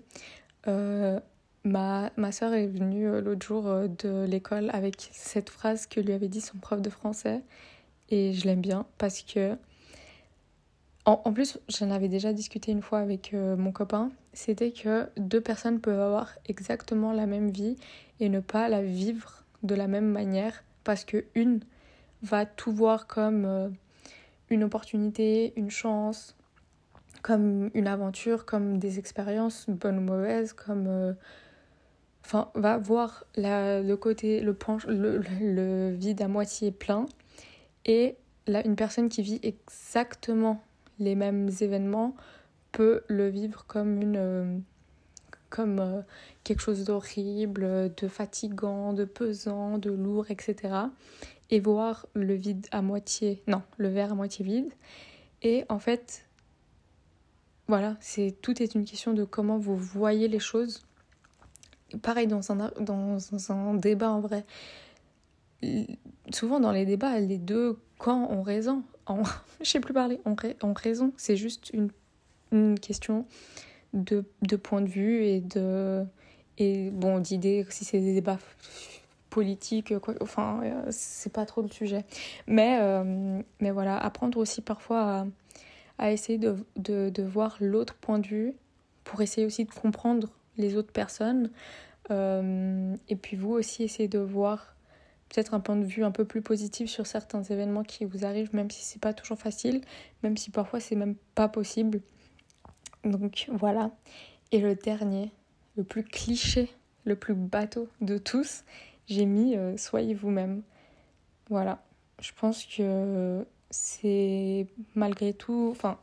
Euh, 0.67 1.19
ma, 1.65 2.09
ma 2.15 2.31
soeur 2.31 2.53
est 2.53 2.67
venue 2.67 3.07
euh, 3.07 3.19
l'autre 3.19 3.45
jour 3.45 3.67
euh, 3.67 3.87
de 3.87 4.25
l'école 4.25 4.69
avec 4.71 5.09
cette 5.11 5.49
phrase 5.49 5.87
que 5.87 5.99
lui 5.99 6.13
avait 6.13 6.29
dit 6.29 6.39
son 6.39 6.57
prof 6.57 6.81
de 6.81 6.89
français. 6.89 7.41
Et 8.09 8.33
je 8.33 8.45
l'aime 8.45 8.61
bien 8.61 8.85
parce 8.97 9.21
que. 9.21 9.55
En, 11.05 11.21
en 11.25 11.33
plus, 11.33 11.57
j'en 11.69 11.91
avais 11.91 12.09
déjà 12.09 12.33
discuté 12.33 12.71
une 12.71 12.81
fois 12.81 12.99
avec 12.99 13.33
mon 13.33 13.71
copain. 13.71 14.11
C'était 14.33 14.71
que 14.71 15.09
deux 15.17 15.41
personnes 15.41 15.79
peuvent 15.79 15.99
avoir 15.99 16.35
exactement 16.47 17.13
la 17.13 17.25
même 17.25 17.49
vie 17.49 17.77
et 18.19 18.29
ne 18.29 18.39
pas 18.41 18.67
la 18.69 18.83
vivre 18.83 19.43
de 19.63 19.75
la 19.75 19.87
même 19.87 20.09
manière 20.09 20.63
parce 20.83 21.05
que 21.05 21.25
une 21.35 21.61
va 22.21 22.45
tout 22.45 22.71
voir 22.71 23.07
comme 23.07 23.45
euh, 23.45 23.69
une 24.49 24.63
opportunité, 24.63 25.53
une 25.55 25.69
chance, 25.69 26.35
comme 27.21 27.69
une 27.73 27.87
aventure, 27.87 28.45
comme 28.45 28.77
des 28.77 28.99
expériences, 28.99 29.69
bonnes 29.69 29.99
ou 29.99 30.01
mauvaises, 30.01 30.53
comme... 30.53 30.87
Euh, 30.87 31.13
enfin, 32.25 32.49
va 32.55 32.77
voir 32.77 33.25
la, 33.35 33.81
le 33.81 33.97
côté, 33.97 34.41
le, 34.41 34.53
penche, 34.53 34.85
le, 34.87 35.21
le, 35.41 35.91
vide 35.91 36.21
à 36.21 36.27
moitié 36.27 36.71
plein. 36.71 37.05
Et 37.89 38.15
là, 38.47 38.65
une 38.65 38.77
personne 38.77 39.09
qui 39.09 39.21
vit 39.21 39.41
exactement 39.43 40.63
les 40.97 41.15
mêmes 41.15 41.49
événements 41.59 42.15
peut 42.71 43.01
le 43.07 43.27
vivre 43.27 43.65
comme 43.67 44.01
une... 44.01 44.17
Euh, 44.17 44.57
comme 45.49 46.03
quelque 46.43 46.61
chose 46.61 46.83
d'horrible, 46.83 47.91
de 47.97 48.07
fatigant, 48.07 48.93
de 48.93 49.03
pesant, 49.03 49.79
de 49.79 49.89
lourd, 49.89 50.29
etc 50.29 50.89
et 51.51 51.59
voir 51.59 52.07
le 52.13 52.35
vide 52.35 52.67
à 52.71 52.81
moitié, 52.81 53.41
non, 53.47 53.61
le 53.77 53.89
verre 53.89 54.11
à 54.11 54.15
moitié 54.15 54.45
vide. 54.45 54.71
Et 55.41 55.65
en 55.69 55.79
fait, 55.79 56.25
voilà, 57.67 57.97
c'est 58.01 58.35
tout 58.41 58.61
est 58.61 58.75
une 58.75 58.85
question 58.85 59.13
de 59.13 59.23
comment 59.23 59.57
vous 59.57 59.75
voyez 59.75 60.27
les 60.27 60.39
choses. 60.39 60.83
Pareil 62.01 62.27
dans 62.27 62.51
un, 62.51 62.71
dans, 62.79 63.51
un 63.51 63.73
débat 63.73 64.11
en 64.11 64.19
vrai. 64.19 64.45
Souvent 66.31 66.59
dans 66.59 66.71
les 66.71 66.85
débats, 66.85 67.19
les 67.19 67.37
deux 67.37 67.77
camps 67.97 68.29
ont 68.29 68.41
raison. 68.41 68.83
En, 69.05 69.23
je 69.61 69.69
sais 69.69 69.79
plus 69.79 69.93
parler, 69.93 70.19
ont, 70.25 70.35
ont 70.63 70.73
raison. 70.73 71.13
C'est 71.17 71.37
juste 71.37 71.71
une, 71.73 71.89
une 72.51 72.79
question 72.79 73.25
de, 73.93 74.23
de 74.41 74.55
point 74.55 74.81
de 74.81 74.89
vue 74.89 75.23
et 75.23 75.41
de 75.41 76.05
et 76.57 76.89
bon 76.91 77.19
d'idées 77.19 77.65
si 77.69 77.85
c'est 77.85 77.99
des 77.99 78.13
débats 78.13 78.37
politique, 79.29 79.97
quoi. 79.99 80.15
Enfin, 80.21 80.61
euh, 80.63 80.87
c'est 80.89 81.31
pas 81.31 81.45
trop 81.45 81.61
le 81.61 81.69
sujet. 81.69 82.03
Mais, 82.47 82.79
euh, 82.81 83.41
mais 83.59 83.71
voilà, 83.71 83.97
apprendre 83.97 84.37
aussi 84.39 84.61
parfois 84.61 85.27
à, 85.97 86.11
essayer 86.11 86.37
de, 86.37 86.55
de, 86.77 87.23
voir 87.23 87.57
l'autre 87.59 87.93
point 87.95 88.19
de 88.19 88.27
vue 88.27 88.53
pour 89.03 89.21
essayer 89.21 89.45
aussi 89.45 89.65
de 89.65 89.71
comprendre 89.71 90.29
les 90.57 90.75
autres 90.75 90.91
personnes. 90.91 91.51
et 92.09 93.15
puis 93.21 93.37
vous 93.37 93.51
aussi, 93.51 93.83
essayez 93.83 94.09
de 94.09 94.19
voir 94.19 94.75
peut-être 95.29 95.53
un 95.53 95.59
point 95.59 95.75
de 95.75 95.85
vue 95.85 96.03
un 96.03 96.11
peu 96.11 96.25
plus 96.25 96.41
positif 96.41 96.89
sur 96.89 97.07
certains 97.07 97.43
événements 97.43 97.83
qui 97.83 98.05
vous 98.05 98.25
arrivent, 98.25 98.53
même 98.53 98.71
si 98.71 98.83
c'est 98.83 98.99
pas 98.99 99.13
toujours 99.13 99.37
facile, 99.37 99.81
même 100.23 100.37
si 100.37 100.49
parfois 100.49 100.79
c'est 100.79 100.95
même 100.95 101.15
pas 101.35 101.47
possible. 101.47 102.01
Donc 103.03 103.47
voilà. 103.51 103.91
Et 104.51 104.59
le 104.59 104.75
dernier, 104.75 105.31
le 105.77 105.83
plus 105.83 106.03
cliché, 106.03 106.69
le 107.05 107.15
plus 107.15 107.35
bateau 107.35 107.87
de 108.01 108.17
tous, 108.17 108.63
j'ai 109.07 109.25
mis 109.25 109.55
euh, 109.55 109.77
soyez 109.77 110.15
vous-même. 110.15 110.63
Voilà. 111.49 111.83
Je 112.19 112.31
pense 112.33 112.65
que 112.65 113.45
c'est 113.69 114.67
malgré 114.95 115.33
tout, 115.33 115.69
enfin, 115.71 115.99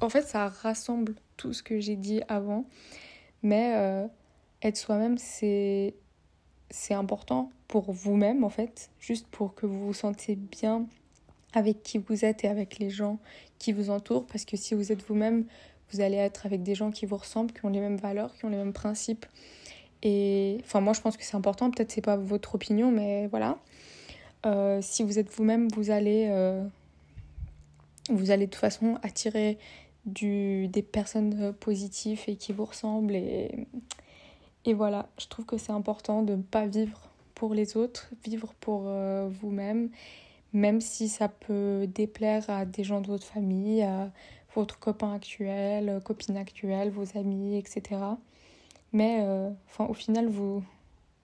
en 0.00 0.08
fait, 0.08 0.22
ça 0.22 0.48
rassemble 0.48 1.14
tout 1.36 1.52
ce 1.52 1.62
que 1.62 1.80
j'ai 1.80 1.96
dit 1.96 2.22
avant, 2.28 2.64
mais 3.42 3.74
euh, 3.76 4.06
être 4.62 4.76
soi-même, 4.76 5.18
c'est 5.18 5.94
c'est 6.74 6.94
important 6.94 7.50
pour 7.68 7.92
vous-même 7.92 8.42
en 8.42 8.48
fait, 8.48 8.90
juste 8.98 9.28
pour 9.28 9.54
que 9.54 9.64
vous 9.64 9.86
vous 9.86 9.94
sentiez 9.94 10.34
bien 10.34 10.86
avec 11.52 11.84
qui 11.84 11.98
vous 11.98 12.24
êtes 12.24 12.42
et 12.42 12.48
avec 12.48 12.80
les 12.80 12.90
gens 12.90 13.18
qui 13.60 13.72
vous 13.72 13.90
entourent, 13.90 14.26
parce 14.26 14.44
que 14.44 14.56
si 14.56 14.74
vous 14.74 14.90
êtes 14.90 15.02
vous-même, 15.06 15.44
vous 15.92 16.00
allez 16.00 16.16
être 16.16 16.46
avec 16.46 16.64
des 16.64 16.74
gens 16.74 16.90
qui 16.90 17.06
vous 17.06 17.16
ressemblent, 17.16 17.52
qui 17.52 17.64
ont 17.64 17.68
les 17.68 17.78
mêmes 17.78 17.96
valeurs, 17.96 18.34
qui 18.34 18.44
ont 18.44 18.48
les 18.48 18.56
mêmes 18.56 18.72
principes. 18.72 19.24
Et 20.02 20.58
enfin, 20.64 20.80
moi 20.80 20.94
je 20.94 21.00
pense 21.00 21.16
que 21.16 21.22
c'est 21.22 21.36
important, 21.36 21.70
peut-être 21.70 21.92
c'est 21.92 22.00
pas 22.00 22.16
votre 22.16 22.56
opinion, 22.56 22.90
mais 22.90 23.28
voilà. 23.28 23.58
Euh, 24.44 24.80
si 24.82 25.04
vous 25.04 25.20
êtes 25.20 25.30
vous-même, 25.30 25.68
vous 25.68 25.92
allez, 25.92 26.26
euh, 26.28 26.64
vous 28.10 28.32
allez 28.32 28.46
de 28.46 28.50
toute 28.50 28.60
façon 28.60 28.98
attirer 29.04 29.58
du, 30.06 30.66
des 30.66 30.82
personnes 30.82 31.54
positives 31.60 32.22
et 32.26 32.34
qui 32.34 32.52
vous 32.52 32.64
ressemblent 32.64 33.14
et 33.14 33.68
et 34.64 34.74
voilà, 34.74 35.08
je 35.18 35.26
trouve 35.26 35.44
que 35.44 35.58
c'est 35.58 35.72
important 35.72 36.22
de 36.22 36.36
ne 36.36 36.42
pas 36.42 36.66
vivre 36.66 37.00
pour 37.34 37.54
les 37.54 37.76
autres, 37.76 38.10
vivre 38.24 38.54
pour 38.60 38.84
euh, 38.86 39.28
vous-même, 39.40 39.90
même 40.52 40.80
si 40.80 41.08
ça 41.08 41.28
peut 41.28 41.86
déplaire 41.86 42.48
à 42.48 42.64
des 42.64 42.84
gens 42.84 43.00
de 43.00 43.08
votre 43.08 43.26
famille, 43.26 43.82
à 43.82 44.10
votre 44.54 44.78
copain 44.78 45.12
actuel, 45.12 46.00
copine 46.04 46.36
actuelle, 46.36 46.90
vos 46.90 47.18
amis, 47.18 47.56
etc. 47.56 48.00
Mais 48.92 49.18
euh, 49.22 49.50
au 49.80 49.94
final, 49.94 50.28
vous... 50.28 50.62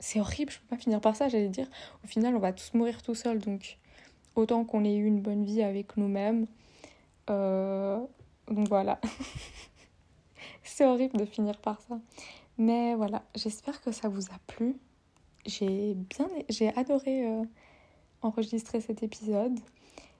c'est 0.00 0.20
horrible, 0.20 0.50
je 0.52 0.58
peux 0.58 0.76
pas 0.76 0.82
finir 0.82 1.00
par 1.00 1.16
ça, 1.16 1.28
j'allais 1.28 1.48
dire. 1.48 1.68
Au 2.04 2.08
final, 2.08 2.34
on 2.34 2.40
va 2.40 2.52
tous 2.52 2.74
mourir 2.74 3.02
tout 3.02 3.14
seuls, 3.14 3.38
donc 3.38 3.78
autant 4.34 4.64
qu'on 4.64 4.84
ait 4.84 4.96
eu 4.96 5.06
une 5.06 5.20
bonne 5.20 5.44
vie 5.44 5.62
avec 5.62 5.96
nous-mêmes. 5.96 6.46
Euh, 7.30 7.98
donc 8.50 8.68
voilà. 8.68 9.00
c'est 10.64 10.84
horrible 10.84 11.16
de 11.16 11.24
finir 11.24 11.56
par 11.58 11.80
ça. 11.82 11.98
Mais 12.60 12.94
voilà, 12.94 13.22
j'espère 13.34 13.80
que 13.80 13.90
ça 13.90 14.10
vous 14.10 14.26
a 14.26 14.38
plu. 14.46 14.76
J'ai 15.46 15.94
bien 15.94 16.28
j'ai 16.50 16.68
adoré 16.76 17.26
euh, 17.26 17.42
enregistrer 18.20 18.82
cet 18.82 19.02
épisode. 19.02 19.58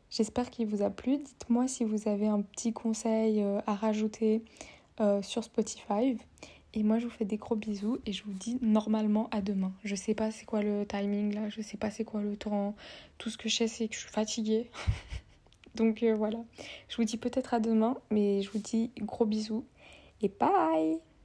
J'espère 0.09 0.49
qu'il 0.49 0.67
vous 0.67 0.81
a 0.81 0.89
plu. 0.89 1.19
Dites-moi 1.19 1.69
si 1.69 1.85
vous 1.85 2.09
avez 2.09 2.29
un 2.29 2.41
petit 2.41 2.73
conseil 2.73 3.43
euh, 3.43 3.61
à 3.67 3.75
rajouter 3.75 4.43
euh, 5.03 5.21
sur 5.21 5.45
Spotify. 5.45 6.17
Et 6.73 6.83
moi, 6.83 6.99
je 6.99 7.05
vous 7.05 7.11
fais 7.11 7.27
des 7.27 7.37
gros 7.37 7.57
bisous 7.57 7.99
et 8.07 8.13
je 8.15 8.25
vous 8.25 8.33
dis 8.33 8.57
normalement 8.63 9.29
à 9.33 9.43
demain. 9.43 9.75
Je 9.85 9.95
sais 9.95 10.15
pas 10.15 10.31
c'est 10.31 10.47
quoi 10.47 10.63
le 10.63 10.87
timing 10.87 11.35
là, 11.35 11.51
je 11.51 11.61
sais 11.61 11.77
pas 11.77 11.91
c'est 11.91 12.05
quoi 12.05 12.23
le 12.23 12.39
temps. 12.39 12.75
Tout 13.19 13.29
ce 13.29 13.37
que 13.37 13.51
je 13.51 13.57
sais, 13.57 13.69
c'est 13.69 13.87
que 13.87 13.95
je 13.95 14.01
suis 14.01 14.09
fatiguée. 14.09 14.71
Donc 15.75 16.03
voilà. 16.17 16.39
Je 16.89 16.97
vous 16.97 17.05
dis 17.05 17.19
peut-être 17.19 17.53
à 17.53 17.61
demain, 17.61 17.99
mais 18.11 18.41
je 18.41 18.51
vous 18.51 18.61
dis 18.61 18.93
gros 18.99 19.27
bisous 19.27 19.67
et 20.23 20.29
bye 20.41 21.01